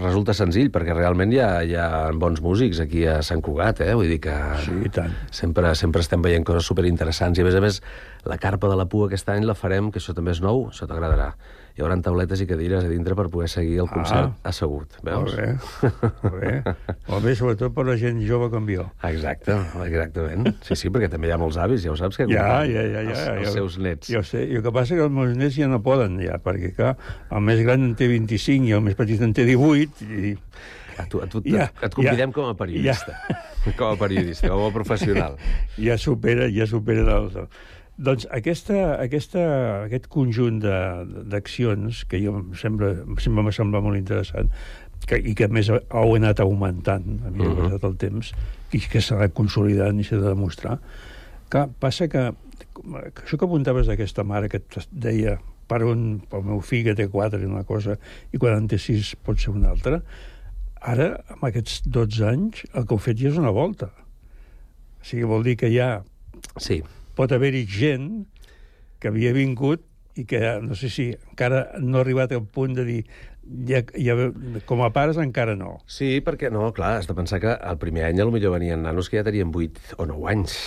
resulta 0.00 0.32
senzill, 0.32 0.70
perquè 0.72 0.94
realment 0.96 1.34
hi 1.34 1.40
ha, 1.44 1.48
hi 1.60 1.74
ha 1.76 1.88
bons 2.16 2.40
músics 2.40 2.80
aquí 2.80 3.02
a 3.04 3.18
Sant 3.26 3.42
Cugat, 3.44 3.82
eh? 3.84 3.92
Vull 3.98 4.08
dir 4.08 4.16
que... 4.24 4.36
Sí, 4.64 4.76
i 4.88 4.92
tant. 4.94 5.12
Sempre, 5.28 5.74
sempre 5.76 6.00
estem 6.00 6.24
veient 6.24 6.46
coses 6.48 6.64
superinteressants. 6.70 7.36
I, 7.36 7.44
a 7.44 7.48
més 7.50 7.58
a 7.58 7.62
més, 7.64 7.82
la 8.24 8.40
carpa 8.40 8.72
de 8.72 8.78
la 8.80 8.88
Pua 8.88 9.10
aquest 9.10 9.28
any 9.34 9.44
la 9.44 9.58
farem, 9.58 9.92
que 9.92 10.00
això 10.00 10.16
també 10.16 10.32
és 10.32 10.40
nou, 10.44 10.70
això 10.72 10.88
t'agradarà. 10.88 11.34
Hi 11.78 11.82
haurà 11.84 11.94
tauletes 12.02 12.40
i 12.42 12.46
cadires 12.50 12.82
a 12.82 12.88
dintre 12.90 13.14
per 13.14 13.28
poder 13.30 13.46
seguir 13.52 13.76
el 13.78 13.86
concert 13.86 14.32
Ah. 14.32 14.48
assegut, 14.50 14.96
veus? 15.06 15.30
Molt 15.30 15.36
bé, 15.38 15.52
molt 16.24 16.40
bé. 16.42 16.74
Molt 17.12 17.22
bé, 17.24 17.34
sobretot 17.38 17.70
per 17.76 17.84
la 17.86 17.94
gent 18.00 18.18
jove 18.26 18.48
com 18.50 18.66
jo. 18.66 18.88
Exacte, 19.06 19.54
exactament. 19.84 20.48
Sí, 20.66 20.74
sí, 20.74 20.90
perquè 20.90 21.06
també 21.12 21.30
hi 21.30 21.34
ha 21.36 21.38
molts 21.38 21.56
avis, 21.62 21.84
ja 21.86 21.92
ho 21.92 21.96
saps, 22.00 22.18
que 22.18 22.26
Ja, 22.32 22.64
ja, 22.66 22.82
ja, 22.82 23.04
ja. 23.06 23.14
els, 23.14 23.22
els 23.28 23.46
jo, 23.46 23.52
seus 23.60 23.78
nets. 23.78 24.10
Jo 24.10 24.24
sé, 24.26 24.42
i 24.50 24.58
el 24.58 24.64
que 24.66 24.72
passa 24.74 24.98
que 24.98 25.06
els 25.06 25.14
meus 25.14 25.36
nets 25.38 25.54
ja 25.54 25.70
no 25.70 25.78
poden, 25.86 26.18
ja, 26.20 26.40
perquè, 26.42 26.74
clar, 26.74 26.96
el 27.30 27.46
més 27.46 27.62
gran 27.62 27.86
en 27.86 27.94
té 27.94 28.10
25 28.10 28.66
i 28.66 28.74
el 28.74 28.82
més 28.82 28.98
petit 28.98 29.22
en 29.22 29.32
té 29.38 29.46
18, 29.46 30.02
i... 30.10 30.34
A 30.98 31.04
tu, 31.06 31.20
a 31.22 31.28
tu 31.30 31.38
Ja, 31.46 31.68
et 31.78 31.94
convidem 31.94 32.32
ja, 32.32 32.34
com 32.34 32.48
a 32.50 32.56
periodista. 32.58 33.14
Com 33.78 33.92
a 33.92 33.96
periodista, 34.00 34.48
com 34.50 34.64
a 34.66 34.70
professional. 34.74 35.36
ja 35.78 35.94
supera, 36.00 36.48
ja 36.50 36.66
supera 36.66 37.20
el... 37.22 37.46
Doncs 37.98 38.28
aquesta, 38.30 38.76
aquesta, 39.02 39.40
aquest 39.88 40.06
conjunt 40.12 40.60
de- 40.62 41.24
d'accions, 41.32 42.04
que 42.06 42.20
jo 42.22 42.36
em 42.38 42.52
sembla, 42.54 42.92
sempre 43.18 43.42
m'ha 43.42 43.52
semblat 43.52 43.82
molt 43.82 43.98
interessant, 43.98 44.50
que, 45.08 45.18
i 45.18 45.34
que 45.34 45.44
a 45.48 45.48
més 45.48 45.68
heu 45.70 46.14
anat 46.14 46.38
augmentant 46.40 47.04
a 47.26 47.30
mi 47.30 47.42
uh 47.42 47.50
Mhm. 47.50 47.56
passat 47.64 47.84
el 47.84 47.96
temps, 47.96 48.32
i 48.72 48.78
que 48.78 49.00
s'ha 49.00 49.18
de 49.18 49.28
consolidar 49.30 49.92
i 49.94 50.04
s'ha 50.04 50.16
de 50.16 50.28
demostrar, 50.28 50.78
que 51.50 51.66
passa 51.80 52.08
que, 52.08 52.32
que 53.14 53.22
això 53.24 53.38
que 53.38 53.44
apuntaves 53.44 53.86
d'aquesta 53.86 54.22
mare 54.24 54.48
que 54.48 54.58
et 54.58 54.88
deia 54.92 55.38
per 55.66 55.82
un, 55.84 56.20
pel 56.30 56.42
meu 56.44 56.60
fill 56.60 56.84
que 56.84 56.94
té 56.94 57.08
quatre 57.08 57.40
i 57.42 57.46
una 57.46 57.64
cosa, 57.64 57.98
i 58.32 58.38
quan 58.38 58.54
en 58.56 58.68
té 58.68 58.76
pot 59.24 59.38
ser 59.38 59.50
una 59.50 59.70
altra, 59.70 60.02
ara, 60.80 61.20
amb 61.28 61.42
aquests 61.44 61.82
12 61.84 62.22
anys, 62.24 62.64
el 62.74 62.86
que 62.86 62.94
heu 62.94 62.98
fet 62.98 63.18
ja 63.18 63.28
és 63.28 63.36
una 63.38 63.50
volta. 63.50 63.86
O 65.00 65.04
sigui, 65.04 65.24
vol 65.24 65.42
dir 65.42 65.56
que 65.56 65.70
ja 65.74 66.02
sí. 66.56 66.82
Pot 67.18 67.34
haver-hi 67.34 67.64
gent 67.66 68.10
que 69.02 69.10
havia 69.10 69.34
vingut 69.34 69.82
i 70.18 70.24
que 70.26 70.38
no 70.62 70.78
sé 70.78 70.90
si 70.90 71.10
encara 71.14 71.66
no 71.82 71.98
ha 71.98 72.04
arribat 72.04 72.32
al 72.34 72.46
punt 72.46 72.74
de 72.78 72.86
dir 72.86 73.02
ja, 73.68 73.80
ja, 73.96 74.14
com 74.68 74.82
a 74.84 74.90
pares 74.92 75.18
encara 75.22 75.54
no. 75.56 75.78
Sí, 75.88 76.18
perquè, 76.24 76.50
no, 76.52 76.66
clar, 76.76 76.98
has 76.98 77.08
de 77.08 77.16
pensar 77.16 77.40
que 77.42 77.54
el 77.54 77.80
primer 77.80 78.04
any 78.08 78.20
potser 78.28 78.52
venien 78.52 78.84
nanos 78.84 79.08
que 79.08 79.18
ja 79.18 79.24
tenien 79.24 79.54
8 79.54 79.96
o 79.96 80.06
9 80.10 80.28
anys. 80.34 80.58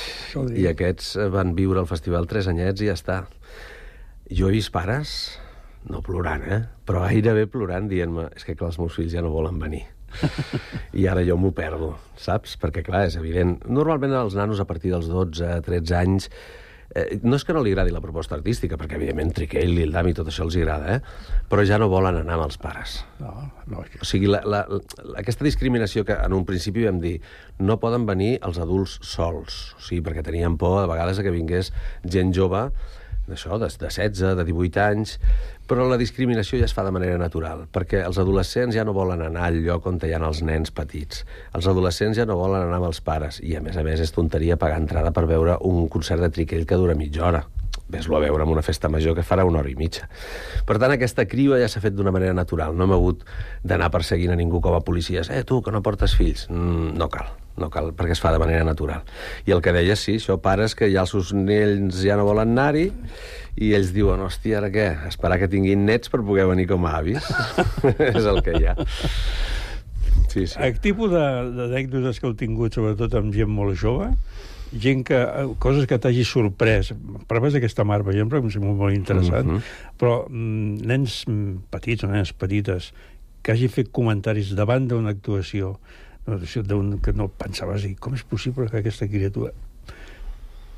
I 0.57 0.67
aquests 0.71 1.13
eh, 1.17 1.29
van 1.33 1.53
viure 1.57 1.83
al 1.83 1.89
festival 1.89 2.27
3 2.27 2.51
anyets 2.55 2.81
i 2.81 2.89
ja 2.89 2.97
està. 2.97 3.21
Jo 4.31 4.49
he 4.49 4.57
vist 4.57 4.71
pares, 4.73 5.37
no 5.91 6.01
plorant, 6.01 6.45
eh? 6.47 6.61
però 6.87 7.05
gairebé 7.05 7.47
plorant, 7.51 7.89
dient-me 7.91 8.31
és 8.35 8.47
que 8.47 8.55
clar, 8.55 8.71
els 8.71 8.79
meus 8.81 8.97
fills 8.97 9.13
ja 9.13 9.21
no 9.21 9.33
volen 9.33 9.59
venir. 9.61 9.85
I 10.99 11.07
ara 11.11 11.23
jo 11.27 11.37
m'ho 11.39 11.53
perdo, 11.55 11.93
saps? 12.19 12.57
Perquè, 12.61 12.83
clar, 12.87 13.05
és 13.09 13.17
evident. 13.19 13.57
Normalment 13.69 14.15
els 14.19 14.35
nanos 14.37 14.61
a 14.61 14.67
partir 14.69 14.93
dels 14.93 15.09
12, 15.11 15.61
13 15.67 15.97
anys 16.01 16.29
eh, 16.95 17.19
no 17.23 17.37
és 17.37 17.45
que 17.47 17.55
no 17.55 17.63
li 17.63 17.71
agradi 17.73 17.93
la 17.93 18.01
proposta 18.03 18.35
artística, 18.37 18.77
perquè 18.79 18.97
evidentment 18.99 19.33
Triquell, 19.35 19.73
Lildam 19.75 20.09
i 20.11 20.15
tot 20.17 20.29
això 20.31 20.45
els 20.47 20.57
agrada, 20.59 20.97
eh? 20.97 21.43
però 21.49 21.65
ja 21.67 21.79
no 21.81 21.89
volen 21.91 22.21
anar 22.21 22.37
amb 22.37 22.47
els 22.49 22.59
pares. 22.61 22.99
No, 23.21 23.33
no, 23.71 23.83
O 24.01 24.07
sigui, 24.07 24.29
la, 24.31 24.41
la, 24.45 24.63
la, 24.69 25.17
aquesta 25.21 25.47
discriminació 25.47 26.05
que 26.07 26.17
en 26.17 26.35
un 26.37 26.45
principi 26.47 26.85
vam 26.87 27.01
dir 27.03 27.17
no 27.59 27.79
poden 27.81 28.07
venir 28.09 28.37
els 28.47 28.59
adults 28.61 28.99
sols, 29.07 29.61
o 29.77 29.83
sigui, 29.83 30.03
perquè 30.07 30.25
teníem 30.25 30.57
por 30.61 30.81
a 30.81 30.89
vegades 30.91 31.21
que 31.21 31.33
vingués 31.33 31.71
gent 32.03 32.35
jove 32.35 32.67
d'això, 33.29 33.59
de, 33.61 33.69
de 33.69 33.87
16, 33.87 34.35
de 34.39 34.45
18 34.47 34.81
anys, 34.83 35.17
però 35.71 35.85
la 35.87 35.95
discriminació 35.95 36.59
ja 36.59 36.67
es 36.67 36.73
fa 36.75 36.83
de 36.83 36.91
manera 36.91 37.15
natural, 37.15 37.61
perquè 37.71 38.01
els 38.03 38.17
adolescents 38.19 38.75
ja 38.75 38.83
no 38.83 38.91
volen 38.91 39.21
anar 39.23 39.45
al 39.47 39.61
lloc 39.63 39.85
on 39.87 40.01
hi 40.03 40.11
ha 40.11 40.19
els 40.27 40.41
nens 40.43 40.73
petits. 40.75 41.23
Els 41.55 41.69
adolescents 41.71 42.19
ja 42.19 42.25
no 42.27 42.35
volen 42.35 42.65
anar 42.65 42.81
amb 42.81 42.89
els 42.89 42.99
pares, 42.99 43.39
i 43.39 43.55
a 43.55 43.61
més 43.63 43.79
a 43.79 43.85
més 43.87 44.03
és 44.03 44.11
tonteria 44.11 44.59
pagar 44.59 44.81
entrada 44.83 45.13
per 45.15 45.23
veure 45.29 45.55
un 45.63 45.87
concert 45.87 46.19
de 46.19 46.29
Triquell 46.29 46.67
que 46.67 46.75
dura 46.75 46.97
mitja 46.99 47.23
hora. 47.29 47.45
Ves-lo 47.91 48.17
a 48.17 48.21
veure 48.23 48.43
en 48.43 48.51
una 48.51 48.63
festa 48.63 48.89
major 48.91 49.15
que 49.15 49.23
farà 49.23 49.45
una 49.47 49.61
hora 49.61 49.71
i 49.71 49.77
mitja. 49.79 50.09
Per 50.67 50.75
tant, 50.79 50.91
aquesta 50.91 51.23
criba 51.27 51.59
ja 51.59 51.71
s'ha 51.71 51.83
fet 51.83 51.95
d'una 51.95 52.11
manera 52.11 52.35
natural. 52.35 52.75
No 52.75 52.87
hem 52.87 52.95
hagut 52.95 53.23
d'anar 53.63 53.91
perseguint 53.95 54.31
a 54.31 54.39
ningú 54.39 54.59
com 54.63 54.75
a 54.75 54.83
policies. 54.83 55.31
Eh, 55.31 55.43
tu, 55.47 55.61
que 55.63 55.71
no 55.71 55.83
portes 55.83 56.15
fills. 56.19 56.49
Mm, 56.51 56.95
no 56.99 57.07
cal, 57.11 57.31
no 57.59 57.71
cal, 57.71 57.91
perquè 57.95 58.15
es 58.15 58.23
fa 58.23 58.31
de 58.35 58.39
manera 58.43 58.63
natural. 58.67 59.03
I 59.47 59.55
el 59.55 59.63
que 59.63 59.75
deia, 59.75 59.95
sí, 59.99 60.19
això 60.19 60.39
pares 60.43 60.75
que 60.75 60.91
ja 60.91 61.03
els 61.03 61.15
seus 61.15 61.31
nens 61.35 61.99
ja 62.03 62.19
no 62.19 62.27
volen 62.27 62.55
anar-hi 62.55 62.89
i 63.57 63.73
ells 63.75 63.91
diuen, 63.93 64.19
hòstia, 64.23 64.57
ara 64.61 64.69
què? 64.71 64.85
Esperar 65.09 65.37
que 65.41 65.47
tinguin 65.51 65.85
nets 65.85 66.09
per 66.09 66.21
poder 66.23 66.45
venir 66.47 66.67
com 66.69 66.85
a 66.87 66.93
avis. 67.01 67.25
és 68.13 68.25
el 68.25 68.41
que 68.45 68.53
hi 68.57 68.65
ha. 68.71 68.75
Sí, 70.31 70.45
sí. 70.47 70.55
El 70.63 70.79
tipus 70.79 71.11
de- 71.11 71.51
d'anècdotes 71.57 72.19
que 72.21 72.27
heu 72.29 72.35
tingut, 72.39 72.73
sobretot 72.73 73.13
amb 73.19 73.33
gent 73.35 73.51
molt 73.51 73.75
jove, 73.79 74.07
gent 74.71 75.03
que, 75.03 75.17
eh, 75.19 75.47
coses 75.59 75.85
que 75.87 75.97
t'hagi 75.99 76.23
sorprès. 76.23 76.93
Proves 77.27 77.53
d'aquesta 77.57 77.83
mar, 77.83 77.99
per 78.07 78.13
exemple, 78.15 78.39
que 78.39 78.47
em 78.47 78.53
sembla 78.55 78.71
molt 78.79 78.95
interessant, 78.95 79.45
Mhm. 79.47 79.61
però 79.99 80.25
mm, 80.29 80.85
nens 80.87 81.25
mm, 81.27 81.57
petits 81.69 82.05
o 82.05 82.07
nenes 82.07 82.31
petites 82.31 82.93
que 83.43 83.51
hagi 83.51 83.67
fet 83.67 83.91
comentaris 83.91 84.55
davant 84.55 84.87
d'una 84.87 85.09
actuació 85.11 85.77
d'un 86.63 86.99
que 87.01 87.11
no 87.17 87.27
pensaves 87.27 87.81
dir 87.83 87.95
com 87.99 88.13
és 88.13 88.21
possible 88.23 88.69
que 88.69 88.77
aquesta 88.77 89.07
criatura 89.09 89.51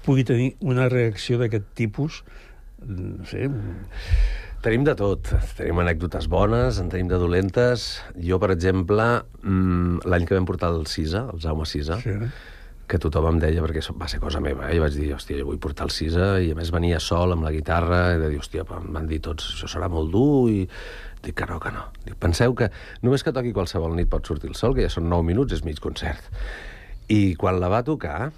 pugui 0.06 0.24
tenir 0.24 0.56
una 0.62 0.88
reacció 0.90 1.38
d'aquest 1.38 1.66
tipus 1.76 2.24
no 2.88 3.26
sé, 3.30 3.50
Tenim 4.64 4.86
de 4.88 4.94
tot. 4.96 5.28
Tenim 5.58 5.82
anècdotes 5.84 6.30
bones, 6.32 6.78
en 6.80 6.88
tenim 6.88 7.10
de 7.12 7.18
dolentes. 7.20 8.00
Jo, 8.16 8.38
per 8.40 8.54
exemple, 8.54 9.04
mm, 9.44 10.06
l'any 10.08 10.24
que 10.26 10.38
vam 10.38 10.46
portar 10.48 10.70
el 10.72 10.86
Cisa, 10.88 11.26
el 11.34 11.42
Jaume 11.44 11.66
Cisa, 11.66 11.98
Sí. 12.00 12.14
que 12.88 12.98
tothom 12.98 13.28
em 13.28 13.40
deia, 13.40 13.62
perquè 13.62 13.82
va 14.00 14.08
ser 14.08 14.22
cosa 14.22 14.40
meva, 14.40 14.70
eh? 14.72 14.78
i 14.78 14.80
vaig 14.80 14.94
dir, 14.94 15.14
hòstia, 15.14 15.38
jo 15.40 15.48
vull 15.48 15.60
portar 15.60 15.84
el 15.84 15.92
Cisa, 15.92 16.40
i 16.40 16.52
a 16.52 16.56
més 16.56 16.72
venia 16.72 17.02
sol 17.02 17.34
amb 17.34 17.44
la 17.44 17.52
guitarra, 17.52 18.16
i 18.16 18.20
de 18.20 18.30
dir, 18.30 18.40
hòstia, 18.40 18.64
em 18.64 18.94
van 18.94 19.06
dir 19.06 19.20
tots, 19.20 19.52
això 19.54 19.68
serà 19.68 19.90
molt 19.90 20.12
dur, 20.12 20.50
i 20.50 20.70
dic 21.24 21.36
que 21.36 21.46
no, 21.46 21.60
que 21.60 21.72
no. 21.72 21.84
Dic, 22.06 22.16
penseu 22.16 22.56
que 22.56 22.72
només 23.02 23.22
que 23.22 23.34
toqui 23.34 23.52
qualsevol 23.52 23.94
nit 23.96 24.08
pot 24.08 24.26
sortir 24.26 24.48
el 24.48 24.56
sol, 24.56 24.76
que 24.76 24.84
ja 24.84 24.90
són 24.90 25.10
9 25.10 25.26
minuts, 25.26 25.52
és 25.52 25.66
mig 25.66 25.80
concert. 25.80 26.24
I 27.10 27.36
quan 27.36 27.60
la 27.60 27.68
va 27.68 27.84
tocar, 27.84 28.32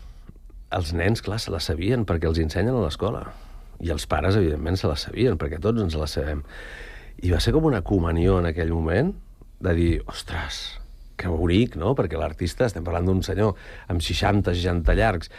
els 0.72 0.93
nens, 0.93 1.22
clar, 1.22 1.39
se 1.39 1.52
la 1.52 1.60
sabien, 1.60 2.04
perquè 2.04 2.26
els 2.26 2.39
ensenyen 2.39 2.74
a 2.74 2.82
l'escola. 2.82 3.28
I 3.84 3.91
els 3.95 4.07
pares, 4.07 4.38
evidentment, 4.39 4.80
se 4.80 4.89
la 4.91 4.95
sabien, 4.99 5.39
perquè 5.41 5.59
tots 5.61 5.84
ens 5.84 5.97
la 5.99 6.07
sabem. 6.11 6.45
I 7.23 7.32
va 7.32 7.41
ser 7.43 7.53
com 7.55 7.67
una 7.67 7.84
comunió 7.86 8.39
en 8.39 8.49
aquell 8.51 8.73
moment 8.76 9.13
de 9.65 9.73
dir, 9.76 9.91
ostres, 10.11 10.80
que 11.15 11.32
bonic, 11.32 11.78
no? 11.80 11.93
Perquè 11.95 12.19
l'artista, 12.19 12.67
estem 12.67 12.84
parlant 12.86 13.07
d'un 13.07 13.21
senyor 13.23 13.55
amb 13.91 14.03
60-60 14.03 14.97
llargs, 14.99 15.32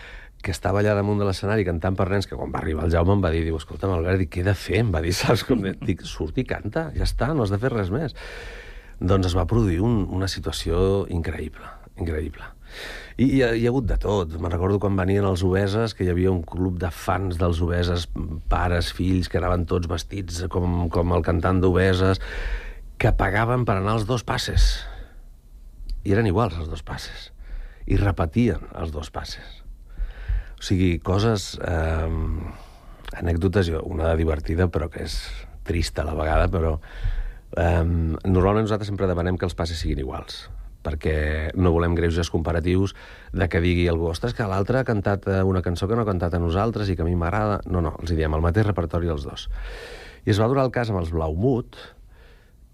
que 0.42 0.52
estava 0.54 0.80
allà 0.80 0.94
damunt 0.94 1.18
de 1.20 1.26
l'escenari 1.26 1.64
cantant 1.66 1.96
per 1.98 2.08
nens, 2.12 2.28
que 2.28 2.36
quan 2.38 2.52
va 2.54 2.60
arribar 2.60 2.84
el 2.86 2.92
Jaume 2.92 3.16
em 3.16 3.24
va 3.24 3.32
dir, 3.34 3.42
diu, 3.46 3.56
escolta'm, 3.58 3.94
Albert, 3.96 4.28
què 4.30 4.42
he 4.42 4.46
de 4.46 4.54
fer? 4.54 4.82
Em 4.84 4.92
va 4.94 5.02
dir, 5.04 5.14
saps 5.16 5.42
com? 5.48 5.64
Dic, 5.82 6.04
surt 6.06 6.38
i 6.38 6.46
canta, 6.48 6.90
ja 6.96 7.06
està, 7.08 7.32
no 7.34 7.44
has 7.44 7.54
de 7.54 7.60
fer 7.62 7.72
res 7.72 7.90
més. 7.94 8.14
Doncs 9.00 9.32
es 9.32 9.36
va 9.36 9.46
produir 9.48 9.80
un, 9.84 10.04
una 10.16 10.28
situació 10.30 10.78
increïble, 11.12 11.66
increïble. 11.98 12.46
I 13.16 13.26
hi 13.32 13.38
ha, 13.40 13.46
hi 13.56 13.62
ha 13.64 13.70
hagut 13.72 13.86
de 13.88 13.96
tot. 13.96 14.34
Me'n 14.36 14.52
recordo 14.52 14.76
quan 14.80 14.96
venien 14.98 15.24
els 15.24 15.40
obeses, 15.46 15.94
que 15.96 16.04
hi 16.04 16.10
havia 16.12 16.32
un 16.34 16.42
club 16.44 16.76
de 16.82 16.90
fans 16.92 17.38
dels 17.40 17.62
obeses, 17.64 18.04
pares, 18.52 18.90
fills, 18.92 19.30
que 19.32 19.40
anaven 19.40 19.64
tots 19.70 19.88
vestits 19.88 20.42
com, 20.52 20.82
com 20.92 21.14
el 21.16 21.24
cantant 21.24 21.62
d'obeses, 21.62 22.20
que 23.00 23.14
pagaven 23.16 23.64
per 23.64 23.78
anar 23.78 23.94
als 23.96 24.04
dos 24.08 24.24
passes. 24.28 24.84
I 26.04 26.12
eren 26.12 26.28
iguals 26.28 26.58
els 26.60 26.68
dos 26.68 26.84
passes. 26.84 27.30
I 27.88 27.96
repetien 28.02 28.68
els 28.76 28.92
dos 28.92 29.08
passes. 29.14 29.62
O 30.60 30.64
sigui, 30.68 30.96
coses... 31.00 31.54
Eh, 31.64 32.12
anècdotes, 33.16 33.70
una 33.86 34.10
de 34.10 34.16
divertida, 34.18 34.66
però 34.68 34.90
que 34.92 35.06
és 35.06 35.16
trista 35.64 36.04
a 36.04 36.10
la 36.10 36.18
vegada, 36.20 36.52
però... 36.52 36.76
Eh, 37.56 37.82
normalment 38.28 38.66
nosaltres 38.66 38.92
sempre 38.92 39.08
demanem 39.08 39.40
que 39.40 39.48
els 39.48 39.56
passes 39.56 39.80
siguin 39.80 40.04
iguals 40.04 40.44
perquè 40.86 41.16
no 41.58 41.72
volem 41.74 41.96
greuges 41.98 42.30
comparatius 42.30 42.94
de 43.34 43.48
que 43.50 43.62
digui 43.64 43.88
algú, 43.90 44.06
ostres, 44.12 44.36
que 44.38 44.46
l'altre 44.46 44.80
ha 44.80 44.86
cantat 44.86 45.26
eh, 45.26 45.40
una 45.42 45.64
cançó 45.66 45.90
que 45.90 45.98
no 45.98 46.06
ha 46.06 46.08
cantat 46.08 46.38
a 46.38 46.42
nosaltres 46.42 46.92
i 46.92 46.96
que 46.96 47.02
a 47.02 47.08
mi 47.08 47.18
m'agrada. 47.18 47.58
No, 47.66 47.82
no, 47.82 47.96
els 48.00 48.14
hi 48.14 48.20
diem 48.20 48.38
el 48.38 48.44
mateix 48.44 48.68
repertori 48.70 49.10
els 49.10 49.26
dos. 49.26 49.48
I 50.26 50.30
es 50.34 50.38
va 50.42 50.48
donar 50.50 50.66
el 50.66 50.74
cas 50.74 50.92
amb 50.92 51.02
els 51.02 51.10
Blaumut, 51.14 51.76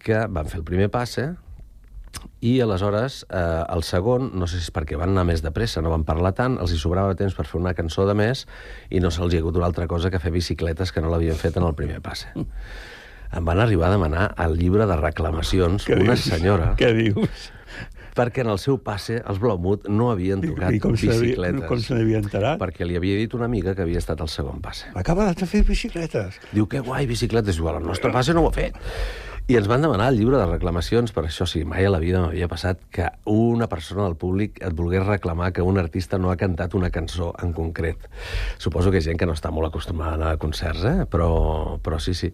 que 0.02 0.26
van 0.28 0.50
fer 0.50 0.60
el 0.60 0.68
primer 0.68 0.90
passe, 0.92 1.32
i 2.42 2.56
aleshores 2.60 3.22
eh, 3.30 3.64
el 3.72 3.84
segon, 3.86 4.30
no 4.36 4.48
sé 4.50 4.58
si 4.58 4.66
és 4.66 4.74
perquè 4.74 4.98
van 5.00 5.14
anar 5.14 5.24
més 5.28 5.42
de 5.44 5.52
pressa, 5.54 5.80
no 5.82 5.92
van 5.92 6.04
parlar 6.04 6.34
tant, 6.36 6.58
els 6.60 6.74
hi 6.74 6.80
sobrava 6.80 7.14
temps 7.18 7.34
per 7.38 7.46
fer 7.48 7.60
una 7.60 7.72
cançó 7.78 8.04
de 8.08 8.16
més 8.18 8.44
i 8.90 9.00
no 9.00 9.12
se'ls 9.14 9.32
hi 9.32 9.38
ha 9.38 9.44
hagut 9.44 9.56
una 9.60 9.68
altra 9.70 9.86
cosa 9.90 10.10
que 10.10 10.20
fer 10.22 10.32
bicicletes 10.34 10.92
que 10.92 11.00
no 11.04 11.12
l'havien 11.12 11.38
fet 11.38 11.56
en 11.56 11.68
el 11.68 11.76
primer 11.78 12.02
passe. 12.04 12.34
Em 13.32 13.46
van 13.48 13.62
arribar 13.64 13.88
a 13.88 13.94
demanar 13.94 14.26
el 14.44 14.58
llibre 14.58 14.84
de 14.90 14.96
reclamacions 15.00 15.86
Què 15.88 15.96
una 15.96 16.18
dius? 16.18 16.26
senyora 16.28 16.72
Què 16.76 16.90
dius? 16.98 17.46
Perquè 18.14 18.42
en 18.44 18.50
el 18.52 18.58
seu 18.60 18.78
passe 18.84 19.22
els 19.24 19.38
Blaumut 19.40 19.88
no 19.88 20.10
havien 20.12 20.40
tocat 20.44 20.74
I 20.76 20.80
com 20.80 20.96
se 20.96 21.06
n'havia- 21.08 21.20
bicicletes. 21.32 21.66
com 21.68 21.78
se 21.80 21.94
n'havia 21.94 22.18
enterat? 22.20 22.60
Perquè 22.60 22.84
li 22.86 22.96
havia 22.96 23.16
dit 23.16 23.34
una 23.34 23.46
amiga 23.46 23.74
que 23.74 23.82
havia 23.82 23.98
estat 23.98 24.20
al 24.20 24.28
segon 24.28 24.60
passe. 24.60 24.86
Acaba 24.94 25.32
de 25.32 25.46
fer 25.46 25.64
bicicletes. 25.64 26.38
Diu, 26.52 26.66
que 26.68 26.80
guai, 26.80 27.06
bicicletes. 27.06 27.56
Diu, 27.56 27.68
el 27.68 27.82
nostre 27.82 28.12
passe 28.12 28.34
no 28.34 28.42
ho 28.44 28.48
ha 28.48 28.52
fet. 28.52 28.76
I 29.50 29.56
ens 29.58 29.66
van 29.66 29.82
demanar 29.82 30.06
el 30.12 30.18
llibre 30.20 30.36
de 30.38 30.46
reclamacions, 30.46 31.10
per 31.10 31.24
això 31.26 31.48
sí, 31.50 31.64
mai 31.66 31.84
a 31.84 31.90
la 31.90 31.98
vida 31.98 32.20
m'havia 32.22 32.46
passat 32.48 32.78
que 32.94 33.08
una 33.26 33.66
persona 33.66 34.04
del 34.04 34.14
públic 34.14 34.60
et 34.62 34.72
volgués 34.72 35.02
reclamar 35.04 35.52
que 35.52 35.62
un 35.66 35.78
artista 35.82 36.16
no 36.16 36.30
ha 36.30 36.36
cantat 36.36 36.74
una 36.78 36.90
cançó 36.94 37.34
en 37.42 37.52
concret. 37.52 37.98
Suposo 38.58 38.92
que 38.92 38.98
ha 38.98 39.02
gent 39.02 39.18
que 39.18 39.26
no 39.26 39.34
està 39.34 39.50
molt 39.50 39.66
acostumada 39.66 40.12
a 40.12 40.14
anar 40.14 40.30
a 40.36 40.36
concerts, 40.38 40.84
eh? 40.84 41.06
però, 41.10 41.80
però 41.82 41.98
sí, 41.98 42.14
sí. 42.14 42.32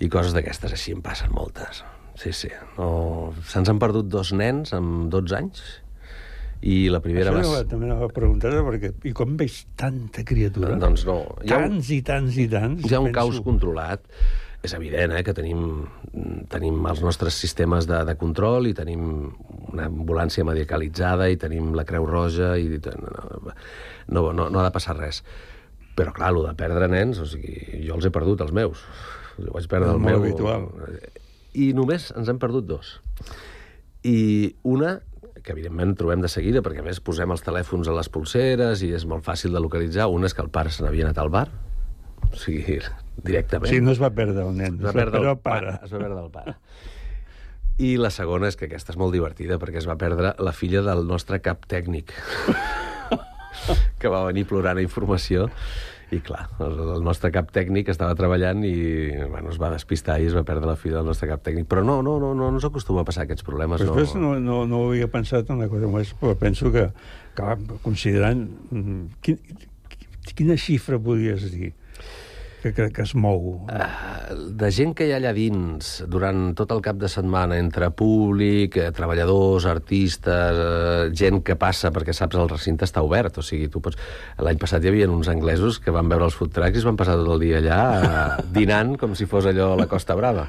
I 0.00 0.08
coses 0.10 0.34
d'aquestes 0.34 0.72
així 0.74 0.90
en 0.90 1.02
passen 1.06 1.30
moltes. 1.30 1.84
Sí, 2.20 2.32
sí. 2.32 2.50
No... 2.78 3.32
Se'ns 3.50 3.70
han 3.72 3.80
perdut 3.82 4.08
dos 4.12 4.32
nens 4.36 4.72
amb 4.76 5.08
12 5.12 5.36
anys 5.38 5.64
i 6.64 6.86
la 6.88 7.00
primera 7.04 7.32
Això 7.34 7.50
va... 7.58 7.64
també 7.68 7.90
anava 7.90 8.06
a 8.08 8.14
preguntar 8.14 8.52
perquè 8.64 8.92
i 9.10 9.12
com 9.16 9.34
veig 9.40 9.58
tanta 9.76 10.24
criatura? 10.24 10.78
Doncs 10.80 11.04
no. 11.08 11.18
Hi 11.44 11.52
ha 11.52 11.58
un- 11.60 11.74
Tants 11.76 11.90
i 11.92 12.00
tants 12.06 12.38
i 12.40 12.48
tants. 12.48 12.86
Hi 12.88 12.94
ha 12.94 13.02
un 13.02 13.10
penso. 13.10 13.18
caos 13.20 13.40
controlat. 13.44 14.06
És 14.64 14.72
evident 14.72 15.12
eh, 15.12 15.20
que 15.20 15.34
tenim, 15.36 15.82
tenim 16.48 16.78
els 16.88 17.02
nostres 17.04 17.36
sistemes 17.36 17.84
de, 17.84 17.98
de 18.08 18.14
control 18.16 18.70
i 18.70 18.72
tenim 18.72 19.02
una 19.74 19.90
ambulància 19.90 20.46
medicalitzada 20.48 21.26
i 21.28 21.36
tenim 21.36 21.74
la 21.76 21.84
Creu 21.84 22.06
Roja 22.08 22.54
i 22.56 22.70
no, 24.08 24.30
no, 24.32 24.48
no 24.48 24.62
ha 24.62 24.64
de 24.64 24.72
passar 24.72 24.96
res. 24.96 25.20
Però, 25.94 26.14
clar, 26.16 26.32
el 26.32 26.40
de 26.48 26.54
perdre 26.58 26.88
nens, 26.88 27.20
o 27.20 27.28
sigui, 27.28 27.84
jo 27.84 27.98
els 27.98 28.08
he 28.08 28.14
perdut, 28.14 28.40
els 28.40 28.56
meus. 28.56 28.80
Jo 29.36 29.52
vaig 29.52 29.68
perdre 29.68 29.92
És 29.92 29.98
el 29.98 30.02
meu... 30.02 30.22
habitual. 30.22 30.64
I 31.54 31.72
només 31.76 32.10
ens 32.18 32.30
hem 32.30 32.38
perdut 32.42 32.66
dos. 32.66 32.96
I 34.04 34.54
una 34.66 34.98
que 35.44 35.52
evidentment 35.52 35.92
trobem 35.98 36.22
de 36.24 36.30
seguida, 36.32 36.62
perquè 36.64 36.80
a 36.80 36.86
més 36.86 37.02
posem 37.04 37.30
els 37.34 37.44
telèfons 37.44 37.88
a 37.90 37.94
les 37.94 38.08
pulseres 38.08 38.80
i 38.86 38.90
és 38.96 39.04
molt 39.08 39.26
fàcil 39.26 39.52
de 39.52 39.60
localitzar. 39.60 40.08
Una 40.08 40.30
és 40.30 40.34
que 40.34 40.42
el 40.42 40.50
pare 40.52 40.72
se 40.72 40.84
n'havia 40.84 41.04
anat 41.04 41.20
al 41.20 41.30
bar, 41.34 41.46
o 42.30 42.34
sigui, 42.40 42.78
directament. 43.28 43.70
Sí, 43.70 43.82
no 43.84 43.92
es 43.92 44.00
va 44.02 44.10
perdre 44.16 44.46
el 44.46 44.56
nen, 44.56 44.80
Es 44.80 44.88
va 44.88 44.96
perdre 44.96 45.20
el 45.20 45.32
el 45.34 45.40
pare. 45.44 45.78
Es 45.84 45.92
va 45.92 46.00
perdre 46.00 46.20
el 46.22 46.30
pare. 46.32 46.56
I 47.84 47.96
la 47.98 48.10
segona 48.14 48.48
és 48.48 48.56
que 48.56 48.68
aquesta 48.68 48.94
és 48.94 48.98
molt 49.00 49.12
divertida, 49.12 49.58
perquè 49.58 49.82
es 49.82 49.88
va 49.90 49.98
perdre 50.00 50.32
la 50.38 50.52
filla 50.54 50.80
del 50.86 51.04
nostre 51.08 51.40
cap 51.42 51.66
tècnic, 51.68 52.14
que 54.00 54.12
va 54.12 54.24
venir 54.28 54.46
plorant 54.48 54.78
a 54.78 54.84
informació, 54.84 55.48
i 56.12 56.20
clar, 56.24 56.48
el, 56.62 56.74
el 56.96 57.04
nostre 57.06 57.30
cap 57.34 57.48
tècnic 57.54 57.88
estava 57.92 58.14
treballant 58.18 58.64
i 58.66 58.74
bueno, 59.30 59.50
es 59.50 59.60
va 59.60 59.70
despistar 59.72 60.18
i 60.20 60.28
es 60.28 60.36
va 60.36 60.44
perdre 60.46 60.68
la 60.68 60.76
filla 60.80 61.00
del 61.00 61.08
nostre 61.08 61.28
cap 61.30 61.44
tècnic. 61.46 61.68
Però 61.70 61.84
no, 61.86 62.00
no, 62.06 62.18
no, 62.22 62.32
no, 62.36 62.50
no 62.54 62.62
s'acostuma 62.62 63.02
a 63.02 63.08
passar 63.08 63.24
aquests 63.24 63.46
problemes. 63.46 63.80
Però 63.82 63.94
després 63.94 64.16
no, 64.20 64.34
no, 64.42 64.62
no 64.68 64.82
ho 64.82 64.90
havia 64.92 65.08
pensat 65.12 65.48
en 65.50 65.62
una 65.62 65.70
cosa 65.72 65.88
més, 65.90 66.12
però 66.20 66.36
penso 66.38 66.72
que, 66.74 66.88
clar, 67.38 67.56
considerant... 67.86 68.44
mm, 68.70 69.06
Quin, 69.24 69.40
quina 70.34 70.56
xifra 70.60 70.98
podries 71.00 71.50
dir 71.52 71.74
que, 72.64 72.72
que, 72.72 72.86
que 72.96 73.04
es 73.04 73.12
mou? 73.14 73.60
de 74.56 74.70
gent 74.72 74.94
que 74.96 75.04
hi 75.06 75.12
ha 75.12 75.18
allà 75.20 75.34
dins 75.36 75.90
durant 76.10 76.54
tot 76.56 76.72
el 76.72 76.80
cap 76.84 76.96
de 76.96 77.10
setmana, 77.12 77.58
entre 77.60 77.90
públic, 77.92 78.78
eh, 78.80 78.88
treballadors, 78.96 79.66
artistes, 79.68 80.58
eh, 80.64 81.10
gent 81.12 81.42
que 81.44 81.58
passa, 81.60 81.92
perquè 81.94 82.14
saps, 82.16 82.38
el 82.40 82.48
recinte 82.48 82.88
està 82.88 83.04
obert, 83.04 83.36
o 83.38 83.44
sigui, 83.44 83.68
tu 83.68 83.82
pots... 83.84 84.00
L'any 84.40 84.58
passat 84.62 84.82
hi 84.84 84.90
havia 84.90 85.10
uns 85.12 85.28
anglesos 85.28 85.78
que 85.84 85.92
van 85.94 86.08
veure 86.08 86.24
els 86.30 86.34
food 86.40 86.54
trucks 86.56 86.80
i 86.80 86.82
es 86.82 86.88
van 86.88 86.96
passar 86.98 87.18
tot 87.20 87.28
el 87.36 87.44
dia 87.44 87.60
allà 87.60 87.80
eh, 88.00 88.44
dinant 88.58 88.96
com 89.00 89.12
si 89.18 89.28
fos 89.28 89.46
allò 89.52 89.74
la 89.78 89.86
Costa 89.90 90.16
Brava. 90.18 90.48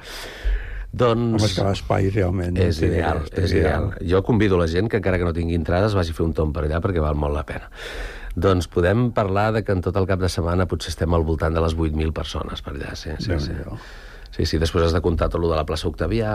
Doncs... 0.96 1.36
Home, 1.36 1.44
és 1.50 1.54
que 1.58 1.64
l'espai 1.68 2.06
realment... 2.14 2.56
És 2.64 2.78
té- 2.80 2.88
ideal, 2.88 3.26
té 3.28 3.44
és 3.44 3.54
ideal. 3.58 3.90
Jo 4.08 4.22
convido 4.24 4.56
la 4.62 4.70
gent 4.72 4.88
que 4.88 5.02
encara 5.02 5.20
que 5.20 5.28
no 5.28 5.34
tingui 5.36 5.58
entrades 5.60 5.92
vagi 5.98 6.16
a 6.16 6.16
fer 6.16 6.24
un 6.24 6.32
tomb 6.38 6.56
per 6.56 6.64
allà 6.70 6.80
perquè 6.80 7.04
val 7.04 7.20
molt 7.20 7.36
la 7.36 7.44
pena. 7.44 7.68
Doncs 8.36 8.68
podem 8.68 9.12
parlar 9.16 9.52
de 9.56 9.64
que 9.64 9.72
en 9.72 9.82
tot 9.82 9.96
el 9.96 10.08
cap 10.10 10.20
de 10.20 10.28
setmana 10.30 10.66
potser 10.68 10.90
estem 10.92 11.14
al 11.16 11.24
voltant 11.24 11.54
de 11.56 11.62
les 11.64 11.76
8.000 11.76 12.12
persones 12.14 12.62
per 12.62 12.74
allà, 12.76 12.96
sí, 13.00 13.12
sí, 13.20 13.38
sí. 13.40 13.54
Sí, 14.36 14.44
sí, 14.46 14.58
després 14.60 14.84
has 14.90 14.92
de 14.94 15.00
comptar 15.00 15.30
tot 15.32 15.40
lo 15.40 15.48
de 15.48 15.56
la 15.56 15.64
plaça 15.64 15.88
Octavià 15.88 16.34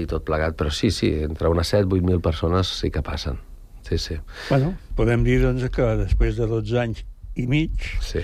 i 0.00 0.06
tot 0.08 0.24
plegat, 0.24 0.54
però 0.56 0.70
sí, 0.72 0.88
sí, 0.90 1.10
entre 1.26 1.50
unes 1.52 1.68
7-8.000 1.74 2.22
persones 2.24 2.70
sí 2.78 2.88
que 2.90 3.02
passen. 3.04 3.36
Sí, 3.84 3.98
sí. 4.00 4.16
Bueno, 4.48 4.72
podem 4.96 5.22
dir 5.26 5.42
doncs, 5.42 5.66
que 5.70 5.84
després 6.00 6.38
de 6.40 6.46
12 6.48 6.78
anys 6.80 7.04
i 7.36 7.44
mig, 7.46 7.84
sí. 8.00 8.22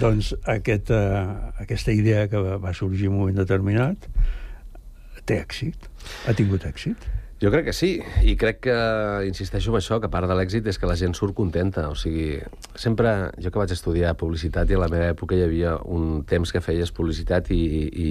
doncs 0.00 0.32
aquest, 0.50 0.90
uh, 0.90 1.52
aquesta 1.62 1.94
idea 1.94 2.26
que 2.28 2.42
va- 2.42 2.58
va 2.58 2.74
sorgir 2.74 3.06
en 3.06 3.12
un 3.14 3.20
moment 3.22 3.38
determinat 3.38 4.08
té 5.28 5.38
èxit, 5.44 5.76
ha 6.26 6.34
tingut 6.34 6.64
èxit. 6.66 6.96
Jo 7.38 7.52
crec 7.54 7.68
que 7.68 7.72
sí, 7.76 8.00
i 8.26 8.32
crec 8.34 8.64
que, 8.66 8.76
insisteixo 9.28 9.70
en 9.70 9.78
això, 9.78 10.00
que 10.02 10.08
part 10.10 10.26
de 10.26 10.34
l'èxit 10.34 10.66
és 10.66 10.78
que 10.78 10.88
la 10.90 10.96
gent 10.98 11.12
surt 11.14 11.36
contenta. 11.38 11.84
O 11.86 11.94
sigui, 11.94 12.40
sempre, 12.74 13.12
jo 13.38 13.52
que 13.54 13.60
vaig 13.60 13.70
estudiar 13.70 14.16
publicitat 14.18 14.66
i 14.66 14.74
a 14.74 14.80
la 14.82 14.88
meva 14.90 15.06
època 15.12 15.38
hi 15.38 15.44
havia 15.46 15.76
un 15.86 16.24
temps 16.26 16.50
que 16.50 16.62
feies 16.64 16.90
publicitat 16.90 17.52
i, 17.54 17.60
i 17.86 18.08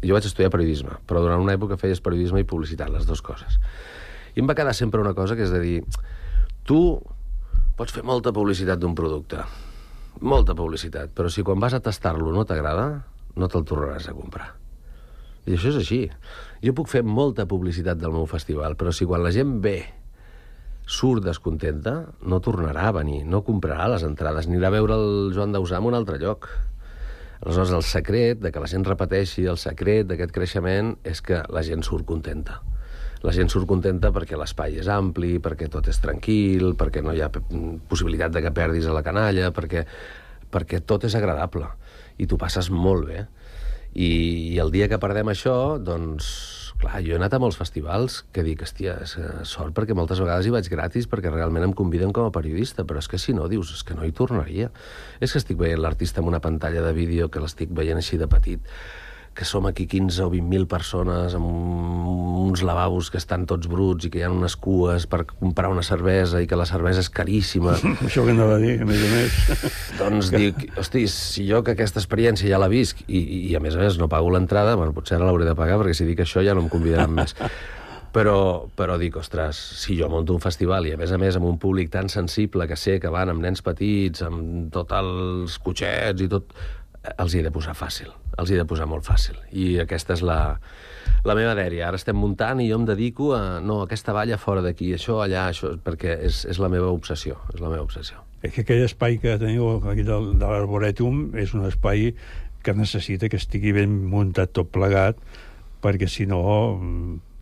jo 0.00 0.16
vaig 0.16 0.24
estudiar 0.24 0.48
periodisme, 0.54 0.96
però 1.04 1.20
durant 1.20 1.44
una 1.44 1.52
època 1.58 1.76
feies 1.76 2.00
periodisme 2.00 2.40
i 2.40 2.48
publicitat, 2.48 2.88
les 2.94 3.04
dues 3.04 3.20
coses. 3.20 3.58
I 4.32 4.40
em 4.40 4.48
va 4.48 4.56
quedar 4.56 4.72
sempre 4.72 5.04
una 5.04 5.12
cosa 5.12 5.36
que 5.36 5.44
és 5.44 5.52
de 5.52 5.60
dir, 5.60 5.76
tu 6.64 6.80
pots 7.76 7.92
fer 7.92 8.06
molta 8.08 8.32
publicitat 8.32 8.80
d'un 8.80 8.96
producte, 8.96 9.44
molta 10.24 10.56
publicitat, 10.56 11.12
però 11.12 11.28
si 11.28 11.44
quan 11.44 11.60
vas 11.60 11.76
a 11.76 11.84
tastar-lo 11.84 12.32
no 12.32 12.48
t'agrada, 12.48 12.88
no 13.36 13.52
te'l 13.52 13.68
tornaràs 13.68 14.08
a 14.08 14.16
comprar. 14.16 14.48
I 15.44 15.56
això 15.56 15.72
és 15.72 15.78
així. 15.80 16.00
Jo 16.62 16.76
puc 16.78 16.86
fer 16.86 17.02
molta 17.02 17.48
publicitat 17.50 17.98
del 17.98 18.12
meu 18.14 18.28
festival, 18.30 18.76
però 18.78 18.92
si 18.94 19.06
quan 19.08 19.24
la 19.24 19.32
gent 19.34 19.56
ve 19.64 19.80
surt 20.86 21.24
descontenta, 21.26 21.94
no 22.22 22.38
tornarà 22.44 22.84
a 22.88 22.92
venir, 23.00 23.24
no 23.26 23.42
comprarà 23.42 23.88
les 23.90 24.04
entrades, 24.06 24.46
ni 24.46 24.58
anirà 24.58 24.70
a 24.70 24.76
veure 24.76 24.98
el 24.98 25.32
Joan 25.34 25.54
Dausà 25.54 25.80
en 25.80 25.88
un 25.90 25.96
altre 25.98 26.20
lloc. 26.22 26.46
Aleshores, 27.42 27.72
el 27.74 27.82
secret 27.82 28.38
de 28.38 28.52
que 28.54 28.62
la 28.62 28.70
gent 28.70 28.86
repeteixi, 28.86 29.48
el 29.50 29.58
secret 29.58 30.06
d'aquest 30.06 30.30
creixement, 30.34 30.94
és 31.02 31.22
que 31.26 31.42
la 31.50 31.64
gent 31.66 31.82
surt 31.82 32.06
contenta. 32.06 32.60
La 33.26 33.34
gent 33.34 33.50
surt 33.50 33.66
contenta 33.70 34.12
perquè 34.14 34.38
l'espai 34.38 34.78
és 34.82 34.90
ampli, 34.90 35.36
perquè 35.42 35.66
tot 35.70 35.90
és 35.90 35.98
tranquil, 36.02 36.76
perquè 36.78 37.02
no 37.02 37.14
hi 37.14 37.22
ha 37.22 37.30
possibilitat 37.90 38.34
de 38.34 38.42
que 38.42 38.54
perdis 38.54 38.86
a 38.86 38.94
la 38.94 39.02
canalla, 39.06 39.50
perquè, 39.54 39.82
perquè 40.50 40.82
tot 40.86 41.10
és 41.10 41.18
agradable 41.18 41.66
i 42.22 42.30
tu 42.30 42.38
passes 42.38 42.70
molt 42.70 43.10
bé. 43.10 43.26
I, 43.92 44.08
I 44.54 44.58
el 44.62 44.72
dia 44.72 44.88
que 44.88 45.00
perdem 45.00 45.28
això, 45.32 45.76
doncs, 45.82 46.28
clar, 46.82 47.02
jo 47.04 47.14
he 47.14 47.18
anat 47.18 47.36
a 47.36 47.40
molts 47.42 47.58
festivals 47.60 48.22
que 48.34 48.44
dic, 48.46 48.64
hòstia, 48.64 48.96
eh, 49.04 49.28
sort 49.48 49.74
perquè 49.76 49.94
moltes 49.96 50.20
vegades 50.22 50.48
hi 50.48 50.54
vaig 50.54 50.70
gratis 50.72 51.08
perquè 51.10 51.30
realment 51.32 51.68
em 51.68 51.76
conviden 51.76 52.12
com 52.16 52.26
a 52.26 52.34
periodista, 52.34 52.86
però 52.88 53.02
és 53.02 53.08
que 53.08 53.20
si 53.20 53.36
no, 53.36 53.48
dius, 53.52 53.72
és 53.76 53.84
que 53.86 53.96
no 53.98 54.06
hi 54.06 54.14
tornaria. 54.16 54.72
És 55.20 55.32
que 55.32 55.42
estic 55.42 55.60
veient 55.60 55.82
l'artista 55.82 56.22
en 56.22 56.32
una 56.32 56.40
pantalla 56.40 56.82
de 56.82 56.92
vídeo 56.96 57.30
que 57.30 57.42
l'estic 57.42 57.70
veient 57.70 58.00
així 58.00 58.18
de 58.20 58.28
petit, 58.32 58.74
que 59.34 59.46
som 59.48 59.66
aquí 59.66 59.86
15 59.88 60.26
o 60.26 60.30
20.000 60.30 60.68
persones 60.68 61.34
amb 61.36 61.46
uns 62.42 62.62
lavabos 62.66 63.08
que 63.10 63.16
estan 63.16 63.46
tots 63.48 63.68
bruts 63.70 64.04
i 64.04 64.10
que 64.12 64.20
hi 64.20 64.24
ha 64.26 64.30
unes 64.32 64.56
cues 64.60 65.06
per 65.08 65.22
comprar 65.30 65.70
una 65.72 65.84
cervesa 65.86 66.42
i 66.42 66.48
que 66.50 66.58
la 66.58 66.66
cervesa 66.68 67.00
és 67.00 67.08
caríssima. 67.12 67.78
Això 68.06 68.26
que 68.26 68.34
anava 68.34 68.58
a 68.58 68.62
dir, 68.62 68.76
a 68.82 68.88
més 68.88 69.00
a 69.00 69.12
més. 69.14 69.68
doncs 70.00 70.32
que... 70.32 70.42
dic, 70.42 70.64
hosti, 70.76 71.06
si 71.08 71.46
jo 71.48 71.62
que 71.64 71.72
aquesta 71.76 72.02
experiència 72.02 72.50
ja 72.50 72.60
la 72.60 72.68
visc 72.72 73.00
i, 73.06 73.22
i, 73.22 73.54
a 73.56 73.62
més 73.64 73.78
a 73.78 73.80
més 73.80 73.96
no 74.00 74.10
pago 74.12 74.32
l'entrada, 74.34 74.76
bueno, 74.76 74.92
potser 74.96 75.16
ara 75.16 75.30
l'hauré 75.30 75.48
de 75.48 75.56
pagar 75.58 75.80
perquè 75.80 75.96
si 75.96 76.08
dic 76.08 76.26
això 76.26 76.44
ja 76.44 76.56
no 76.56 76.66
em 76.66 76.72
convidaran 76.72 77.16
més. 77.16 77.36
Però, 78.12 78.68
però 78.76 78.98
dic, 79.00 79.14
ostres, 79.16 79.56
si 79.80 79.94
jo 79.96 80.10
monto 80.12 80.34
un 80.36 80.42
festival 80.44 80.84
i 80.84 80.90
a 80.92 80.98
més 81.00 81.14
a 81.16 81.16
més 81.16 81.38
amb 81.38 81.48
un 81.48 81.56
públic 81.56 81.88
tan 81.94 82.12
sensible 82.12 82.66
que 82.68 82.76
sé 82.76 82.98
que 83.00 83.08
van 83.08 83.32
amb 83.32 83.40
nens 83.40 83.64
petits, 83.64 84.20
amb 84.26 84.68
tots 84.74 84.92
els 84.98 85.56
cotxets 85.64 86.20
i 86.20 86.28
tot, 86.28 86.52
els 87.02 87.34
hi 87.34 87.40
he 87.40 87.44
de 87.46 87.50
posar 87.54 87.74
fàcil, 87.74 88.10
els 88.38 88.50
hi 88.50 88.56
he 88.56 88.60
de 88.60 88.66
posar 88.68 88.86
molt 88.90 89.06
fàcil. 89.06 89.38
I 89.50 89.80
aquesta 89.82 90.14
és 90.14 90.22
la, 90.26 90.38
la 91.26 91.36
meva 91.38 91.54
dèria. 91.58 91.88
Ara 91.88 91.98
estem 91.98 92.18
muntant 92.18 92.62
i 92.62 92.68
jo 92.70 92.78
em 92.78 92.86
dedico 92.86 93.32
a... 93.36 93.42
No, 93.64 93.80
aquesta 93.86 94.14
valla 94.14 94.38
fora 94.38 94.62
d'aquí, 94.64 94.92
això 94.94 95.18
allà, 95.24 95.48
això... 95.50 95.74
Perquè 95.82 96.18
és, 96.28 96.44
és 96.50 96.62
la 96.62 96.70
meva 96.72 96.92
obsessió, 96.94 97.40
és 97.54 97.62
la 97.62 97.72
meva 97.72 97.82
obsessió. 97.86 98.22
És 98.42 98.54
que 98.54 98.64
aquell 98.64 98.84
espai 98.86 99.18
que 99.22 99.36
teniu 99.38 99.82
aquí 99.90 100.06
del, 100.06 100.32
de 100.38 100.46
l'Arborètum 100.46 101.36
és 101.38 101.54
un 101.54 101.66
espai 101.68 102.12
que 102.62 102.74
necessita 102.78 103.28
que 103.30 103.38
estigui 103.38 103.74
ben 103.74 103.94
muntat 104.10 104.54
tot 104.54 104.70
plegat, 104.74 105.18
perquè 105.82 106.06
si 106.10 106.28
no 106.30 106.42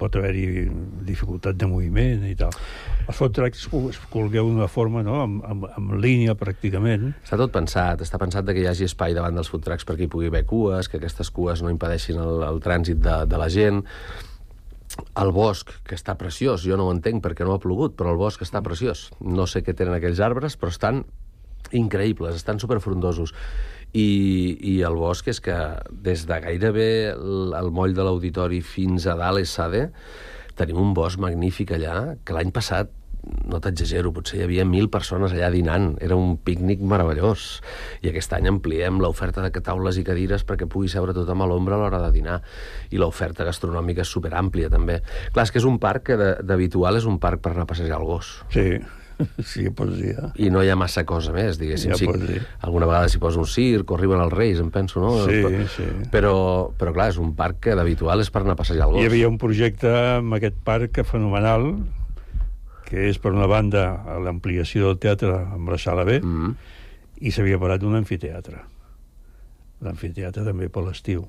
pot 0.01 0.17
haver-hi 0.17 0.65
dificultat 1.07 1.59
de 1.61 1.69
moviment 1.71 2.25
i 2.29 2.35
tal. 2.39 2.55
Els 3.07 3.19
food 3.19 3.35
trucks 3.37 3.67
es 3.91 4.01
colgueu 4.13 4.49
d'una 4.49 4.69
forma, 4.71 5.05
no?, 5.07 5.21
amb, 5.27 5.45
amb, 5.45 5.69
amb 5.77 5.95
línia 6.01 6.37
pràcticament. 6.39 7.11
Està 7.25 7.39
tot 7.41 7.53
pensat, 7.55 8.03
està 8.05 8.21
pensat 8.23 8.49
que 8.49 8.63
hi 8.63 8.69
hagi 8.71 8.89
espai 8.89 9.15
davant 9.17 9.37
dels 9.37 9.53
food 9.53 9.65
trucks 9.67 9.87
perquè 9.89 10.07
hi 10.07 10.13
pugui 10.13 10.33
haver 10.33 10.47
cues, 10.49 10.89
que 10.89 11.01
aquestes 11.01 11.33
cues 11.35 11.63
no 11.65 11.73
impedeixin 11.73 12.21
el, 12.23 12.45
el 12.49 12.61
trànsit 12.65 13.01
de, 13.05 13.23
de 13.31 13.41
la 13.41 13.51
gent. 13.53 13.85
El 15.21 15.31
bosc, 15.33 15.71
que 15.87 15.95
està 15.95 16.17
preciós, 16.19 16.65
jo 16.67 16.77
no 16.77 16.89
ho 16.89 16.95
entenc 16.95 17.23
perquè 17.25 17.47
no 17.47 17.55
ha 17.55 17.63
plogut, 17.63 17.95
però 17.99 18.13
el 18.15 18.21
bosc 18.21 18.43
està 18.43 18.63
preciós. 18.65 19.09
No 19.23 19.47
sé 19.47 19.63
què 19.63 19.77
tenen 19.77 19.97
aquells 19.97 20.21
arbres, 20.25 20.59
però 20.59 20.73
estan 20.75 21.05
increïbles, 21.77 22.35
estan 22.37 22.59
superfrondosos. 22.59 23.35
I, 23.93 24.09
i 24.71 24.75
el 24.87 24.95
bosc 24.95 25.27
és 25.33 25.41
que 25.43 25.57
des 25.91 26.23
de 26.29 26.41
gairebé 26.45 26.91
el, 27.17 27.55
el 27.59 27.71
moll 27.75 27.97
de 27.97 28.07
l'auditori 28.07 28.61
fins 28.63 29.09
a 29.11 29.17
dalt 29.19 29.49
Sade 29.51 29.89
tenim 30.59 30.79
un 30.79 30.95
bosc 30.95 31.19
magnífic 31.19 31.73
allà 31.75 32.17
que 32.25 32.37
l'any 32.37 32.53
passat 32.55 32.93
no 33.21 33.59
t'exagero, 33.61 34.13
potser 34.17 34.39
hi 34.39 34.45
havia 34.47 34.65
mil 34.65 34.89
persones 34.93 35.35
allà 35.35 35.51
dinant, 35.53 35.91
era 36.05 36.17
un 36.17 36.37
pícnic 36.45 36.81
meravellós 36.93 37.61
i 38.01 38.11
aquest 38.11 38.33
any 38.37 38.49
ampliem 38.51 39.01
l'oferta 39.03 39.45
de 39.45 39.65
taules 39.65 39.99
i 40.01 40.05
cadires 40.07 40.47
perquè 40.49 40.69
pugui 40.71 40.89
seure 40.93 41.15
tothom 41.17 41.45
a 41.45 41.51
l'ombra 41.51 41.77
a 41.77 41.83
l'hora 41.83 42.01
de 42.07 42.13
dinar 42.15 42.41
i 42.91 43.01
l'oferta 43.01 43.45
gastronòmica 43.49 44.07
és 44.07 44.15
superàmplia 44.15 44.71
també. 44.73 45.01
Clar, 45.35 45.45
és 45.45 45.53
que 45.53 45.61
és 45.61 45.69
un 45.69 45.79
parc 45.83 46.11
que 46.11 46.33
d'habitual 46.41 47.01
és 47.01 47.09
un 47.09 47.21
parc 47.21 47.45
per 47.45 47.53
anar 47.55 47.69
a 47.69 47.73
passejar 47.75 48.01
el 48.01 48.09
gos. 48.09 48.39
Sí, 48.55 48.81
sí. 49.53 49.67
Eh? 49.67 50.15
I 50.47 50.51
no 50.51 50.63
hi 50.65 50.71
ha 50.73 50.77
massa 50.79 51.05
cosa 51.09 51.33
més, 51.35 51.59
diguéssim. 51.61 51.93
Ja 51.93 51.99
sí, 52.01 52.41
alguna 52.67 52.89
vegada 52.91 53.11
s'hi 53.13 53.21
posa 53.23 53.41
un 53.43 53.49
circ, 53.51 53.91
o 53.91 53.99
arriben 53.99 54.23
els 54.23 54.35
reis, 54.35 54.61
em 54.63 54.71
penso, 54.75 55.01
no? 55.03 55.13
Sí, 55.27 55.41
però, 55.45 55.63
sí. 55.77 55.89
Però, 56.13 56.35
però 56.81 56.95
clar, 56.97 57.11
és 57.15 57.21
un 57.23 57.35
parc 57.39 57.63
que 57.67 57.77
d'habitual 57.79 58.23
és 58.25 58.33
per 58.33 58.45
anar 58.45 58.57
a 58.57 58.61
passejar 58.61 58.89
el 58.89 58.97
gos. 58.97 59.03
Hi 59.03 59.11
havia 59.11 59.31
un 59.31 59.39
projecte 59.43 59.93
amb 60.19 60.39
aquest 60.39 60.59
parc 60.67 61.03
fenomenal, 61.09 61.71
que 62.91 63.09
és, 63.11 63.21
per 63.23 63.35
una 63.37 63.49
banda, 63.51 63.87
l'ampliació 64.25 64.91
del 64.91 65.01
teatre 65.03 65.37
amb 65.45 65.71
la 65.71 65.79
sala 65.79 66.05
B, 66.05 66.21
mm 66.21 66.37
-hmm. 66.37 66.55
i 67.21 67.31
s'havia 67.31 67.59
parat 67.59 67.83
un 67.83 67.97
anfiteatre. 67.97 68.65
L'anfiteatre 69.81 70.45
també 70.45 70.69
per 70.69 70.83
l'estiu. 70.85 71.29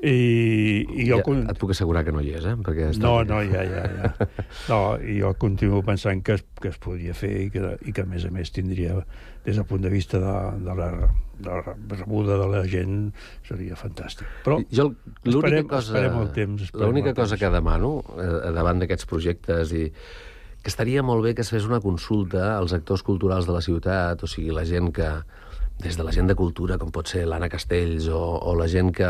I, 0.00 0.86
i 0.96 1.04
jo... 1.04 1.18
Ja, 1.20 1.34
et 1.52 1.58
puc 1.60 1.74
assegurar 1.74 2.00
que 2.06 2.12
no 2.14 2.22
hi 2.24 2.30
és, 2.38 2.44
eh? 2.48 2.54
Perquè 2.64 2.86
està 2.88 3.02
No, 3.04 3.18
no, 3.28 3.40
ja, 3.44 3.64
ja, 3.68 3.82
ja. 3.84 4.28
No, 4.70 4.78
i 4.96 5.18
jo 5.18 5.34
continuo 5.40 5.82
pensant 5.84 6.22
que 6.24 6.38
es, 6.38 6.44
que 6.60 6.70
es 6.72 6.78
podria 6.80 7.12
fer 7.16 7.32
i 7.42 7.50
que, 7.52 7.74
i 7.84 7.92
que, 7.92 8.06
a 8.06 8.08
més 8.08 8.24
a 8.24 8.30
més, 8.32 8.52
tindria, 8.56 8.96
des 9.44 9.60
del 9.60 9.66
punt 9.68 9.84
de 9.84 9.92
vista 9.92 10.20
de, 10.22 10.32
de, 10.64 10.78
la, 10.78 10.88
de 11.36 11.50
la 11.50 11.74
rebuda 11.98 12.40
de 12.40 12.48
la 12.48 12.64
gent, 12.70 13.10
seria 13.48 13.76
fantàstic. 13.76 14.24
Però 14.46 14.62
jo 14.72 14.88
esperem, 15.20 15.68
cosa, 15.68 15.92
esperem 15.92 16.18
el 16.22 16.32
temps. 16.38 16.72
L'única 16.80 17.12
cosa 17.12 17.36
temps. 17.36 17.44
que 17.44 17.54
demano 17.58 17.94
eh, 18.16 18.50
davant 18.56 18.80
d'aquests 18.80 19.08
projectes 19.10 19.76
i 19.76 19.86
que 20.60 20.68
estaria 20.68 21.04
molt 21.04 21.24
bé 21.24 21.34
que 21.36 21.44
es 21.44 21.52
fes 21.52 21.68
una 21.68 21.80
consulta 21.80 22.54
als 22.56 22.72
actors 22.76 23.04
culturals 23.04 23.48
de 23.48 23.52
la 23.56 23.62
ciutat, 23.64 24.24
o 24.24 24.28
sigui, 24.28 24.52
la 24.52 24.64
gent 24.68 24.90
que, 24.96 25.08
des 25.80 25.96
de 25.96 26.04
la 26.04 26.12
gent 26.12 26.28
de 26.28 26.36
cultura, 26.36 26.76
com 26.80 26.92
pot 26.92 27.08
ser 27.08 27.24
l'Anna 27.28 27.48
Castells, 27.52 28.08
o, 28.12 28.20
o 28.20 28.56
la 28.56 28.68
gent 28.68 28.92
que, 28.96 29.08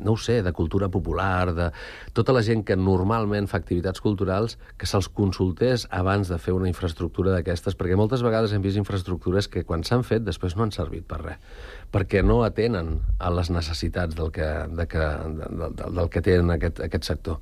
no 0.00 0.14
ho 0.14 0.16
sé, 0.16 0.40
de 0.42 0.52
cultura 0.52 0.88
popular, 0.88 1.54
de 1.54 1.68
tota 2.16 2.32
la 2.32 2.42
gent 2.46 2.64
que 2.64 2.76
normalment 2.76 3.48
fa 3.50 3.60
activitats 3.60 4.02
culturals, 4.04 4.58
que 4.78 4.88
se'ls 4.88 5.08
consultés 5.12 5.86
abans 5.90 6.30
de 6.32 6.38
fer 6.42 6.54
una 6.56 6.70
infraestructura 6.70 7.34
d'aquestes, 7.34 7.76
perquè 7.78 7.98
moltes 7.98 8.24
vegades 8.24 8.52
hem 8.52 8.64
vist 8.64 8.80
infraestructures 8.80 9.48
que 9.52 9.64
quan 9.68 9.84
s'han 9.84 10.04
fet 10.06 10.26
després 10.26 10.56
no 10.56 10.66
han 10.66 10.74
servit 10.74 11.06
per 11.08 11.22
res, 11.22 11.62
perquè 11.92 12.24
no 12.24 12.42
atenen 12.46 12.98
a 13.18 13.32
les 13.34 13.52
necessitats 13.52 14.16
del 14.18 14.32
que, 14.34 14.50
de 14.72 14.86
que, 14.88 15.08
de, 15.38 15.48
de, 15.62 15.72
del 15.82 16.12
que 16.12 16.24
tenen 16.24 16.56
aquest, 16.56 16.80
aquest 16.86 17.10
sector. 17.12 17.40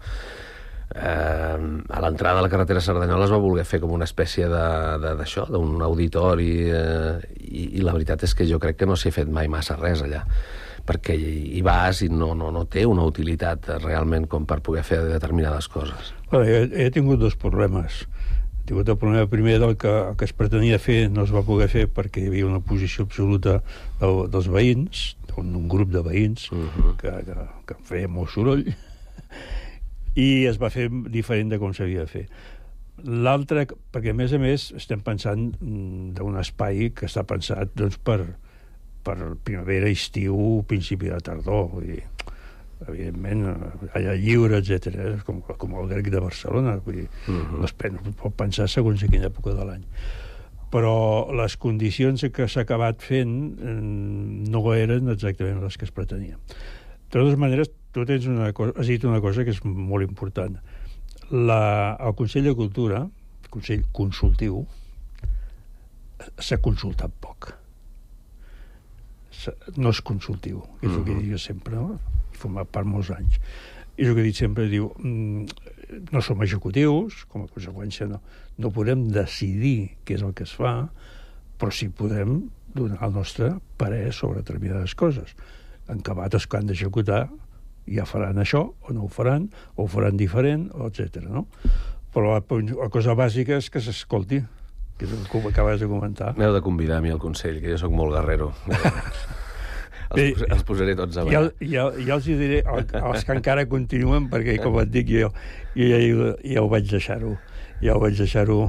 Eh, 0.90 1.58
a 1.86 2.00
l'entrada 2.02 2.40
de 2.40 2.42
la 2.42 2.50
carretera 2.50 2.80
Cerdanyola 2.82 3.28
es 3.28 3.30
va 3.30 3.38
voler 3.38 3.64
fer 3.64 3.78
com 3.78 3.92
una 3.94 4.08
espècie 4.08 4.48
d'això, 4.50 5.44
d'un 5.46 5.78
auditori, 5.86 6.50
eh, 6.66 7.20
i, 7.46 7.68
i 7.78 7.84
la 7.86 7.94
veritat 7.94 8.26
és 8.26 8.34
que 8.34 8.48
jo 8.48 8.58
crec 8.58 8.80
que 8.80 8.90
no 8.90 8.98
s'hi 8.98 9.12
ha 9.12 9.18
fet 9.20 9.30
mai 9.30 9.46
massa 9.52 9.78
res 9.78 10.02
allà 10.02 10.24
perquè 10.90 11.14
hi 11.14 11.62
vas 11.62 12.02
i 12.02 12.08
no, 12.10 12.32
no, 12.34 12.50
no 12.50 12.64
té 12.66 12.82
una 12.88 13.06
utilitat 13.06 13.68
realment 13.84 14.26
com 14.30 14.46
per 14.48 14.58
poder 14.66 14.82
fer 14.86 15.04
determinades 15.06 15.70
coses. 15.70 16.10
Bueno, 16.32 16.46
he, 16.48 16.86
he 16.86 16.90
tingut 16.94 17.22
dos 17.22 17.36
problemes. 17.38 18.02
He 18.60 18.66
tingut 18.72 18.90
el 18.90 18.98
problema 18.98 19.30
primer 19.30 19.58
del 19.62 19.76
que, 19.78 19.92
el 20.10 20.18
que 20.18 20.26
es 20.26 20.34
pretenia 20.34 20.80
fer 20.82 21.04
no 21.14 21.22
es 21.26 21.34
va 21.34 21.46
poder 21.46 21.70
fer 21.70 21.86
perquè 21.94 22.24
hi 22.24 22.32
havia 22.32 22.50
una 22.50 22.62
posició 22.64 23.06
absoluta 23.06 23.60
del, 24.02 24.24
dels 24.34 24.50
veïns, 24.50 25.04
un, 25.38 25.54
un 25.62 25.68
grup 25.70 25.92
de 25.94 26.02
veïns 26.06 26.50
uh 26.52 26.58
-huh. 26.58 26.96
que, 26.98 27.14
que, 27.26 27.48
que 27.66 27.76
feia 27.86 28.08
molt 28.08 28.34
soroll, 28.34 28.66
i 30.26 30.46
es 30.50 30.58
va 30.58 30.70
fer 30.70 30.90
diferent 30.90 31.50
de 31.50 31.58
com 31.58 31.74
s'havia 31.74 32.06
de 32.06 32.10
fer. 32.10 32.26
L'altre, 33.04 33.66
perquè 33.92 34.10
a 34.10 34.14
més 34.14 34.32
a 34.32 34.38
més 34.38 34.72
estem 34.76 35.00
pensant 35.00 35.54
mm, 35.60 36.12
d'un 36.18 36.36
espai 36.36 36.90
que 36.90 37.06
està 37.06 37.24
pensat 37.24 37.70
doncs, 37.74 37.96
per, 37.96 38.36
per 39.04 39.16
primavera, 39.44 39.90
estiu, 39.90 40.64
principi 40.68 41.10
de 41.10 41.20
tardor, 41.24 41.68
vull 41.74 41.86
dir, 41.92 42.02
evidentment, 42.88 43.44
allà 43.92 44.16
lliure, 44.16 44.60
etc 44.60 45.20
com, 45.26 45.42
com 45.42 45.76
el 45.82 45.88
grec 45.90 46.10
de 46.12 46.22
Barcelona, 46.22 46.78
vull 46.84 47.02
dir, 47.02 47.08
uh 47.28 47.34
-huh. 47.34 47.60
les 47.60 47.72
pot 48.16 48.34
pensar 48.36 48.68
segons 48.68 49.02
a 49.02 49.08
quina 49.08 49.28
època 49.28 49.54
de 49.54 49.64
l'any. 49.64 49.84
Però 50.70 51.32
les 51.34 51.56
condicions 51.56 52.24
que 52.32 52.48
s'ha 52.48 52.60
acabat 52.60 53.02
fent 53.02 53.58
eh, 53.58 53.80
no 54.50 54.74
eren 54.74 55.08
exactament 55.08 55.62
les 55.62 55.76
que 55.76 55.84
es 55.84 55.90
pretenia. 55.90 56.38
De 57.10 57.18
totes 57.18 57.36
maneres, 57.36 57.70
tu 57.92 58.04
tens 58.04 58.26
una 58.26 58.52
cosa, 58.52 58.72
has 58.76 58.86
dit 58.86 59.04
una 59.04 59.20
cosa 59.20 59.44
que 59.44 59.50
és 59.50 59.64
molt 59.64 60.08
important. 60.08 60.60
la, 61.30 61.96
el 62.00 62.14
Consell 62.14 62.44
de 62.44 62.54
Cultura, 62.54 63.08
el 63.42 63.50
Consell 63.50 63.84
Consultiu, 63.92 64.64
s'ha 66.38 66.58
consultat 66.60 67.12
poc. 67.22 67.52
No 69.76 69.90
és 69.94 70.00
consultiu, 70.02 70.62
és 70.82 70.90
el 70.90 71.04
que 71.04 71.10
Mhm. 71.14 71.20
dic 71.20 71.30
jo 71.32 71.38
sempre, 71.38 71.76
no? 71.76 71.98
he 72.32 72.36
format 72.36 72.68
part 72.68 72.86
molts 72.86 73.10
anys. 73.10 73.40
I 73.98 74.04
el 74.06 74.14
que 74.14 74.20
he 74.20 74.24
dit 74.24 74.36
sempre, 74.36 74.68
diu, 74.68 74.92
mm, 74.98 75.46
no 76.12 76.20
som 76.22 76.40
executius, 76.42 77.24
com 77.28 77.42
a 77.44 77.46
conseqüència 77.48 78.06
no, 78.08 78.20
no 78.58 78.70
podem 78.70 79.08
decidir 79.10 79.96
què 80.06 80.14
és 80.14 80.22
el 80.22 80.32
que 80.34 80.44
es 80.44 80.52
fa, 80.54 80.90
però 81.58 81.70
sí 81.72 81.88
podem 81.88 82.50
donar 82.74 83.02
el 83.02 83.12
nostre 83.12 83.50
parer 83.76 84.12
sobre 84.12 84.40
determinades 84.40 84.94
coses. 84.94 85.34
En 85.88 85.98
acabat 85.98 86.34
els 86.34 86.46
que 86.46 86.56
han 86.56 86.66
d'executar 86.66 87.28
ja 87.90 88.04
faran 88.06 88.36
això, 88.38 88.72
o 88.80 88.92
no 88.92 89.04
ho 89.04 89.08
faran, 89.08 89.50
o 89.74 89.84
ho 89.84 89.86
faran 89.88 90.16
diferent, 90.16 90.70
etc. 90.86 91.24
no? 91.28 91.46
Però 92.14 92.32
la, 92.34 92.42
la 92.82 92.88
cosa 92.88 93.14
bàsica 93.14 93.56
és 93.58 93.68
que 93.70 93.80
s'escolti, 93.80 94.40
que 95.00 95.08
és 95.08 95.12
el 95.16 95.24
que 95.32 95.40
acabes 95.48 95.80
de 95.80 95.88
comentar. 95.88 96.34
M'heu 96.36 96.52
de 96.52 96.60
convidar 96.64 96.98
a 97.00 97.04
mi 97.04 97.12
al 97.14 97.20
Consell, 97.22 97.62
que 97.62 97.72
jo 97.72 97.78
sóc 97.80 97.94
molt 97.96 98.12
guerrero. 98.18 98.50
els, 100.10 100.34
pos 100.36 100.44
els 100.50 100.66
posaré 100.68 100.96
tots 100.98 101.16
a 101.16 101.24
ballar. 101.24 101.48
ja, 101.64 101.86
ja 101.96 102.18
els 102.18 102.28
hi 102.28 102.36
diré 102.36 102.60
als 102.66 103.24
que 103.24 103.36
encara 103.38 103.64
continuen, 103.70 104.28
perquè, 104.32 104.58
com 104.62 104.76
et 104.82 104.92
dic, 104.92 105.08
jo, 105.14 105.32
jo 105.78 105.88
ja, 105.88 106.02
ja 106.44 106.62
ho 106.62 106.68
vaig 106.68 106.90
deixar-ho. 106.90 107.34
Ja 107.80 107.96
ho 107.96 108.02
vaig 108.02 108.18
deixar-ho 108.20 108.60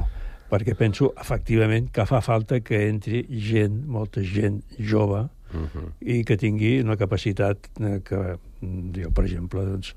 perquè 0.52 0.74
penso, 0.76 1.12
efectivament, 1.20 1.88
que 1.92 2.04
fa 2.08 2.20
falta 2.24 2.58
que 2.64 2.82
entri 2.88 3.22
gent, 3.28 3.84
molta 3.88 4.24
gent 4.24 4.60
jove, 4.78 5.28
Mhm. 5.52 5.88
i 6.00 6.24
que 6.24 6.36
tingui 6.40 6.80
una 6.80 6.96
capacitat 6.96 7.68
eh, 7.80 8.00
que 8.04 8.38
jo, 8.96 9.10
per 9.12 9.24
exemple, 9.26 9.64
doncs, 9.66 9.94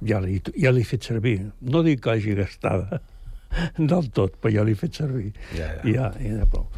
ja 0.00 0.20
l'he 0.20 0.40
ja 0.56 0.72
fet 0.84 1.02
servir. 1.02 1.50
No 1.60 1.82
dic 1.82 2.00
que 2.00 2.10
hagi 2.14 2.34
gastada 2.34 3.02
del 3.92 4.10
tot, 4.14 4.38
però 4.40 4.52
ja 4.58 4.66
l'he 4.66 4.76
fet 4.78 5.00
servir. 5.02 5.32
Ja, 5.56 5.70
ja. 5.78 5.82
I 5.84 5.96
ja, 5.96 6.12
i 6.20 6.34
ja 6.36 6.48
prou. 6.50 6.68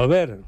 Albert, 0.00 0.40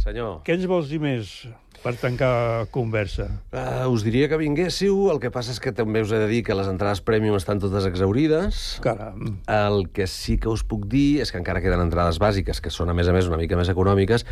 Senyor. 0.00 0.40
què 0.46 0.56
ens 0.56 0.68
vols 0.70 0.90
dir 0.90 1.00
més 1.02 1.32
per 1.80 1.94
tancar 1.96 2.66
conversa? 2.74 3.26
Uh, 3.52 3.88
us 3.92 4.04
diria 4.04 4.28
que 4.28 4.38
vinguéssiu, 4.40 5.08
el 5.12 5.20
que 5.22 5.30
passa 5.32 5.54
és 5.54 5.60
que 5.62 5.72
també 5.76 6.02
us 6.04 6.12
he 6.12 6.20
de 6.20 6.28
dir 6.30 6.42
que 6.46 6.56
les 6.56 6.68
entrades 6.70 7.00
Premium 7.04 7.38
estan 7.38 7.60
totes 7.62 7.86
exaurides. 7.88 8.80
Caram. 8.84 9.38
El 9.48 9.88
que 9.94 10.06
sí 10.10 10.36
que 10.40 10.50
us 10.52 10.64
puc 10.66 10.84
dir 10.92 11.20
és 11.24 11.32
que 11.32 11.40
encara 11.40 11.62
queden 11.64 11.82
entrades 11.84 12.20
bàsiques, 12.20 12.60
que 12.60 12.72
són, 12.74 12.92
a 12.92 12.96
més 12.96 13.08
a 13.08 13.14
més, 13.16 13.30
una 13.30 13.40
mica 13.40 13.58
més 13.58 13.72
econòmiques, 13.72 14.26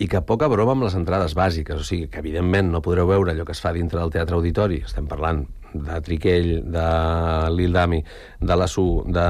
i 0.00 0.08
que 0.08 0.24
poca 0.24 0.48
broma 0.52 0.76
amb 0.76 0.88
les 0.88 0.96
entrades 0.96 1.36
bàsiques. 1.36 1.76
O 1.76 1.84
sigui, 1.84 2.08
que 2.08 2.22
evidentment 2.24 2.72
no 2.72 2.82
podreu 2.84 3.10
veure 3.10 3.34
allò 3.34 3.44
que 3.44 3.56
es 3.56 3.62
fa 3.64 3.74
dintre 3.76 4.00
del 4.00 4.14
Teatre 4.14 4.40
Auditori. 4.40 4.80
Estem 4.88 5.10
parlant 5.10 5.44
de 5.74 6.00
Triquell, 6.06 6.52
de 6.70 6.88
l'Ildami, 7.50 7.98
de 8.40 8.56
la 8.56 8.68
Su, 8.70 9.02
de 9.06 9.24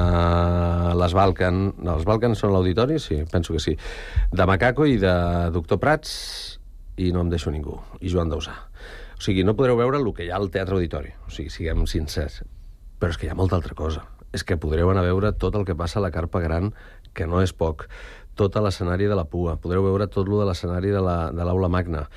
les 1.01 1.15
Balkan... 1.17 1.63
No, 1.79 1.97
els 1.97 2.05
Balkan 2.07 2.37
són 2.39 2.53
l'Auditori? 2.53 3.01
Sí, 3.01 3.23
penso 3.33 3.57
que 3.57 3.63
sí. 3.65 3.75
De 4.31 4.47
Macaco 4.47 4.87
i 4.87 4.99
de 5.01 5.15
Doctor 5.55 5.81
Prats, 5.81 6.13
i 6.97 7.11
no 7.13 7.21
em 7.25 7.31
deixo 7.33 7.51
ningú, 7.51 7.81
i 8.01 8.09
Joan 8.13 8.31
Dausà. 8.31 8.55
O 9.19 9.23
sigui, 9.23 9.45
no 9.47 9.55
podreu 9.57 9.77
veure 9.79 9.99
el 9.99 10.09
que 10.15 10.27
hi 10.27 10.31
ha 10.31 10.37
al 10.37 10.51
Teatre 10.51 10.75
Auditori, 10.77 11.13
o 11.27 11.31
sigui, 11.31 11.51
siguem 11.51 11.87
sincers. 11.91 12.43
Però 13.01 13.11
és 13.11 13.19
que 13.19 13.27
hi 13.27 13.31
ha 13.33 13.39
molta 13.39 13.57
altra 13.57 13.75
cosa. 13.75 14.05
És 14.35 14.43
que 14.45 14.57
podreu 14.59 14.91
anar 14.91 15.03
a 15.05 15.09
veure 15.09 15.33
tot 15.33 15.55
el 15.55 15.65
que 15.65 15.75
passa 15.79 15.99
a 16.01 16.03
la 16.03 16.11
Carpa 16.11 16.41
Gran, 16.43 16.73
que 17.15 17.27
no 17.27 17.41
és 17.43 17.53
poc, 17.55 17.87
tot 18.35 18.57
l'escenari 18.59 19.07
de 19.07 19.15
la 19.15 19.25
Pua, 19.31 19.57
podreu 19.63 19.85
veure 19.87 20.09
tot 20.11 20.27
lo 20.29 20.41
de 20.41 20.47
l'escenari 20.49 20.91
de 20.91 21.01
la- 21.03 21.31
de 21.31 21.45
l'Aula 21.45 21.69
Magna, 21.69 22.09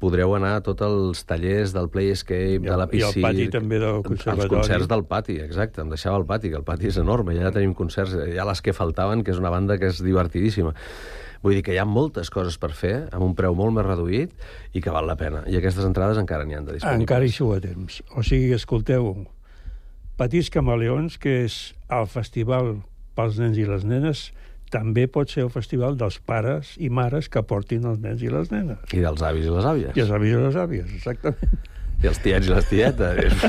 podreu 0.00 0.34
anar 0.36 0.54
a 0.56 0.60
tots 0.64 0.82
els 0.84 1.22
tallers 1.24 1.72
del 1.72 1.88
Play 1.88 2.10
Escape, 2.12 2.56
I 2.56 2.58
de 2.64 2.76
la 2.76 2.84
i 2.92 3.00
el 3.00 3.12
piscina... 3.12 3.28
pati 3.28 3.48
també 3.48 3.78
del 3.78 3.96
Els 3.96 4.06
conservatori. 4.06 4.48
concerts 4.48 4.88
del 4.88 5.04
pati, 5.04 5.36
exacte, 5.40 5.80
em 5.80 5.88
deixava 5.92 6.16
el 6.20 6.24
pati, 6.26 6.50
que 6.50 6.56
el 6.56 6.64
pati 6.64 6.88
és 6.88 6.96
enorme, 7.00 7.34
ja 7.36 7.52
tenim 7.52 7.72
concerts, 7.74 8.12
ha 8.14 8.44
les 8.48 8.60
que 8.62 8.72
faltaven, 8.76 9.22
que 9.24 9.32
és 9.32 9.38
una 9.40 9.50
banda 9.50 9.78
que 9.78 9.86
és 9.92 10.02
divertidíssima. 10.04 10.74
Vull 11.46 11.54
dir 11.54 11.62
que 11.62 11.76
hi 11.76 11.78
ha 11.78 11.86
moltes 11.86 12.26
coses 12.34 12.56
per 12.58 12.72
fer, 12.74 12.96
amb 13.14 13.22
un 13.22 13.36
preu 13.38 13.54
molt 13.54 13.70
més 13.76 13.86
reduït, 13.86 14.32
i 14.74 14.80
que 14.82 14.90
val 14.90 15.06
la 15.06 15.14
pena. 15.20 15.44
I 15.46 15.60
aquestes 15.60 15.86
entrades 15.86 16.18
encara 16.18 16.42
n'hi 16.42 16.56
han 16.58 16.66
de 16.66 16.74
disponibles. 16.74 17.04
Encara 17.04 17.28
hi 17.28 17.34
sou 17.36 17.52
a 17.54 17.60
temps. 17.62 18.00
O 18.18 18.24
sigui, 18.26 18.50
escolteu, 18.56 19.12
Petits 20.18 20.50
Camaleons, 20.50 21.20
que 21.22 21.44
és 21.44 21.60
el 21.92 22.10
festival 22.10 22.72
pels 23.14 23.38
nens 23.38 23.60
i 23.62 23.68
les 23.68 23.86
nenes, 23.86 24.24
també 24.74 25.06
pot 25.06 25.30
ser 25.30 25.44
el 25.44 25.52
festival 25.54 25.94
dels 26.00 26.18
pares 26.18 26.74
i 26.82 26.90
mares 26.90 27.30
que 27.30 27.44
portin 27.46 27.86
els 27.86 28.02
nens 28.02 28.26
i 28.26 28.32
les 28.32 28.50
nenes. 28.50 28.82
I 28.90 29.04
dels 29.06 29.22
avis 29.22 29.46
i 29.46 29.54
les 29.54 29.70
àvies. 29.70 29.94
I 29.94 30.02
els 30.02 30.14
avis 30.18 30.34
i 30.34 30.42
les 30.48 30.58
àvies, 30.66 30.90
exactament. 30.98 31.60
I 32.02 32.10
els 32.10 32.20
tiets 32.20 32.48
i 32.48 32.52
les 32.52 32.68
tietes. 32.68 33.44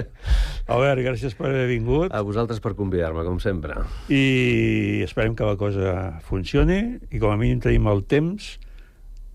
Albert, 0.72 1.02
gràcies 1.04 1.36
per 1.36 1.50
haver 1.50 1.66
vingut. 1.68 2.12
A 2.14 2.22
vosaltres 2.24 2.62
per 2.64 2.74
convidar-me, 2.78 3.24
com 3.26 3.38
sempre. 3.42 3.82
I 4.08 5.02
esperem 5.04 5.36
que 5.36 5.48
la 5.48 5.58
cosa 5.60 5.96
funcioni 6.24 6.80
i 7.10 7.20
com 7.22 7.34
a 7.34 7.40
mínim 7.40 7.60
tenim 7.64 7.90
el 7.92 8.04
temps... 8.08 8.56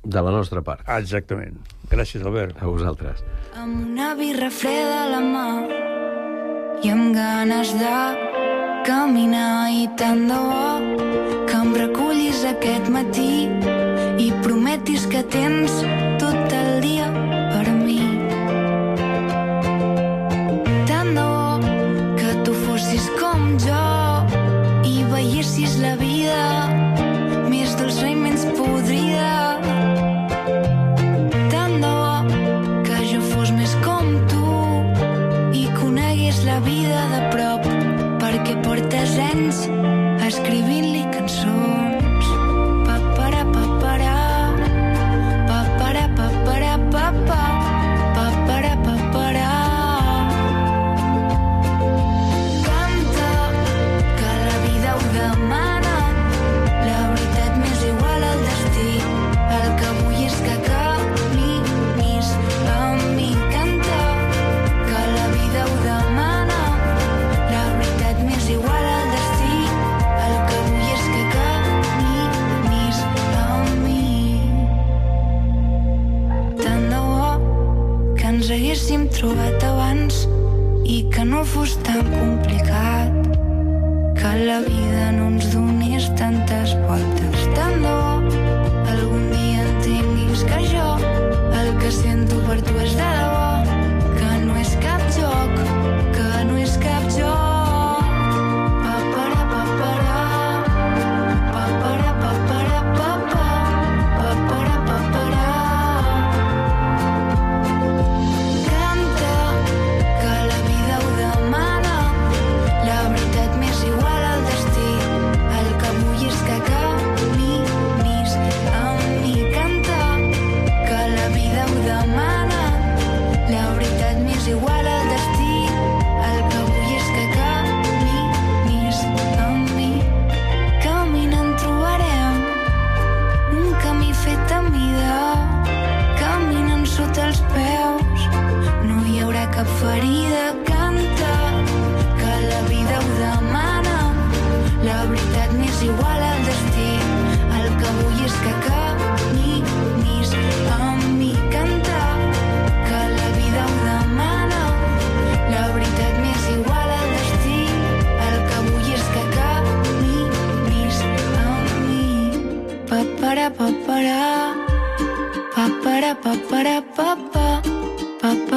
De 0.07 0.21
la 0.23 0.31
nostra 0.31 0.61
part. 0.63 0.85
Exactament. 0.87 1.57
Gràcies, 1.91 2.21
Albert. 2.23 2.61
A 2.63 2.69
vosaltres. 2.69 3.19
Amb 3.59 3.89
una 3.89 4.13
birra 4.15 4.47
freda 4.53 5.01
a 5.01 5.07
la 5.11 5.19
mà 5.19 5.47
i 6.85 6.93
amb 6.93 7.11
ganes 7.15 7.73
de 7.75 7.95
caminar 8.87 9.67
i 9.73 9.87
tant 9.99 10.27
de 10.29 10.37
bo 10.47 11.07
que 11.49 11.57
em 11.59 11.73
recullis 11.75 12.45
aquest 12.47 12.87
matí 12.93 13.49
i 14.21 14.29
prometis 14.45 15.09
que 15.11 15.25
tens 15.33 15.81
tot 16.21 16.55
el 16.55 16.79
dia 16.85 17.09
portes 39.37 39.67
anys 39.69 40.25
escrivint-li 40.27 40.86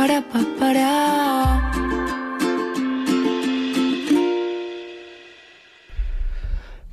papara 0.00 0.22
papara. 0.32 0.90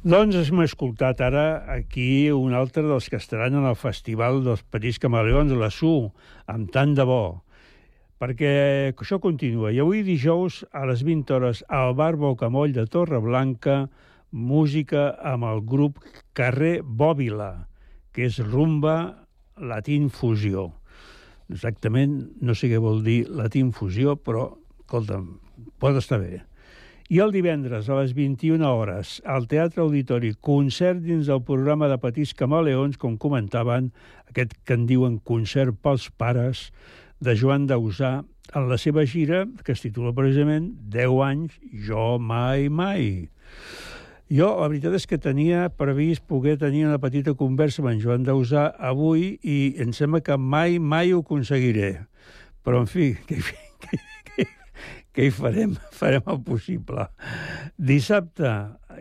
Doncs 0.03 0.35
hem 0.35 0.61
escoltat 0.63 1.21
ara 1.23 1.63
aquí 1.71 2.27
un 2.31 2.55
altre 2.55 2.83
dels 2.83 3.07
que 3.07 3.19
estaran 3.19 3.55
en 3.55 3.67
el 3.67 3.75
Festival 3.79 4.41
dels 4.43 4.63
Petits 4.63 4.99
Camaleons 4.99 5.55
la 5.55 5.69
SU, 5.71 6.09
amb 6.51 6.71
tant 6.71 6.95
de 6.95 7.05
bo, 7.07 7.43
perquè 8.19 8.51
això 8.91 9.21
continua. 9.23 9.71
I 9.71 9.79
avui 9.83 10.03
dijous 10.03 10.65
a 10.71 10.83
les 10.87 11.03
20 11.07 11.31
hores 11.35 11.63
al 11.67 11.95
Bar 11.95 12.15
Bocamoll 12.19 12.75
de 12.75 12.87
Torreblanca, 12.91 13.85
música 14.31 15.13
amb 15.23 15.47
el 15.47 15.63
grup 15.63 16.03
Carrer 16.35 16.81
Bòbila, 16.83 17.67
que 18.11 18.27
és 18.27 18.39
rumba 18.43 18.97
latin 19.55 20.11
fusió. 20.11 20.73
Exactament, 21.53 22.19
no 22.43 22.55
sé 22.57 22.69
què 22.71 22.79
vol 22.83 23.01
dir 23.05 23.21
latin 23.31 23.71
fusió, 23.75 24.17
però, 24.19 24.49
escolta'm, 24.83 25.29
pot 25.79 25.95
estar 25.99 26.19
bé. 26.19 26.43
I 27.07 27.21
el 27.23 27.31
divendres 27.31 27.87
a 27.87 27.95
les 28.01 28.11
21 28.11 28.67
hores 28.67 29.21
al 29.23 29.45
Teatre 29.47 29.79
Auditori, 29.85 30.33
concert 30.43 30.99
dins 31.05 31.29
del 31.31 31.39
programa 31.47 31.87
de 31.87 31.95
Petits 32.03 32.33
Camaleons, 32.35 32.99
com 32.99 33.15
comentaven, 33.15 33.93
aquest 34.27 34.57
que 34.67 34.75
en 34.75 34.83
diuen 34.89 35.21
concert 35.23 35.77
pels 35.79 36.09
pares, 36.19 36.67
de 37.23 37.33
Joan 37.39 37.65
Dausà, 37.69 38.25
en 38.55 38.67
la 38.67 38.77
seva 38.79 39.05
gira, 39.07 39.45
que 39.63 39.71
es 39.71 39.83
titula 39.83 40.11
precisament 40.15 40.73
10 40.91 41.15
anys, 41.29 41.55
jo 41.87 42.17
mai, 42.19 42.67
mai. 42.67 43.29
Jo, 44.27 44.49
la 44.59 44.67
veritat 44.67 44.91
és 44.97 45.05
que 45.07 45.15
tenia 45.23 45.69
previst 45.71 46.25
poder 46.27 46.57
tenir 46.59 46.81
una 46.83 46.99
petita 46.99 47.31
conversa 47.39 47.79
amb 47.79 47.93
en 47.93 48.01
Joan 48.03 48.25
Dausà 48.27 48.65
avui 48.89 49.37
i 49.39 49.57
em 49.79 49.93
sembla 49.95 50.19
que 50.19 50.35
mai, 50.35 50.75
mai 50.83 51.13
ho 51.15 51.21
aconseguiré. 51.23 51.93
Però, 52.67 52.81
en 52.83 52.89
fi, 52.91 53.13
que, 53.29 53.39
que, 53.39 54.01
què 55.17 55.25
hi 55.25 55.33
farem? 55.33 55.71
Farem 55.97 56.27
el 56.29 56.43
possible. 56.45 57.07
Dissabte 57.81 58.51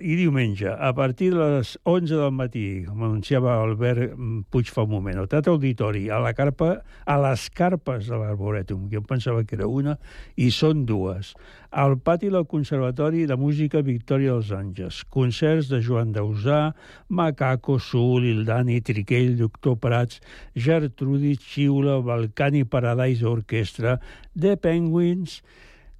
i 0.00 0.14
diumenge, 0.16 0.68
a 0.68 0.90
partir 0.96 1.30
de 1.34 1.40
les 1.40 1.74
11 1.84 2.16
del 2.16 2.32
matí, 2.32 2.64
com 2.86 3.02
anunciava 3.04 3.58
Albert 3.60 4.14
Puig 4.52 4.70
fa 4.72 4.84
un 4.86 4.94
moment, 4.94 5.18
al 5.20 5.28
Teatre 5.28 5.52
Auditori, 5.52 6.06
a 6.12 6.18
la 6.20 6.32
carpa, 6.36 6.70
a 7.04 7.16
les 7.20 7.46
carpes 7.56 8.08
de 8.08 8.20
l'Arborètum, 8.20 8.86
que 8.88 8.96
jo 8.96 9.04
pensava 9.08 9.44
que 9.44 9.58
era 9.58 9.68
una, 9.68 9.98
i 10.40 10.48
són 10.52 10.86
dues. 10.88 11.34
Al 11.68 11.98
pati 12.00 12.32
del 12.32 12.48
Conservatori 12.48 13.26
de 13.28 13.36
Música 13.36 13.84
Victòria 13.84 14.38
dels 14.38 14.54
Àngels, 14.56 15.02
concerts 15.12 15.68
de 15.72 15.82
Joan 15.84 16.16
Dausà, 16.16 16.72
Macaco, 17.08 17.76
Sul, 17.76 18.24
Ildani, 18.32 18.80
Triquell, 18.80 19.36
Doctor 19.36 19.76
Prats, 19.84 20.24
Gertrudis, 20.56 21.44
Xiula, 21.44 22.00
Balcani 22.00 22.64
Paradise 22.64 23.28
Orquestra, 23.28 23.98
The 24.32 24.56
Penguins, 24.56 25.42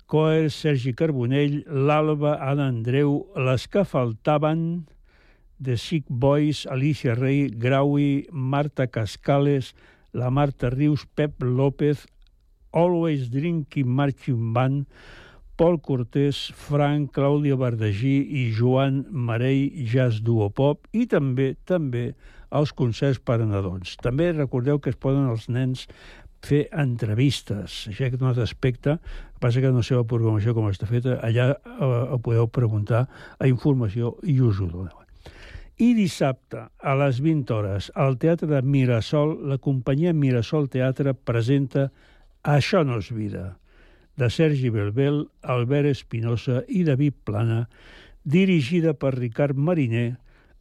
Coer, 0.07 0.51
Sergi 0.55 0.93
Carbonell, 0.95 1.65
l'Alba, 1.67 2.37
Anna 2.39 2.69
Andreu, 2.71 3.25
les 3.35 3.67
que 3.67 3.83
faltaven, 3.83 4.87
The 5.59 5.77
Sick 5.77 6.07
Boys, 6.09 6.65
Alicia 6.71 7.17
Rey, 7.17 7.49
Graui, 7.51 8.29
Marta 8.31 8.87
Cascales, 8.87 9.75
la 10.13 10.31
Marta 10.31 10.71
Rius, 10.71 11.07
Pep 11.15 11.43
López, 11.43 12.07
Always 12.71 13.31
Drinking 13.31 13.89
Marching 13.89 14.53
Band, 14.53 14.87
Pol 15.57 15.81
Cortés, 15.81 16.53
Frank, 16.55 17.11
Clàudia 17.17 17.57
Bardagí 17.57 18.21
i 18.29 18.51
Joan 18.53 19.07
Marell, 19.11 19.73
Jazz 19.89 20.21
Duo 20.21 20.51
Pop, 20.53 20.85
i 20.93 21.07
també 21.09 21.55
també 21.65 22.11
els 22.55 22.71
concerts 22.77 23.19
per 23.19 23.41
a 23.41 23.49
nadons. 23.49 23.97
També 24.05 24.31
recordeu 24.37 24.79
que 24.79 24.93
es 24.93 25.01
poden 25.01 25.27
els 25.33 25.49
nens 25.49 25.87
fer 26.47 26.67
entrevistes. 26.77 27.87
Això 27.91 28.07
és 28.07 28.21
un 28.21 28.29
altre 28.29 28.45
aspecte. 28.47 28.99
El 29.37 29.41
passa 29.45 29.61
que 29.61 29.69
no 29.69 29.83
sé 29.85 29.93
la 29.93 30.07
programació 30.09 30.55
com 30.57 30.71
està 30.71 30.89
feta. 30.89 31.19
Allà 31.21 31.51
eh, 31.53 32.21
podeu 32.25 32.49
preguntar 32.49 33.03
a 33.37 33.49
informació 33.51 34.15
i 34.25 34.39
us 34.41 34.63
ho 34.65 34.69
doneu. 34.71 35.03
I 35.77 35.91
dissabte, 35.93 36.63
a 36.81 36.93
les 36.97 37.19
20 37.21 37.53
hores, 37.53 37.91
al 37.93 38.17
Teatre 38.17 38.49
de 38.49 38.63
Mirasol, 38.65 39.35
la 39.51 39.59
companyia 39.61 40.15
Mirasol 40.17 40.71
Teatre 40.73 41.13
presenta 41.13 41.91
Això 42.49 42.81
no 42.81 42.97
és 43.03 43.11
vida, 43.13 43.59
de 44.17 44.31
Sergi 44.33 44.71
Belbel, 44.73 45.27
Albert 45.43 45.91
Espinosa 45.93 46.63
i 46.69 46.87
David 46.89 47.19
Plana, 47.29 47.67
dirigida 48.25 48.95
per 48.97 49.19
Ricard 49.19 49.61
Mariner, 49.61 50.15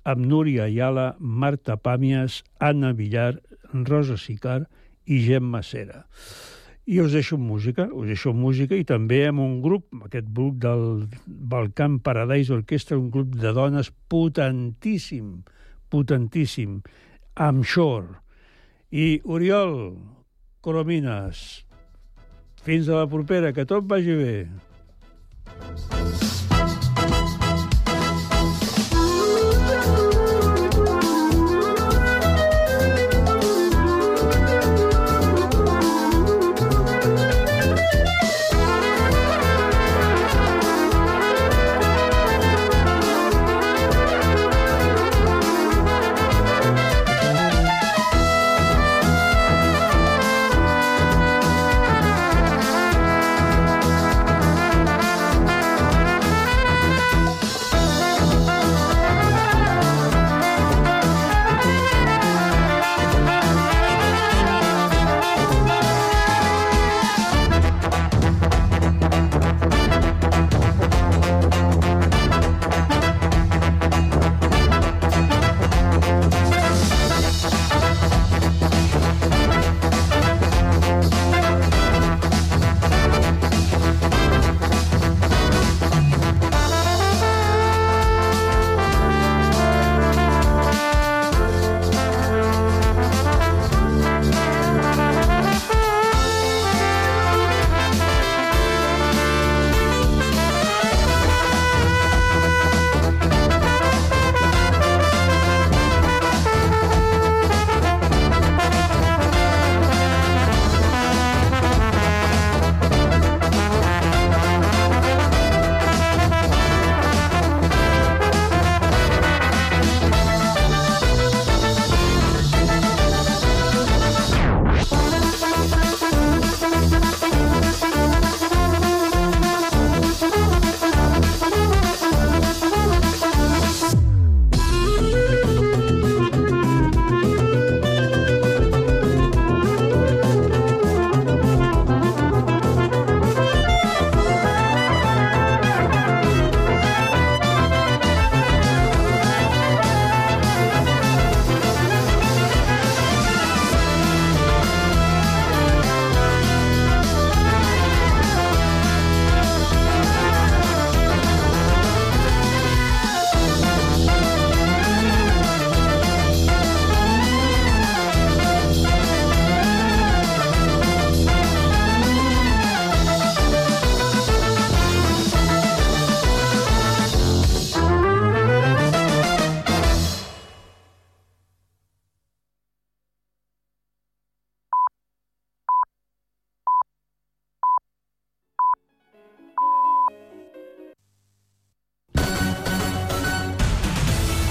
amb 0.03 0.27
Núria 0.27 0.67
Ayala, 0.67 1.13
Marta 1.19 1.79
Pàmies, 1.79 2.41
Anna 2.59 2.91
Villar, 2.91 3.37
Rosa 3.71 4.19
Sicar 4.19 4.65
i 5.07 5.23
Gemma 5.23 5.63
Cera. 5.63 6.03
I 6.85 6.99
us 7.01 7.15
deixo 7.17 7.39
amb 7.39 7.47
música, 7.49 7.87
us 7.89 8.05
deixo 8.05 8.29
amb 8.29 8.43
música 8.45 8.77
i 8.77 8.85
també 8.85 9.23
amb 9.25 9.41
un 9.41 9.55
grup, 9.63 9.87
aquest 10.05 10.27
grup 10.29 10.59
del 10.61 11.07
Balkan 11.25 11.97
Paradise 12.05 12.53
Orquestra, 12.53 12.99
un 12.99 13.09
grup 13.09 13.33
de 13.41 13.53
dones 13.57 13.89
potentíssim, 14.11 15.39
potentíssim, 15.89 16.83
amb 17.41 17.65
Shore. 17.65 18.21
I 18.93 19.17
Oriol 19.25 19.97
Coromines, 20.61 21.65
fins 22.61 22.87
a 22.89 23.01
la 23.01 23.09
propera, 23.09 23.49
que 23.49 23.65
tot 23.65 23.89
vagi 23.89 24.21
bé. 24.21 24.37